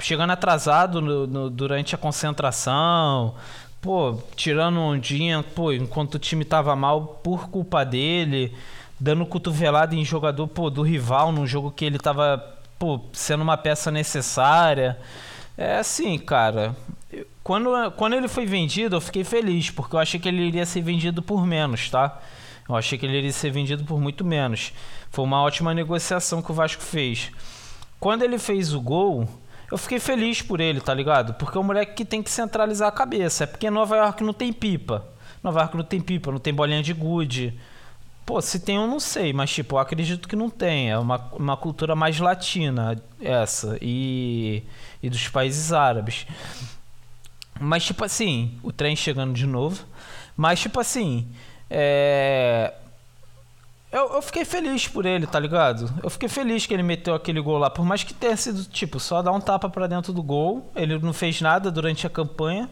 [0.00, 3.36] Chegando atrasado no, no, durante a concentração.
[3.80, 8.52] Pô, tirando dia, pô, enquanto o time tava mal por culpa dele
[8.98, 12.44] dando cotovelada em jogador pô, do rival num jogo que ele tava
[12.76, 14.98] pô, sendo uma peça necessária.
[15.56, 16.74] É assim, cara.
[17.44, 20.82] Quando, quando ele foi vendido, eu fiquei feliz, porque eu achei que ele iria ser
[20.82, 22.20] vendido por menos, tá?
[22.68, 24.72] Eu achei que ele iria ser vendido por muito menos.
[25.10, 27.30] Foi uma ótima negociação que o Vasco fez.
[27.98, 29.28] Quando ele fez o gol,
[29.70, 31.34] eu fiquei feliz por ele, tá ligado?
[31.34, 33.44] Porque é um moleque que tem que centralizar a cabeça.
[33.44, 35.06] É porque Nova York não tem pipa.
[35.42, 37.58] Nova York não tem pipa, não tem bolinha de gude.
[38.24, 40.90] Pô, se tem eu não sei, mas tipo, eu acredito que não tem.
[40.90, 44.62] É uma, uma cultura mais latina essa e,
[45.02, 46.26] e dos países árabes.
[47.60, 49.84] Mas tipo assim, o trem chegando de novo.
[50.36, 51.28] Mas tipo assim,
[51.68, 52.72] é...
[53.90, 55.90] Eu, eu fiquei feliz por ele, tá ligado?
[56.02, 57.70] Eu fiquei feliz que ele meteu aquele gol lá.
[57.70, 60.70] Por mais que tenha sido, tipo, só dar um tapa para dentro do gol.
[60.76, 62.68] Ele não fez nada durante a campanha.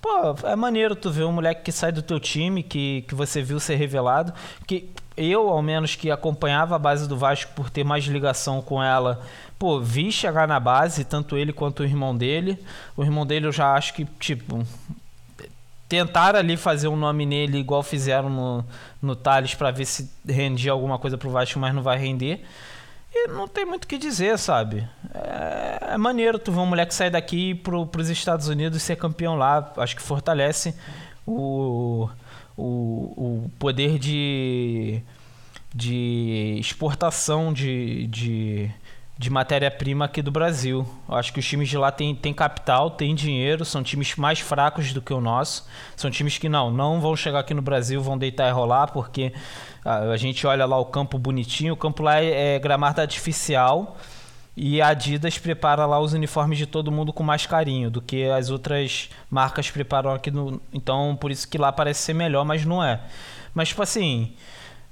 [0.00, 3.42] Pô, é maneiro tu ver um moleque que sai do teu time, que, que você
[3.42, 4.32] viu ser revelado.
[4.66, 8.82] Que eu, ao menos, que acompanhava a base do Vasco por ter mais ligação com
[8.82, 9.22] ela,
[9.58, 12.58] pô, vi chegar na base, tanto ele quanto o irmão dele.
[12.96, 14.64] O irmão dele eu já acho que, tipo,
[15.88, 18.64] tentaram ali fazer um nome nele igual fizeram no,
[19.00, 22.44] no Thales para ver se rendia alguma coisa pro Vasco, mas não vai render.
[23.14, 24.88] E não tem muito o que dizer, sabe?
[25.14, 29.36] É, é maneiro tu ver um moleque sair daqui pro, pros Estados Unidos ser campeão
[29.36, 29.72] lá.
[29.76, 30.74] Acho que fortalece
[31.24, 32.08] o,
[32.56, 35.00] o, o poder de,
[35.72, 38.70] de exportação de, de,
[39.16, 40.86] de matéria-prima aqui do Brasil.
[41.08, 44.92] Eu acho que os times de lá têm, capital, têm dinheiro, são times mais fracos
[44.92, 45.66] do que o nosso.
[45.96, 49.32] São times que não, não vão chegar aqui no Brasil, vão deitar e rolar, porque
[49.84, 53.96] a, a gente olha lá o campo bonitinho, o campo lá é, é gramado artificial
[54.56, 58.24] e a Adidas prepara lá os uniformes de todo mundo com mais carinho do que
[58.24, 60.60] as outras marcas preparam aqui no.
[60.72, 63.00] Então, por isso que lá parece ser melhor, mas não é.
[63.52, 64.32] Mas, tipo assim.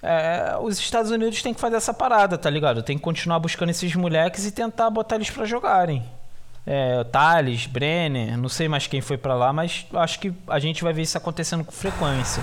[0.02, 2.82] É, os Estados Unidos têm que fazer essa parada, tá ligado?
[2.82, 6.02] Tem que continuar buscando esses moleques e tentar botar eles para jogarem.
[6.66, 10.82] É, Thales, Brenner, não sei mais quem foi para lá, mas acho que a gente
[10.82, 12.42] vai ver isso acontecendo com frequência.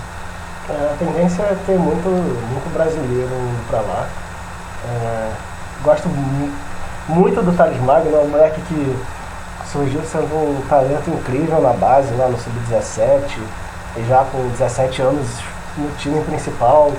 [0.68, 3.30] É, a tendência é ter muito, muito brasileiro
[3.68, 4.08] para lá.
[4.84, 5.32] É,
[5.82, 6.08] gosto
[7.08, 8.96] muito do Thales Magno, é um moleque que
[9.70, 13.38] surgiu sendo um talento incrível na base, lá no Sub-17,
[13.96, 15.26] e já com 17 anos
[15.76, 16.92] no time principal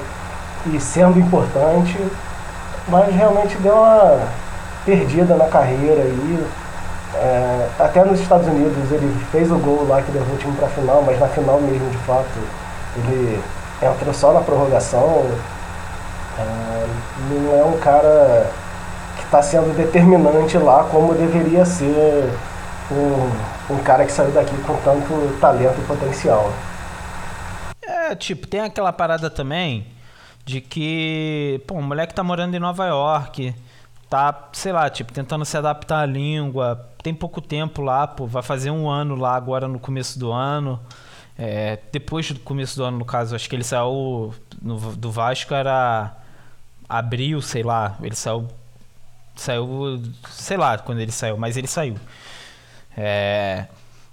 [0.68, 1.98] e sendo importante,
[2.88, 4.28] mas realmente deu uma
[4.86, 6.48] perdida na carreira aí.
[7.14, 10.68] É, até nos Estados Unidos ele fez o gol lá que levou o time para
[10.68, 12.30] a final, mas na final mesmo de fato
[12.96, 13.42] ele
[13.82, 15.26] entrou só na prorrogação.
[16.40, 16.88] É,
[17.30, 18.50] não é um cara
[19.18, 22.30] que está sendo determinante lá como deveria ser
[22.90, 26.52] um, um cara que saiu daqui com tanto talento e potencial.
[27.84, 29.86] É, tipo, tem aquela parada também
[30.46, 33.54] de que, pô, o moleque tá morando em Nova York,
[34.10, 38.44] tá, sei lá, tipo, tentando se adaptar à língua, tem pouco tempo lá, pô, vai
[38.44, 40.80] fazer um ano lá agora no começo do ano.
[41.38, 45.54] É, depois do começo do ano, no caso, acho que ele saiu no, do Vasco
[45.54, 46.16] era
[46.88, 48.48] abril, sei lá, ele saiu.
[49.36, 50.04] Saiu.
[50.30, 51.96] Sei lá quando ele saiu, mas ele saiu.
[52.96, 53.66] É,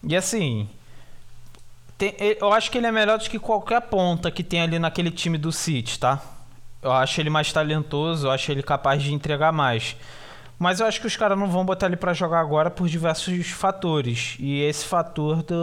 [0.03, 0.69] e assim.
[1.99, 5.11] Tem, eu acho que ele é melhor do que qualquer ponta que tem ali naquele
[5.11, 6.23] time do City, tá?
[6.81, 9.97] Eu acho ele mais talentoso, eu acho ele capaz de entregar mais.
[10.59, 13.49] Mas eu acho que os caras não vão botar ele para jogar agora por diversos
[13.51, 14.37] fatores.
[14.39, 15.57] E esse fator do,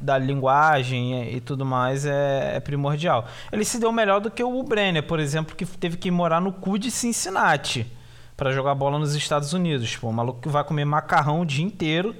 [0.00, 3.26] da linguagem e tudo mais é, é, primordial.
[3.52, 6.52] Ele se deu melhor do que o Brenner, por exemplo, que teve que morar no
[6.52, 7.86] cu de Cincinnati
[8.36, 9.96] para jogar bola nos Estados Unidos.
[9.96, 12.14] Pô, o maluco que vai comer macarrão o dia inteiro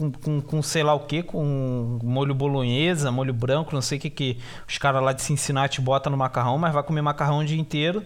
[0.00, 4.00] com, com, com, sei lá o que, com molho bolonhesa, molho branco, não sei o
[4.00, 7.44] que que os caras lá de Cincinnati botam no macarrão, mas vai comer macarrão o
[7.44, 8.02] dia inteiro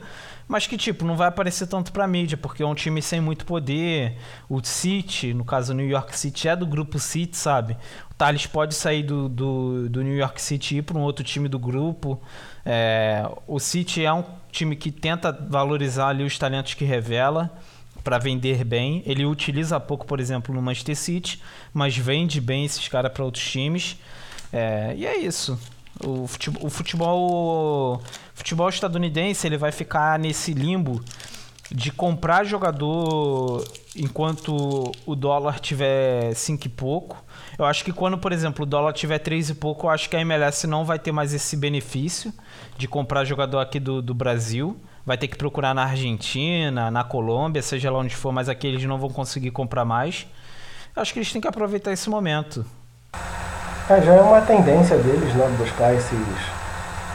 [0.47, 3.47] mas que tipo não vai aparecer tanto para mídia, porque é um time sem muito
[3.47, 4.17] poder.
[4.49, 7.77] O City, no caso o New York City, é do grupo City, sabe?
[8.11, 11.25] O Thales pode sair do, do, do New York City e ir para um outro
[11.25, 12.21] time do grupo.
[12.65, 17.51] É, o City é um time que tenta valorizar ali os talentos que revela
[18.05, 19.03] para vender bem.
[19.07, 21.43] Ele utiliza pouco, por exemplo, no Manchester City,
[21.73, 23.97] mas vende bem esses caras para outros times.
[24.53, 25.59] É, e é isso.
[26.05, 28.03] O futebol, o futebol,
[28.35, 31.03] futebol estadunidense ele vai ficar nesse limbo
[31.71, 33.65] de comprar jogador
[33.97, 37.25] enquanto o dólar tiver 5 e pouco.
[37.59, 40.17] Eu acho que quando, por exemplo, o dólar tiver 3 e pouco, eu acho que
[40.17, 42.33] a MLS não vai ter mais esse benefício
[42.77, 44.77] de comprar jogador aqui do, do Brasil.
[45.07, 48.85] Vai ter que procurar na Argentina, na Colômbia, seja lá onde for, mas aqui eles
[48.85, 50.27] não vão conseguir comprar mais.
[50.97, 52.65] Acho que eles têm que aproveitar esse momento.
[53.91, 56.27] É, já é uma tendência deles, né, buscar esses,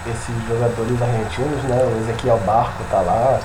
[0.05, 1.81] esses jogadores argentinos, né?
[1.83, 3.39] O Ezequiel Barco tá lá,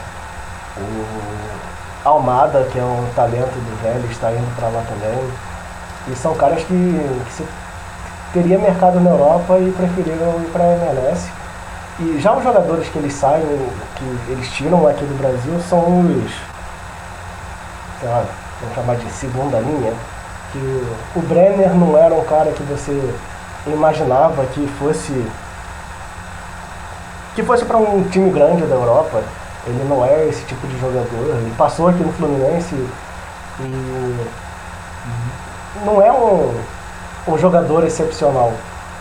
[0.77, 5.31] o Almada, que é um talento do velho, está indo para lá também.
[6.13, 6.75] E são caras que,
[7.37, 7.45] que
[8.35, 11.31] teria mercado na Europa e preferiram ir para a MLS.
[12.01, 13.45] E já os jogadores que eles saem,
[13.97, 16.33] que eles tiram aqui do Brasil, são os.
[18.01, 18.25] Sei lá,
[18.61, 19.93] vamos chamar de segunda linha
[20.55, 20.87] que
[21.17, 23.15] o Brenner não era um cara que você
[23.67, 25.13] imaginava que fosse
[27.35, 29.23] que fosse para um time grande da Europa.
[29.67, 31.37] Ele não é esse tipo de jogador.
[31.37, 32.75] Ele passou aqui no Fluminense
[33.61, 34.27] e
[35.85, 36.55] não é um,
[37.27, 38.53] um jogador excepcional.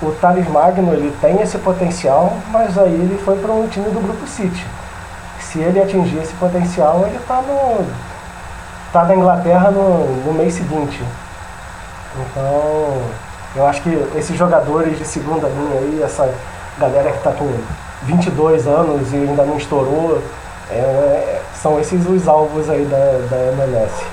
[0.03, 4.01] O Thales Magno ele tem esse potencial, mas aí ele foi para um time do
[4.01, 4.65] Grupo City.
[5.39, 7.85] Se ele atingir esse potencial, ele está no
[8.91, 11.01] tá na Inglaterra no, no mês seguinte.
[12.15, 13.01] Então,
[13.55, 16.31] eu acho que esses jogadores de segunda linha aí, essa
[16.77, 17.49] galera que está com
[18.03, 20.21] 22 anos e ainda não estourou,
[20.69, 22.97] é, são esses os alvos aí da,
[23.29, 24.05] da MLS.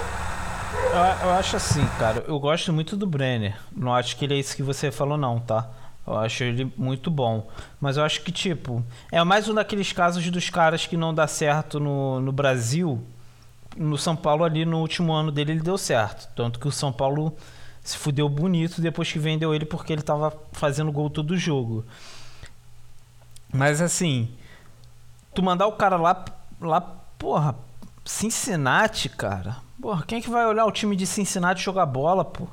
[0.93, 3.55] Eu, eu, acho assim, cara, eu gosto muito do Brenner.
[3.75, 5.67] Não acho que ele é isso que você falou, não, tá?
[6.13, 7.49] Eu acho ele muito bom.
[7.81, 11.27] Mas eu acho que, tipo, é mais um daqueles casos dos caras que não dá
[11.27, 13.03] certo no, no Brasil.
[13.77, 16.29] No São Paulo, ali no último ano dele, ele deu certo.
[16.35, 17.37] Tanto que o São Paulo
[17.83, 21.85] se fudeu bonito depois que vendeu ele porque ele tava fazendo gol todo jogo.
[23.53, 24.29] Mas assim,
[25.35, 26.25] tu mandar o cara lá,
[26.61, 27.57] lá, porra,
[28.05, 29.57] Cincinnati, cara.
[29.81, 32.47] Porra, quem é que vai olhar o time de Cincinnati jogar bola, pô?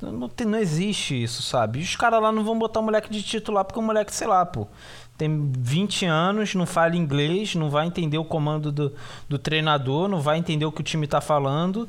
[0.00, 1.80] Não, tem, não existe isso, sabe?
[1.80, 4.46] Os caras lá não vão botar o moleque de titular porque o moleque, sei lá,
[4.46, 4.68] pô,
[5.16, 8.94] tem 20 anos, não fala inglês, não vai entender o comando do,
[9.28, 11.88] do treinador, não vai entender o que o time tá falando.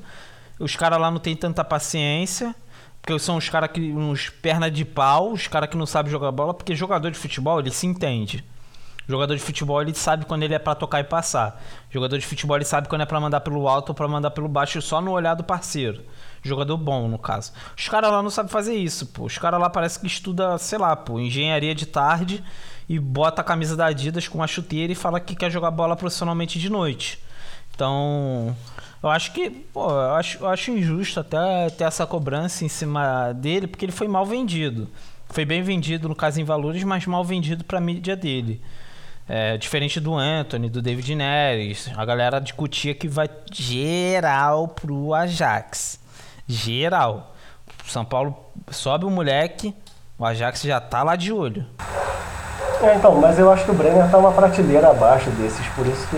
[0.59, 2.55] Os caras lá não tem tanta paciência.
[3.01, 3.93] Porque são os caras que.
[3.93, 7.59] uns perna de pau, os caras que não sabem jogar bola, porque jogador de futebol,
[7.59, 8.43] ele se entende.
[9.09, 11.59] Jogador de futebol, ele sabe quando ele é para tocar e passar.
[11.89, 14.47] Jogador de futebol, ele sabe quando é para mandar pelo alto ou pra mandar pelo
[14.47, 16.03] baixo só no olhar do parceiro.
[16.43, 17.51] Jogador bom, no caso.
[17.75, 19.23] Os caras lá não sabem fazer isso, pô.
[19.23, 22.43] Os caras lá parece que estuda, sei lá, pô, engenharia de tarde
[22.87, 25.95] e bota a camisa da Adidas com a chuteira e fala que quer jogar bola
[25.95, 27.19] profissionalmente de noite.
[27.73, 28.55] Então,
[29.01, 33.33] eu acho que, pô, eu acho, eu acho injusto até ter essa cobrança em cima
[33.33, 34.87] dele, porque ele foi mal vendido.
[35.29, 38.61] Foi bem vendido no caso em valores, mas mal vendido para a mídia dele.
[39.29, 45.99] É, diferente do Anthony, do David Neres, a galera discutia que vai geral pro Ajax.
[46.47, 47.35] Geral.
[47.85, 48.35] São Paulo
[48.71, 49.73] sobe o moleque,
[50.17, 51.65] o Ajax já tá lá de olho.
[52.81, 56.07] É, então, mas eu acho que o Brenner tá uma prateleira abaixo desses, por isso
[56.07, 56.17] que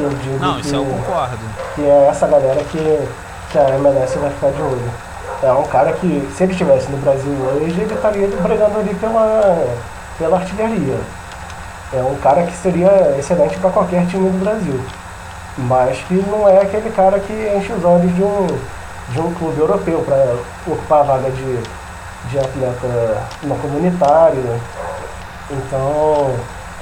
[0.00, 1.38] que eu digo Não, que, isso eu concordo.
[1.74, 3.08] Que é essa galera que,
[3.50, 4.90] que a MLS vai ficar de olho.
[5.42, 9.76] É um cara que, se ele estivesse no Brasil hoje, ele estaria brigando ali pela,
[10.18, 10.98] pela artilharia.
[11.92, 14.80] É um cara que seria excelente para qualquer time do Brasil.
[15.58, 18.46] Mas que não é aquele cara que enche os olhos de um,
[19.10, 20.36] de um clube europeu para
[20.66, 21.58] ocupar a vaga de,
[22.28, 24.60] de atleta no comunitário.
[25.50, 26.34] Então,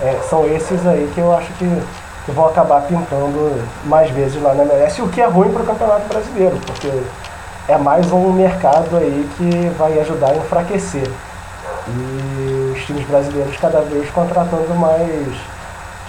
[0.02, 1.82] é, são esses aí que eu acho que,
[2.26, 5.66] que vão acabar pintando mais vezes lá na MLS, o que é ruim para o
[5.66, 6.92] Campeonato Brasileiro, porque
[7.66, 11.10] é mais um mercado aí que vai ajudar a enfraquecer.
[11.88, 12.47] E
[12.88, 15.36] times brasileiros cada vez contratando mais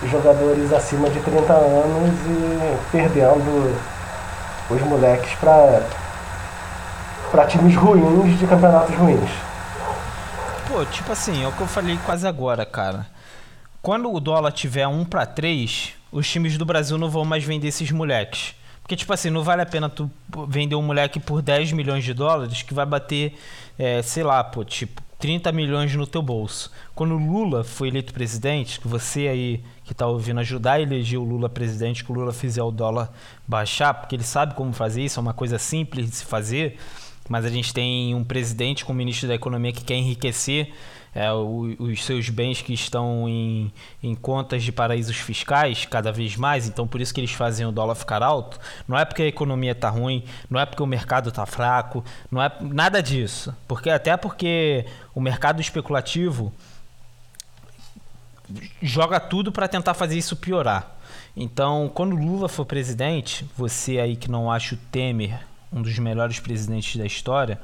[0.10, 3.78] jogadores acima de 30 anos e perdendo
[4.70, 5.84] os moleques para
[7.32, 9.30] para times ruins de campeonatos ruins.
[10.68, 13.06] Pô, tipo assim, é o que eu falei quase agora, cara.
[13.82, 17.68] Quando o dólar tiver 1 para 3, os times do Brasil não vão mais vender
[17.68, 18.56] esses moleques.
[18.82, 20.10] Porque, tipo assim, não vale a pena tu
[20.48, 23.38] vender um moleque por 10 milhões de dólares que vai bater,
[23.78, 26.72] é, sei lá, pô, tipo, 30 milhões no teu bolso.
[26.96, 31.24] Quando Lula foi eleito presidente, que você aí que está ouvindo ajudar a eleger o
[31.24, 33.12] Lula presidente, que o Lula fizer o dólar
[33.46, 36.78] baixar, porque ele sabe como fazer isso, é uma coisa simples de se fazer,
[37.28, 40.72] mas a gente tem um presidente com o ministro da Economia que quer enriquecer
[41.14, 46.36] é, o, os seus bens que estão em, em contas de paraísos fiscais cada vez
[46.36, 48.60] mais, então por isso que eles fazem o dólar ficar alto.
[48.88, 52.42] Não é porque a economia está ruim, não é porque o mercado está fraco, não
[52.42, 53.56] é nada disso.
[53.68, 56.54] Porque até porque o mercado especulativo
[58.82, 60.96] joga tudo para tentar fazer isso piorar.
[61.36, 65.40] Então, quando Lula for presidente, você aí que não acha o Temer
[65.72, 67.60] um dos melhores presidentes da história,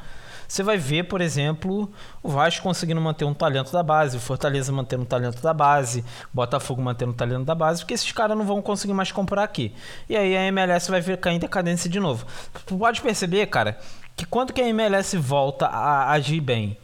[0.47, 1.91] você vai ver, por exemplo,
[2.21, 6.01] o Vasco conseguindo manter um talento da base, o Fortaleza mantendo um talento da base,
[6.33, 9.43] o Botafogo mantendo um talento da base, porque esses caras não vão conseguir mais comprar
[9.43, 9.73] aqui.
[10.09, 12.25] E aí a MLS vai cair em decadência de novo.
[12.65, 13.79] Tu pode perceber, cara,
[14.15, 16.77] que quando que a MLS volta a agir bem?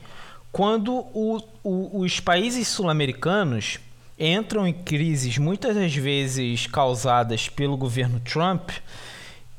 [0.51, 3.79] Quando o, o, os países sul-americanos
[4.19, 8.69] entram em crises muitas das vezes causadas pelo governo Trump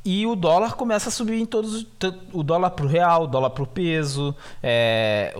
[0.04, 1.86] e o dólar começa a subir em todos.
[2.32, 4.34] O dólar para o real, o dólar para o peso.
[4.62, 5.34] É,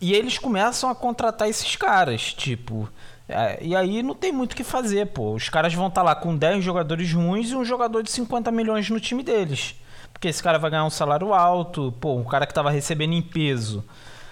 [0.00, 2.88] e eles começam a contratar esses caras, tipo.
[3.26, 5.32] É, e aí não tem muito o que fazer, pô.
[5.34, 8.50] Os caras vão estar tá lá com 10 jogadores ruins e um jogador de 50
[8.50, 9.74] milhões no time deles.
[10.12, 13.22] Porque esse cara vai ganhar um salário alto, pô, um cara que tava recebendo em
[13.22, 13.84] peso.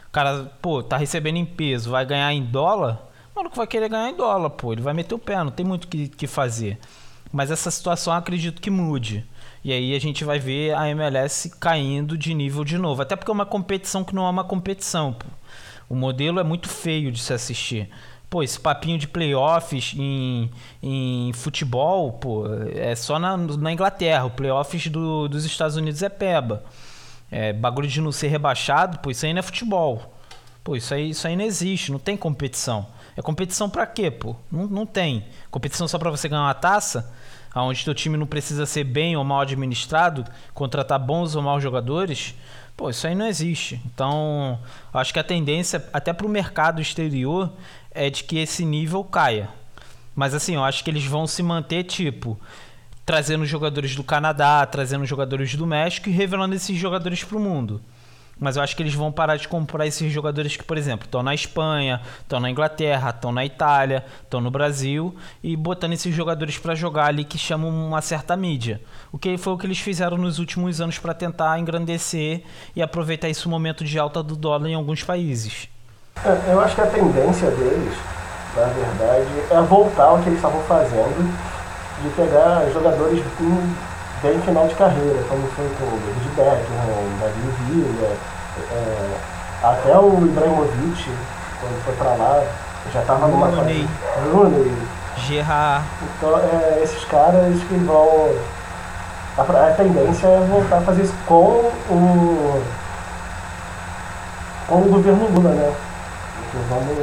[0.09, 3.09] O cara, pô, tá recebendo em peso, vai ganhar em dólar.
[3.35, 4.73] O maluco vai querer ganhar em dólar, pô.
[4.73, 6.79] Ele vai meter o pé, não tem muito o que, que fazer.
[7.33, 9.25] Mas essa situação acredito que mude.
[9.65, 13.01] E aí a gente vai ver a MLS caindo de nível de novo.
[13.01, 15.13] Até porque é uma competição que não é uma competição.
[15.13, 15.27] Pô.
[15.89, 17.89] O modelo é muito feio de se assistir.
[18.29, 20.51] Pô, esse papinho de playoffs em,
[20.83, 24.25] em futebol, pô, é só na, na Inglaterra.
[24.25, 26.65] O playoffs do, dos Estados Unidos é peba.
[27.31, 30.15] É, bagulho de não ser rebaixado, pô, isso aí não é futebol.
[30.65, 32.87] Pô, isso aí, isso aí não existe, não tem competição.
[33.17, 34.35] É competição para quê, pô?
[34.51, 35.27] Não, não tem.
[35.51, 37.13] Competição só para você ganhar uma taça?
[37.55, 40.25] Onde teu time não precisa ser bem ou mal administrado,
[40.55, 42.35] contratar bons ou maus jogadores,
[42.77, 43.81] pô, isso aí não existe.
[43.87, 44.59] Então,
[44.93, 47.53] acho que a tendência, até para o mercado exterior,
[47.91, 49.49] é de que esse nível caia.
[50.15, 52.39] Mas assim, eu acho que eles vão se manter, tipo,
[53.05, 57.81] trazendo jogadores do Canadá, trazendo jogadores do México e revelando esses jogadores para o mundo.
[58.39, 61.23] Mas eu acho que eles vão parar de comprar esses jogadores que, por exemplo, estão
[61.23, 66.59] na Espanha, estão na Inglaterra, estão na Itália, estão no Brasil e botando esses jogadores
[66.59, 68.81] para jogar ali que chamam uma certa mídia.
[69.13, 72.43] O que foi o que eles fizeram nos últimos anos para tentar engrandecer
[72.75, 75.69] e aproveitar esse momento de alta do dólar em alguns países.
[76.25, 77.95] É, eu acho que a tendência deles,
[78.57, 81.33] na verdade, é voltar ao que eles estavam fazendo
[82.03, 83.25] de pegar jogadores
[84.23, 88.17] bem final de carreira, como foi com o David Beckham, David Villa,
[88.71, 89.17] é,
[89.63, 91.11] até o Ibrahimovic,
[91.61, 92.45] quando foi para lá,
[92.93, 93.89] já estava numa fase.
[94.33, 94.73] Rooney.
[95.17, 95.85] Gerard.
[96.03, 98.31] Então, é, esses caras que vão.
[99.37, 102.63] A, a, tendência é voltar a fazer isso com o.
[104.69, 105.75] com o governo Lula, né?
[106.49, 106.99] Então vamos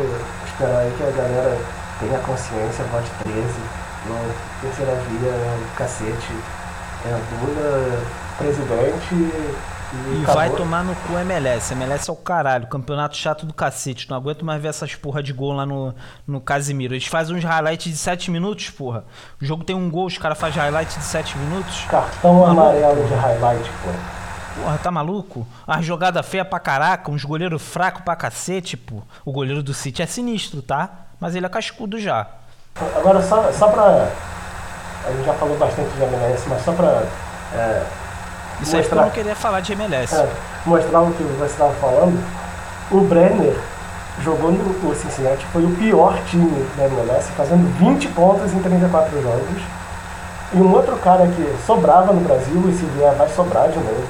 [0.46, 1.58] esperar aí que a galera
[2.00, 3.44] tenha consciência, vote 13,
[4.08, 4.18] não
[4.62, 5.34] terceira via,
[5.76, 6.34] cacete
[7.06, 8.02] é, Lula
[8.38, 11.74] presidente e, e vai tomar no cu MLS.
[11.74, 12.68] MLS é o caralho.
[12.68, 14.10] Campeonato chato do cacete.
[14.10, 15.94] Não aguento mais ver essas porra de gol lá no,
[16.28, 16.94] no Casimiro.
[16.94, 19.04] Eles fazem uns highlights de 7 minutos, porra.
[19.42, 21.86] O jogo tem um gol, os caras fazem highlight de 7 minutos.
[21.90, 22.52] Cartão maluco.
[22.52, 24.20] amarelo de highlight, porra.
[24.62, 25.48] Porra, tá maluco?
[25.68, 29.02] Uma jogada feia pra caraca, uns goleiros fracos pra cacete, pô.
[29.26, 31.08] O goleiro do City é sinistro, tá?
[31.20, 32.28] Mas ele é cascudo já.
[32.96, 34.10] Agora, só, só pra
[35.06, 37.04] a gente já falou bastante de MLS, mas só para
[37.54, 37.84] é,
[38.62, 40.16] Isso mostrar, eu não queria falar de MLS.
[40.16, 40.30] É,
[40.66, 42.24] mostrar o que você estava falando,
[42.92, 43.58] o Brenner
[44.22, 49.62] jogou no Cincinnati, foi o pior time da MLS, fazendo 20 pontos em 34 jogos.
[50.52, 54.08] E um outro cara que sobrava no Brasil, e se vier vai sobrar de novo,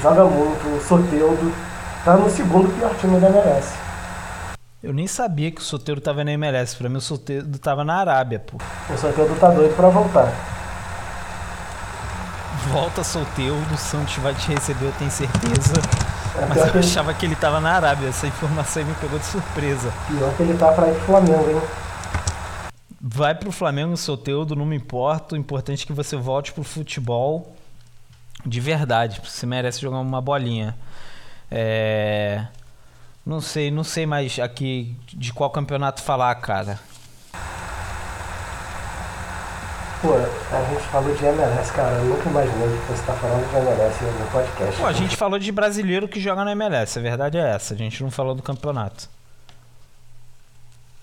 [0.00, 1.52] joga muito, Soteudo,
[2.04, 3.81] tá no segundo pior time da MLS.
[4.82, 6.76] Eu nem sabia que o Soteldo tava na MLS.
[6.76, 8.58] Pra mim o Soteldo tava na Arábia, pô.
[8.92, 10.32] O Soteldo tá doido pra voltar.
[12.68, 15.74] Volta Soteldo, o Santos vai te receber, eu tenho certeza.
[16.36, 18.08] É Mas eu que achava que ele tava na Arábia.
[18.08, 19.92] Essa informação me pegou de surpresa.
[20.08, 21.62] Pior que ele tá pra ir pro Flamengo, hein?
[23.00, 25.36] Vai pro Flamengo, Soteldo, não me importa.
[25.36, 27.54] O importante é que você volte pro futebol
[28.44, 29.20] de verdade.
[29.24, 30.76] Você merece jogar uma bolinha.
[31.50, 32.46] É...
[33.24, 36.78] Não sei, não sei mais aqui de qual campeonato falar, cara.
[40.00, 41.94] Pô, a gente falou de MLS, cara.
[41.94, 44.80] Eu nunca imaginei que você tá falando de MLS no podcast.
[44.80, 46.98] Pô, a gente falou de brasileiro que joga na MLS.
[46.98, 47.74] A verdade é essa.
[47.74, 49.08] A gente não falou do campeonato.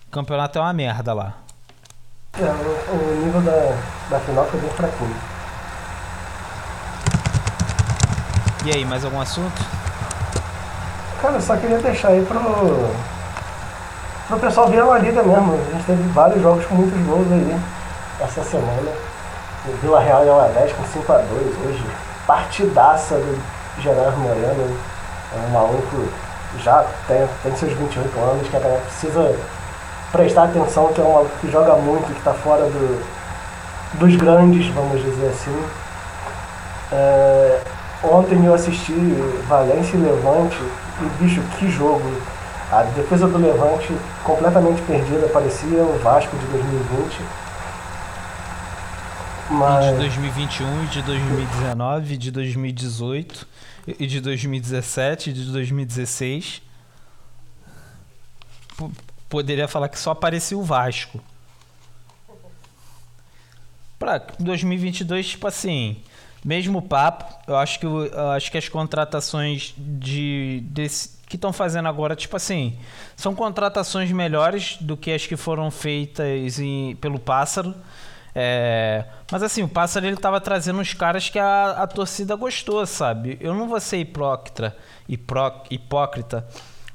[0.10, 1.38] O campeonato é uma merda lá.
[2.34, 3.78] É, o, o nível da,
[4.10, 5.16] da final foi bem fraquinho.
[8.66, 9.79] E aí, mais algum assunto?
[11.22, 12.40] Cara, eu só queria deixar aí pro,
[14.28, 15.54] pro pessoal ver a Liga mesmo.
[15.54, 17.60] A gente teve vários jogos com muitos gols aí
[18.22, 18.92] essa semana.
[19.68, 21.86] O Vila Real e Alavés com 5x2 hoje.
[22.26, 23.42] Partidaça do
[23.82, 24.78] Gerardo Moreno.
[25.36, 26.08] É um maluco
[26.64, 29.36] já tem, tem seus 28 anos, que a galera precisa
[30.12, 33.06] prestar atenção que é um maluco que joga muito, que está fora do,
[33.96, 35.64] dos grandes, vamos dizer assim.
[36.94, 37.60] É,
[38.04, 38.94] ontem eu assisti
[39.48, 40.58] Valência e Levante
[41.20, 42.04] bicho, que jogo!
[42.72, 43.92] A defesa do Levante
[44.24, 47.22] completamente perdida, parecia o Vasco de 2020.
[49.50, 49.86] Mas...
[49.86, 53.48] E de 2021, e de 2019, de 2018,
[54.00, 56.62] e de 2017, e de 2016.
[58.78, 58.90] P
[59.30, 61.22] poderia falar que só apareceu o Vasco.
[63.98, 66.02] Pra 2022, tipo assim,
[66.44, 71.88] mesmo papo, eu acho que, eu acho que as contratações de, desse, que estão fazendo
[71.88, 72.78] agora, tipo assim,
[73.16, 77.76] são contratações melhores do que as que foram feitas em, pelo Pássaro.
[78.34, 82.86] É, mas assim, o Pássaro ele tava trazendo uns caras que a, a torcida gostou,
[82.86, 83.38] sabe?
[83.42, 84.76] Eu não vou ser hipócrita,
[85.70, 86.48] hipócrita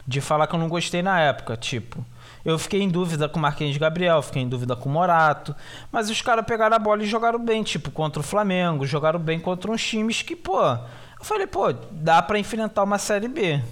[0.06, 2.04] de falar que eu não gostei na época, tipo.
[2.44, 5.56] Eu fiquei em dúvida com o Marquinhos Gabriel, fiquei em dúvida com o Morato.
[5.90, 9.40] Mas os caras pegaram a bola e jogaram bem, tipo, contra o Flamengo, jogaram bem
[9.40, 10.60] contra uns times que, pô.
[10.62, 13.62] Eu falei, pô, dá para enfrentar uma Série B.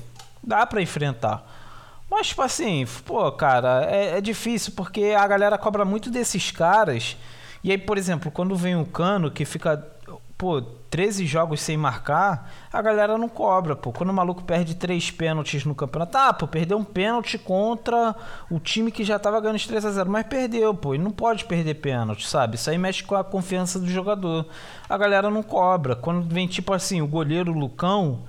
[0.43, 1.45] Dá para enfrentar.
[2.11, 7.17] Mas, tipo assim, pô, cara, é, é difícil porque a galera cobra muito desses caras.
[7.63, 9.87] E aí, por exemplo, quando vem o Cano, que fica
[10.43, 10.61] pô,
[10.93, 13.91] 13 jogos sem marcar, a galera não cobra, pô.
[13.93, 18.15] Quando o maluco perde três pênaltis no campeonato, ah, pô, perdeu um pênalti contra
[18.51, 20.95] o time que já tava ganhando de 3 a 0 mas perdeu, pô.
[20.95, 22.57] E não pode perder pênalti, sabe?
[22.57, 24.45] Isso aí mexe com a confiança do jogador.
[24.87, 25.97] A galera não cobra.
[25.97, 28.25] Quando vem, tipo assim, o goleiro Lucão,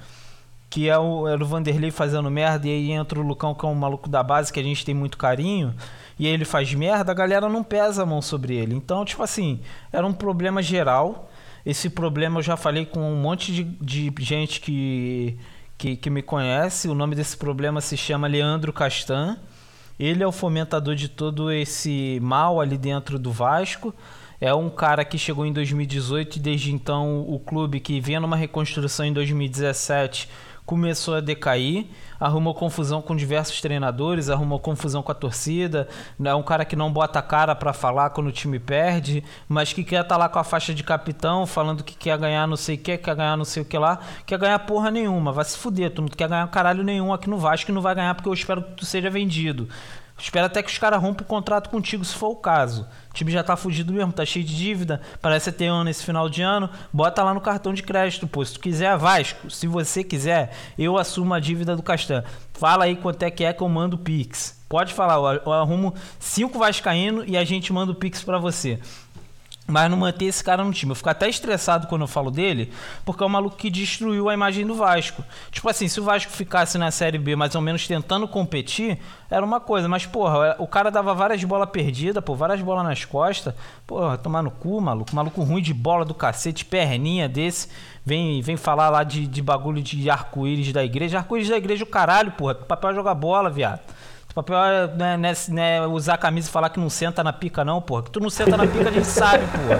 [0.70, 3.68] que é o, era o Vanderlei fazendo merda, e aí entra o Lucão, que é
[3.68, 5.76] um maluco da base que a gente tem muito carinho,
[6.18, 8.74] e ele faz merda, a galera não pesa a mão sobre ele.
[8.74, 9.60] Então, tipo assim,
[9.92, 11.30] era um problema geral
[11.66, 15.38] esse problema eu já falei com um monte de, de gente que,
[15.78, 16.90] que, que me conhece.
[16.90, 19.38] O nome desse problema se chama Leandro Castan.
[19.98, 23.94] Ele é o fomentador de todo esse mal ali dentro do Vasco.
[24.42, 28.36] É um cara que chegou em 2018 e desde então o clube que vinha numa
[28.36, 30.28] reconstrução em 2017
[30.66, 31.88] começou a decair,
[32.20, 35.88] arrumou confusão com diversos treinadores, arrumou confusão com a torcida,
[36.24, 39.74] é um cara que não bota a cara para falar quando o time perde, mas
[39.74, 42.56] que quer estar tá lá com a faixa de capitão, falando que quer ganhar não
[42.56, 45.46] sei o que, quer ganhar não sei o que lá, quer ganhar porra nenhuma, vai
[45.46, 48.16] se fuder, tu não quer ganhar caralho nenhum aqui no Vasco e não vai ganhar
[48.16, 49.68] porque eu espero que tu seja vendido.
[50.18, 52.88] Espera até que os caras rompam o contrato contigo, se for o caso.
[53.14, 56.28] O time já tá fugido mesmo, tá cheio de dívida, parece ter ano nesse final
[56.28, 56.68] de ano.
[56.92, 58.44] Bota lá no cartão de crédito, pô.
[58.44, 62.24] Se tu quiser, Vasco, se você quiser, eu assumo a dívida do Castan.
[62.54, 64.60] Fala aí quanto é que é que eu mando o Pix.
[64.68, 68.80] Pode falar, eu arrumo cinco Vascaíno e a gente manda o Pix para você
[69.66, 70.92] mas não manter esse cara no time.
[70.92, 72.72] Eu fico até estressado quando eu falo dele,
[73.06, 75.24] porque é o maluco que destruiu a imagem do Vasco.
[75.52, 79.00] Tipo assim, se o Vasco ficasse na Série B mais ou menos tentando competir,
[79.32, 79.88] era uma coisa.
[79.88, 83.54] Mas, porra, o cara dava várias bolas perdidas, pô, várias bolas nas costas.
[83.88, 85.16] Porra, tomar no cu, maluco.
[85.16, 87.70] Maluco ruim de bola do cacete, perninha desse.
[88.06, 91.20] Vem, vem falar lá de, de bagulho de arco-íris da igreja.
[91.20, 92.56] Arco-íris da igreja, o caralho, porra.
[92.56, 93.80] Papel é jogar bola, viado.
[94.34, 97.32] O papel é né, né, né, usar a camisa e falar que não senta na
[97.32, 98.02] pica, não, porra.
[98.02, 99.80] Que tu não senta na pica, a gente sabe, porra.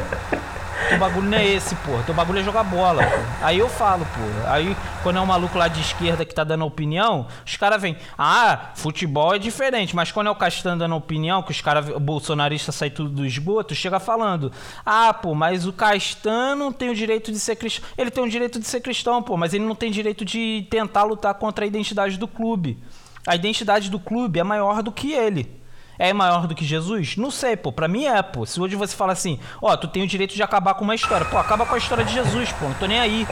[0.90, 2.04] Teu bagulho não é esse, porra.
[2.04, 3.38] Teu bagulho é jogar bola, porra.
[3.42, 4.54] Aí eu falo, porra.
[4.54, 7.98] Aí, quando é um maluco lá de esquerda que tá dando opinião, os caras vêm.
[8.16, 9.96] Ah, futebol é diferente.
[9.96, 13.74] Mas quando é o Castan dando opinião, que os caras, bolsonarista sai tudo do esgoto,
[13.74, 14.52] chega falando.
[14.86, 17.90] Ah, pô, mas o Castan não tem o direito de ser cristão.
[17.98, 21.04] Ele tem o direito de ser cristão, pô, mas ele não tem direito de tentar
[21.04, 22.78] lutar contra a identidade do clube.
[23.26, 25.64] A identidade do clube é maior do que ele.
[25.98, 27.16] É maior do que Jesus?
[27.18, 27.72] Não sei, pô.
[27.72, 28.46] Pra mim é, pô.
[28.46, 31.26] Se hoje você fala assim, ó, tu tem o direito de acabar com uma história.
[31.26, 32.66] Pô, acaba com a história de Jesus, pô.
[32.66, 33.28] Não tô nem aí.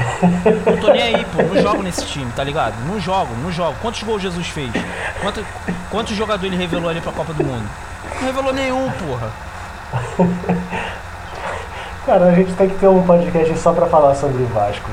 [0.65, 1.41] Não tô nem aí, pô.
[1.41, 2.75] Não jogo nesse time, tá ligado?
[2.85, 3.75] Não jogo, não jogo.
[3.81, 4.71] Quantos gols Jesus fez?
[5.21, 5.45] Quanto,
[5.89, 7.67] quantos jogadores ele revelou ali pra Copa do Mundo?
[8.15, 9.31] Não revelou nenhum, porra.
[12.05, 14.89] Cara, a gente tem que ter um podcast só pra falar sobre Vasco.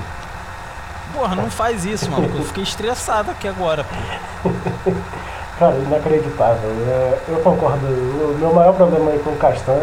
[1.13, 2.37] Porra, não faz isso, maluco.
[2.37, 3.85] Eu fiquei estressado aqui agora.
[5.59, 6.71] Cara, inacreditável.
[6.89, 7.87] É, eu concordo.
[7.87, 9.81] O meu maior problema aí com o Castan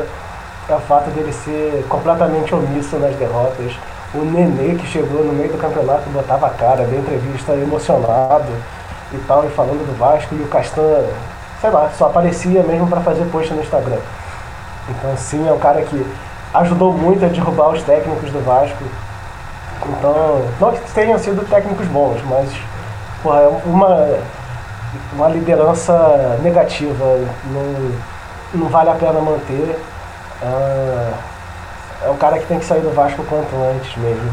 [0.69, 3.73] é o fato dele ser completamente omisso nas derrotas.
[4.13, 8.47] O Nenê, que chegou no meio do campeonato, botava a cara, deu entrevista emocionado
[9.11, 11.03] e tal, e falando do Vasco, e o Castan,
[11.59, 13.99] sei lá, só aparecia mesmo para fazer post no Instagram.
[14.89, 16.05] Então, sim, é um cara que
[16.53, 18.83] ajudou muito a derrubar os técnicos do Vasco.
[19.83, 22.49] Então, não que tenham sido técnicos bons, mas
[23.21, 24.19] porra, é uma,
[25.13, 27.05] uma liderança negativa
[27.45, 29.79] não, não vale a pena manter.
[30.41, 31.13] É,
[32.05, 34.31] é um cara que tem que sair do Vasco quanto antes mesmo.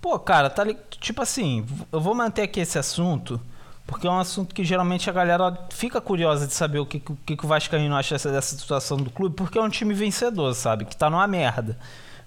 [0.00, 0.64] Pô, cara, tá
[1.00, 3.40] tipo assim, eu vou manter aqui esse assunto
[3.86, 7.16] porque é um assunto que geralmente a galera fica curiosa de saber o que, o
[7.16, 10.84] que o Vascaíno acha dessa situação do clube, porque é um time vencedor, sabe?
[10.84, 11.78] Que tá numa merda.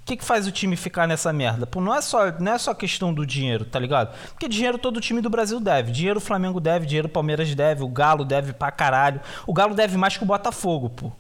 [0.09, 1.67] Que, que faz o time ficar nessa merda?
[1.67, 4.11] Pô, não é, só, não é só questão do dinheiro, tá ligado?
[4.29, 5.91] Porque dinheiro todo time do Brasil deve.
[5.91, 9.21] Dinheiro o Flamengo deve, dinheiro o Palmeiras deve, o Galo deve pra caralho.
[9.45, 11.11] O Galo deve mais que o Botafogo, pô.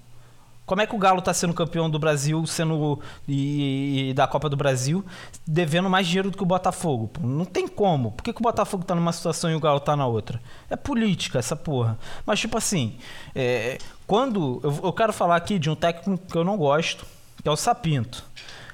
[0.65, 4.49] Como é que o Galo está sendo campeão do Brasil, sendo e, e, da Copa
[4.49, 5.05] do Brasil,
[5.45, 7.09] devendo mais dinheiro do que o Botafogo?
[7.09, 8.13] Pô, não tem como.
[8.13, 10.41] Por que, que o Botafogo está numa situação e o Galo está na outra?
[10.67, 11.95] É política essa porra.
[12.25, 12.97] Mas tipo assim,
[13.35, 17.05] é, quando eu, eu quero falar aqui de um técnico que eu não gosto,
[17.39, 18.27] que é o Sapinto.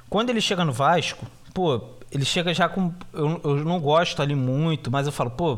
[0.09, 4.35] Quando ele chega no Vasco, pô, ele chega já com eu, eu não gosto ali
[4.35, 5.57] muito, mas eu falo, pô,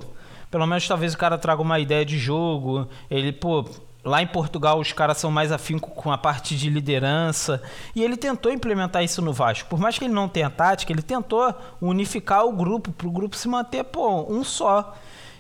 [0.50, 2.88] pelo menos talvez o cara traga uma ideia de jogo.
[3.10, 3.66] Ele, pô,
[4.08, 7.62] Lá em Portugal os caras são mais afinco com a parte de liderança.
[7.94, 9.68] E ele tentou implementar isso no Vasco.
[9.68, 13.36] Por mais que ele não tenha tática, ele tentou unificar o grupo, para o grupo
[13.36, 14.96] se manter, pô, um só.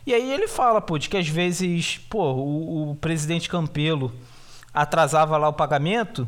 [0.05, 4.11] E aí ele fala, pô, de que às vezes, pô, o, o presidente Campelo
[4.73, 6.27] atrasava lá o pagamento.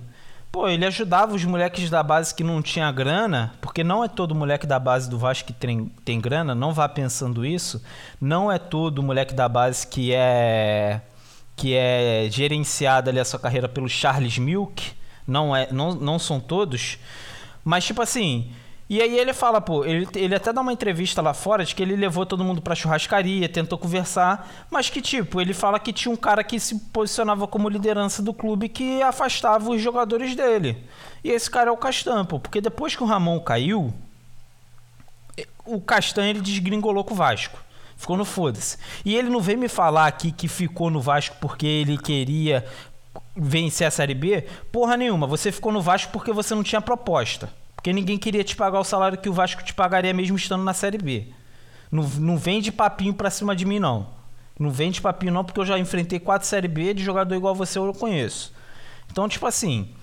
[0.52, 4.34] Pô, ele ajudava os moleques da base que não tinha grana, porque não é todo
[4.34, 7.84] moleque da base do Vasco que tem, tem grana, não vá pensando isso.
[8.20, 11.02] Não é todo moleque da base que é
[11.56, 14.94] que é gerenciada ali a sua carreira pelo Charles Milk,
[15.28, 16.98] não é, não, não são todos,
[17.66, 18.50] mas tipo assim,
[18.90, 21.84] e aí ele fala, pô, ele, ele até dá uma entrevista lá fora de que
[21.84, 26.12] ele levou todo mundo pra churrascaria, tentou conversar, mas que tipo, ele fala que tinha
[26.12, 30.84] um cara que se posicionava como liderança do clube que afastava os jogadores dele.
[31.24, 33.94] E esse cara é o Castan, pô, porque depois que o Ramon caiu,
[35.66, 37.60] o Castan ele desgringolou com o Vasco.
[37.96, 38.78] Ficou no foda-se.
[39.06, 42.66] E ele não vem me falar aqui que ficou no Vasco porque ele queria
[43.36, 44.46] vencer a Série B.
[44.72, 45.28] Porra nenhuma.
[45.28, 47.52] Você ficou no Vasco porque você não tinha proposta.
[47.80, 50.74] Porque ninguém queria te pagar o salário que o Vasco te pagaria mesmo estando na
[50.74, 51.28] Série B.
[51.90, 54.10] Não, não vem de papinho pra cima de mim, não.
[54.60, 57.56] Não vem de papinho, não, porque eu já enfrentei quatro Série B de jogador igual
[57.56, 58.54] você eu conheço.
[59.10, 59.94] Então, tipo assim.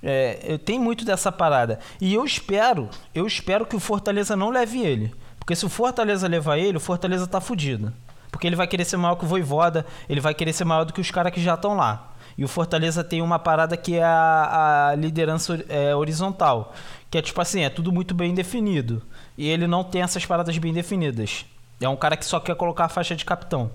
[0.00, 1.80] É, eu tenho muito dessa parada.
[2.00, 5.12] E eu espero, eu espero que o Fortaleza não leve ele.
[5.40, 7.92] Porque se o Fortaleza levar ele, o Fortaleza tá fudido.
[8.30, 10.92] Porque ele vai querer ser maior que o Voivoda, ele vai querer ser maior do
[10.92, 12.14] que os caras que já estão lá.
[12.36, 16.74] E o Fortaleza tem uma parada que é a, a liderança é, horizontal.
[17.14, 19.00] Que é tipo assim, é tudo muito bem definido.
[19.38, 21.46] E ele não tem essas paradas bem definidas.
[21.80, 23.70] É um cara que só quer colocar a faixa de capitão.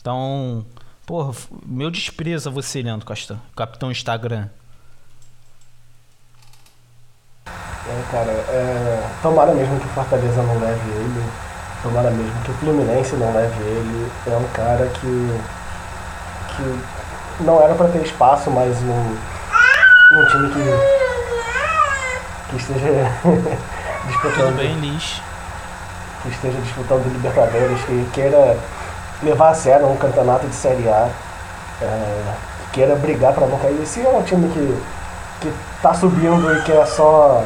[0.00, 0.64] Então,
[1.04, 1.34] porra,
[1.66, 3.36] meu desprezo a você, Leandro Costa.
[3.56, 4.48] Capitão Instagram.
[7.46, 11.24] É, cara, é, tomara mesmo que o Fortaleza não leve ele,
[11.82, 14.12] tomara mesmo que o Fluminense não leve ele.
[14.24, 15.40] É um cara que,
[16.54, 21.07] que não era para ter espaço, mas um, um time que,
[22.48, 23.10] que esteja
[24.06, 24.56] disputando.
[24.56, 25.20] bem, Liz.
[26.22, 28.56] Que esteja disputando Libertadores, que queira
[29.22, 31.08] levar a sério um campeonato de Série A,
[31.82, 32.34] é,
[32.72, 33.86] que queira brigar para não cair.
[33.86, 34.82] Se é um time que,
[35.40, 35.52] que
[35.82, 37.44] tá subindo e quer só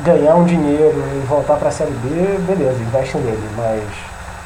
[0.00, 3.82] ganhar um dinheiro e voltar para a Série B, beleza, investe nele, mas,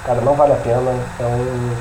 [0.04, 0.92] cara, não vale a pena.
[1.18, 1.76] É um,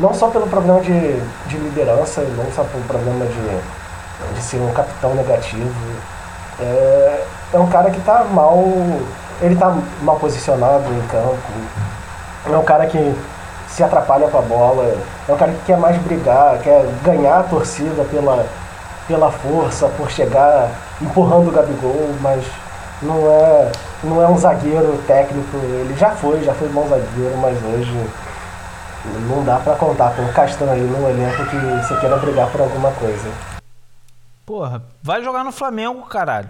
[0.00, 4.72] não só pelo problema de, de liderança, não só pelo problema de, de ser um
[4.72, 5.74] capitão negativo.
[6.60, 7.24] É,
[7.54, 8.64] é um cara que está mal.
[9.40, 11.36] Ele está mal posicionado em campo.
[12.46, 13.14] É um cara que
[13.68, 14.94] se atrapalha com a bola.
[15.28, 18.46] É um cara que quer mais brigar, quer ganhar a torcida pela,
[19.06, 20.70] pela força, por chegar
[21.00, 22.44] empurrando o Gabigol, mas
[23.00, 23.70] não é,
[24.02, 25.56] não é um zagueiro técnico.
[25.56, 28.06] Ele já foi, já foi bom zagueiro, mas hoje
[29.28, 32.90] Não dá pra contar com o Castanho no elenco que você queira brigar por alguma
[32.92, 33.57] coisa.
[34.48, 36.48] Porra, vai jogar no Flamengo, caralho.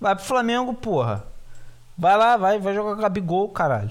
[0.00, 1.22] Vai pro Flamengo, porra.
[1.98, 3.90] Vai lá, vai, vai jogar Gabigol, caralho.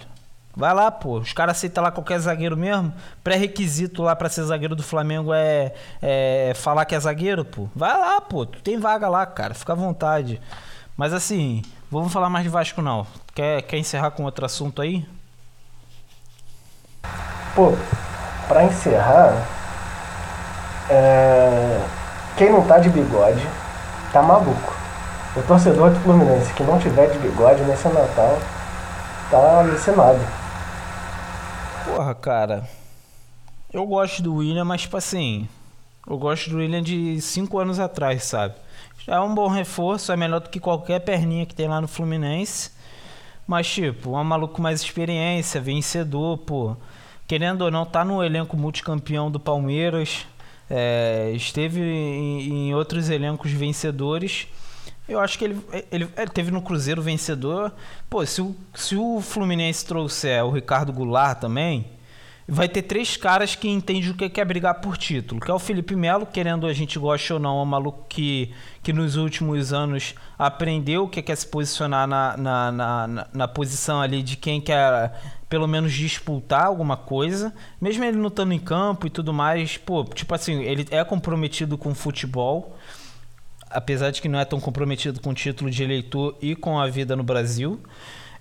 [0.58, 1.20] Vai lá, pô.
[1.20, 2.92] Os caras aceitam lá qualquer zagueiro mesmo.
[3.24, 7.68] Pré-requisito lá pra ser zagueiro do Flamengo é, é falar que é zagueiro, pô.
[7.76, 8.48] Vai lá, pô.
[8.48, 9.54] Tu tem vaga lá, cara.
[9.54, 10.42] Fica à vontade.
[10.98, 11.62] Mas assim,
[11.92, 13.06] vamos falar mais de Vasco não.
[13.36, 15.08] Quer, quer encerrar com outro assunto aí?
[17.54, 17.74] Pô,
[18.48, 19.48] pra encerrar,
[20.90, 22.05] é...
[22.38, 23.46] quem não tá de bigode
[24.12, 24.74] tá maluco.
[25.36, 28.38] O torcedor do Fluminense que não tiver de bigode nesse Natal
[29.30, 30.20] tá alucinado.
[31.86, 32.70] Porra, cara.
[33.72, 35.48] Eu gosto do William, mas tipo assim.
[36.08, 38.54] Eu gosto do William de 5 anos atrás, sabe?
[39.08, 42.72] É um bom reforço, é melhor do que qualquer perninha que tem lá no Fluminense.
[43.48, 46.76] Mas, tipo, um maluco mais experiência, vencedor, pô.
[47.28, 50.26] Querendo ou não, tá no elenco multicampeão do Palmeiras.
[50.70, 54.48] É, esteve em, em outros elencos vencedores.
[55.08, 55.62] Eu acho que ele,
[55.92, 57.72] ele, ele, teve no Cruzeiro vencedor.
[58.10, 61.86] Pô, se o, se o Fluminense trouxer o Ricardo Goulart também,
[62.48, 65.42] vai ter três caras que entendem o que é brigar por título.
[65.42, 68.54] Que é o Felipe Melo, querendo a gente goste ou não, é um maluco que,
[68.84, 74.00] que nos últimos anos aprendeu o que é se posicionar na, na, na, na posição
[74.00, 75.12] ali de quem quer
[75.50, 80.04] pelo menos disputar alguma coisa, mesmo ele não estando em campo e tudo mais, pô,
[80.04, 82.76] tipo assim, ele é comprometido com o futebol,
[83.70, 86.88] apesar de que não é tão comprometido com o título de eleitor e com a
[86.88, 87.80] vida no Brasil.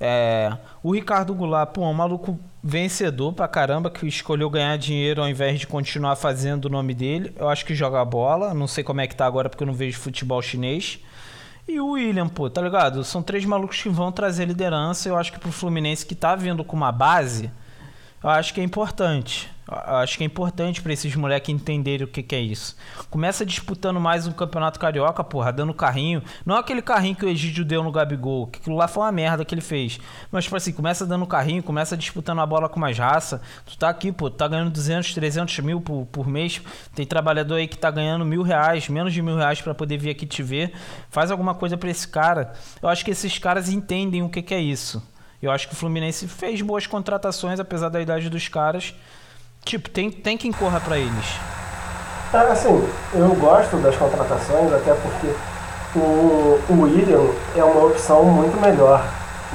[0.00, 5.20] É, o Ricardo Goulart, pô, é um maluco vencedor pra caramba que escolheu ganhar dinheiro
[5.20, 7.30] ao invés de continuar fazendo o nome dele.
[7.36, 9.74] Eu acho que joga bola, não sei como é que tá agora porque eu não
[9.74, 10.98] vejo futebol chinês.
[11.68, 13.04] E o William, pô, tá ligado?
[13.04, 15.10] São três malucos que vão trazer liderança.
[15.10, 17.50] Eu acho que pro Fluminense que tá vindo com uma base,
[18.22, 19.53] eu acho que é importante.
[19.66, 22.76] Acho que é importante para esses moleques entenderem o que, que, é isso.
[23.08, 26.22] Começa disputando mais um campeonato carioca, porra, dando carrinho.
[26.44, 29.42] Não aquele carrinho que o Egídio deu no Gabigol, que aquilo lá foi uma merda
[29.42, 29.98] que ele fez.
[30.30, 33.40] Mas, tipo assim, começa dando carrinho, começa disputando a bola com mais raça.
[33.64, 36.60] Tu tá aqui, pô, tu tá ganhando 200, 300 mil por, por mês.
[36.94, 40.10] Tem trabalhador aí que tá ganhando mil reais, menos de mil reais para poder vir
[40.10, 40.74] aqui te ver.
[41.08, 42.52] Faz alguma coisa para esse cara.
[42.82, 45.02] Eu acho que esses caras entendem o que, que é isso.
[45.40, 48.94] Eu acho que o Fluminense fez boas contratações, apesar da idade dos caras.
[49.64, 51.40] Tipo, tem, tem quem corra para eles.
[52.32, 55.34] É, assim, eu gosto das contratações, até porque
[55.96, 59.02] o, o William é uma opção muito melhor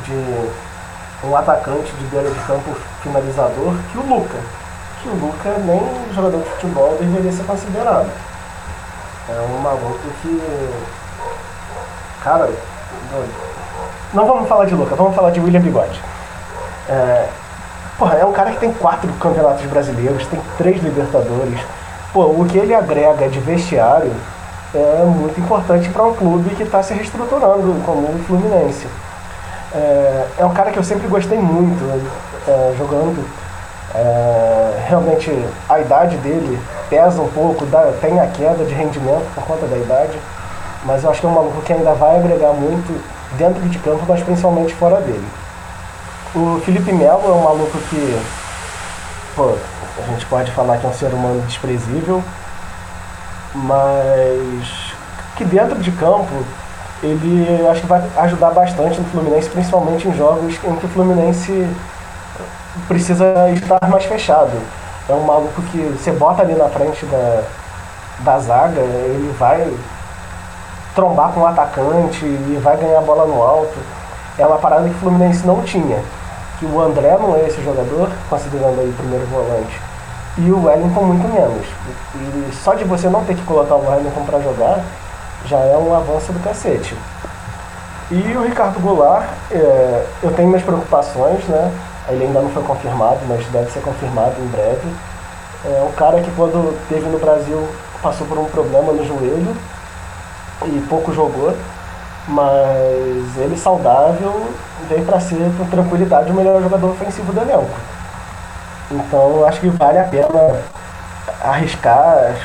[0.05, 4.37] de um atacante de beira de campo finalizador que o Luca.
[5.01, 8.09] Que o Luca nem jogador de futebol deveria ser considerado.
[9.29, 10.41] É um maluco que.
[12.23, 12.49] Cara,
[14.13, 16.01] não vamos falar de Luca, vamos falar de William Bigode.
[16.89, 17.29] É,
[17.99, 21.59] Porra, é um cara que tem quatro campeonatos brasileiros, tem três Libertadores.
[22.13, 24.13] Pô, o que ele agrega de vestiário
[24.73, 28.87] é muito importante para um clube que está se reestruturando, como o Fluminense.
[29.75, 31.83] É, é, um cara que eu sempre gostei muito
[32.47, 33.21] é, jogando.
[33.93, 35.29] É, realmente
[35.67, 36.57] a idade dele
[36.89, 40.17] pesa um pouco, dá, tem a queda de rendimento por conta da idade,
[40.85, 43.03] mas eu acho que é um maluco que ainda vai agregar muito
[43.37, 45.27] dentro de campo, mas principalmente fora dele.
[46.35, 48.21] O Felipe Melo é um maluco que,
[49.35, 49.55] pô,
[49.97, 52.23] a gente pode falar que é um ser humano desprezível,
[53.55, 54.93] mas
[55.35, 56.45] que dentro de campo
[57.01, 61.67] ele acho que vai ajudar bastante no Fluminense, principalmente em jogos em que o Fluminense
[62.87, 64.51] precisa estar mais fechado.
[65.09, 67.43] É um maluco que você bota ali na frente da,
[68.19, 69.67] da zaga, ele vai
[70.93, 73.79] trombar com o atacante e vai ganhar a bola no alto.
[74.37, 76.03] É uma parada que o Fluminense não tinha
[76.59, 79.79] que o André não é esse jogador, considerando aí o primeiro volante,
[80.37, 81.65] e o Wellington muito menos.
[82.15, 84.83] E só de você não ter que colocar o Wellington para jogar,
[85.45, 86.95] já é um avanço do cacete.
[88.11, 91.71] E o Ricardo Goulart, é, eu tenho minhas preocupações, né?
[92.09, 94.87] Ele ainda não foi confirmado, mas deve ser confirmado em breve.
[95.65, 97.67] É um cara que quando teve no Brasil
[98.01, 99.55] passou por um problema no joelho
[100.65, 101.53] e pouco jogou
[102.29, 104.49] mas ele saudável
[104.87, 107.77] veio para ser, com tranquilidade, o melhor jogador ofensivo do elenco.
[108.91, 110.61] Então acho que vale a pena
[111.41, 112.35] arriscar,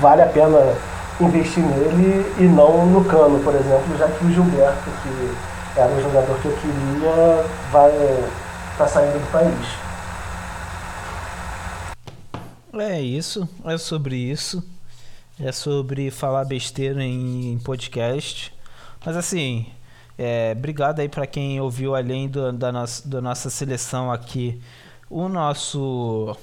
[0.00, 0.74] vale a pena
[1.20, 5.34] investir nele e não no Cano, por exemplo, já que o Gilberto, que
[5.76, 7.92] era o jogador que eu queria, vai
[8.78, 9.84] tá saindo do país.
[12.76, 14.62] É isso, é sobre isso.
[15.40, 18.53] É sobre falar besteira em podcast.
[19.04, 19.66] Mas assim,
[20.18, 24.60] é, obrigado aí para quem ouviu além do, da, nossa, da nossa seleção aqui.
[25.10, 26.36] O nosso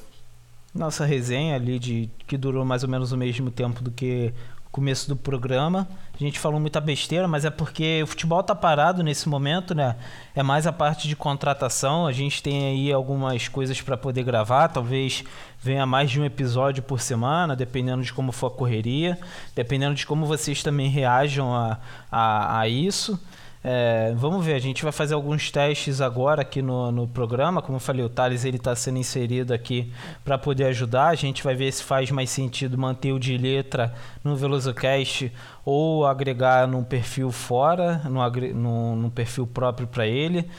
[0.74, 4.34] nossa resenha ali de que durou mais ou menos o mesmo tempo do que
[4.72, 5.88] começo do programa.
[6.14, 9.98] A gente falou muita besteira, mas é porque o futebol tá parado nesse momento, né?
[10.34, 12.08] É mais a parte de contratação.
[12.08, 14.70] A gente tem aí algumas coisas para poder gravar.
[14.70, 15.24] Talvez
[15.60, 19.20] venha mais de um episódio por semana, dependendo de como for a correria,
[19.54, 21.78] dependendo de como vocês também reajam a,
[22.10, 23.20] a, a isso.
[23.64, 27.62] É, vamos ver, a gente vai fazer alguns testes agora aqui no, no programa.
[27.62, 29.92] Como eu falei, o Thales ele está sendo inserido aqui
[30.26, 31.10] para poder ajudar.
[31.10, 33.94] A gente vai ver se faz mais sentido manter o de letra
[34.24, 35.32] no VelozoCast
[35.64, 38.22] ou agregar num perfil fora, num,
[38.56, 40.50] num, num perfil próprio para ele.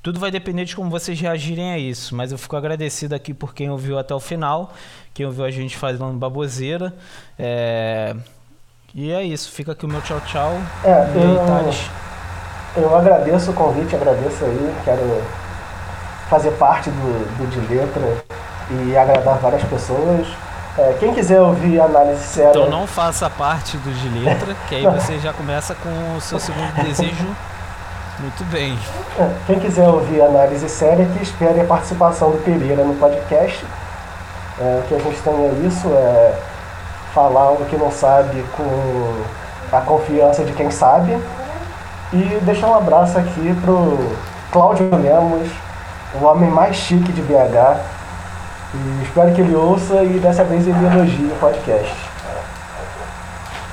[0.00, 2.14] Tudo vai depender de como vocês reagirem a isso.
[2.14, 4.72] Mas eu fico agradecido aqui por quem ouviu até o final,
[5.12, 6.94] quem ouviu a gente fazendo baboseira.
[7.36, 8.14] É...
[8.94, 10.52] E é isso, fica aqui o meu tchau tchau.
[10.84, 11.46] É, e aí, eu...
[11.46, 12.11] Thales?
[12.74, 15.22] Eu agradeço o convite, agradeço aí, quero
[16.30, 18.24] fazer parte do, do de letra
[18.70, 20.26] e agradar várias pessoas.
[20.78, 22.48] É, quem quiser ouvir análise séria.
[22.48, 26.38] Então não faça parte do de letra, que aí você já começa com o seu
[26.38, 27.26] segundo desejo.
[28.18, 28.78] Muito bem.
[29.18, 33.66] É, quem quiser ouvir análise séria, que espere a participação do Pereira no podcast.
[34.58, 36.38] É, que a gente tenha isso, é
[37.12, 39.22] falar o que não sabe com
[39.76, 41.18] a confiança de quem sabe
[42.12, 43.98] e deixar um abraço aqui pro
[44.50, 45.48] Cláudio Lemos,
[46.20, 47.80] o homem mais chique de BH.
[48.74, 51.94] E espero que ele ouça e dessa vez ele elogie o podcast.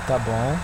[0.07, 0.55] Tá bom.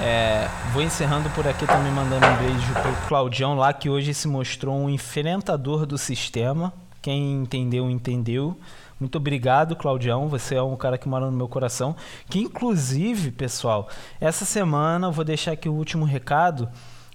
[0.00, 4.28] É, vou encerrando por aqui também mandando um beijo pro Claudião lá que hoje se
[4.28, 6.72] mostrou um enfrentador do sistema.
[7.02, 8.56] Quem entendeu, entendeu.
[9.00, 10.28] Muito obrigado, Claudião.
[10.28, 11.96] Você é um cara que mora no meu coração.
[12.28, 13.88] Que inclusive, pessoal,
[14.20, 16.68] essa semana eu vou deixar aqui o último recado.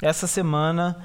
[0.04, 0.98] Essa semana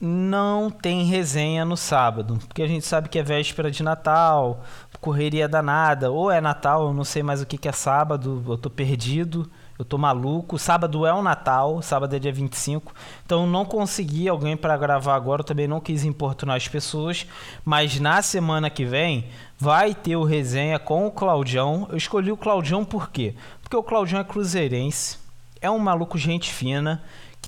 [0.00, 4.64] não tem resenha no sábado, porque a gente sabe que é véspera de Natal,
[5.00, 8.58] correria danada, ou é Natal, eu não sei mais o que, que é sábado, eu
[8.58, 10.58] tô perdido, eu tô maluco.
[10.58, 12.92] Sábado é o Natal, sábado é dia 25,
[13.24, 17.24] então não consegui alguém para gravar agora, eu também não quis importunar as pessoas,
[17.64, 19.26] mas na semana que vem
[19.56, 21.86] vai ter o resenha com o Claudião.
[21.88, 23.36] Eu escolhi o Claudião por quê?
[23.62, 25.16] Porque o Claudião é cruzeirense,
[25.60, 27.00] é um maluco gente fina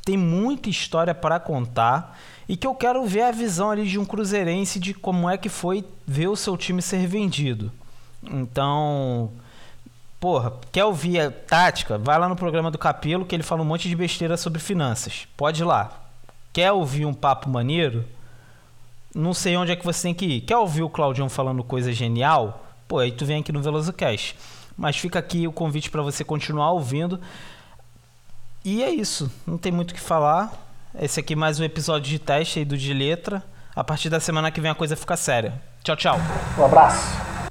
[0.04, 2.18] tem muita história para contar
[2.48, 5.48] e que eu quero ver a visão ali de um cruzeirense de como é que
[5.48, 7.72] foi ver o seu time ser vendido.
[8.22, 9.30] Então,
[10.20, 11.98] porra, quer ouvir a tática?
[11.98, 15.26] Vai lá no programa do Capelo que ele fala um monte de besteira sobre finanças.
[15.36, 15.90] Pode ir lá.
[16.52, 18.04] Quer ouvir um papo maneiro?
[19.14, 20.40] Não sei onde é que você tem que ir.
[20.42, 22.66] Quer ouvir o Claudião falando coisa genial?
[22.88, 24.34] Pô, aí tu vem aqui no Veloso Cash.
[24.76, 27.20] Mas fica aqui o convite para você continuar ouvindo.
[28.64, 30.52] E é isso, não tem muito o que falar.
[31.00, 33.42] Esse aqui é mais um episódio de teste aí do De Letra.
[33.74, 35.60] A partir da semana que vem a coisa fica séria.
[35.82, 36.16] Tchau, tchau.
[36.56, 37.41] Um abraço.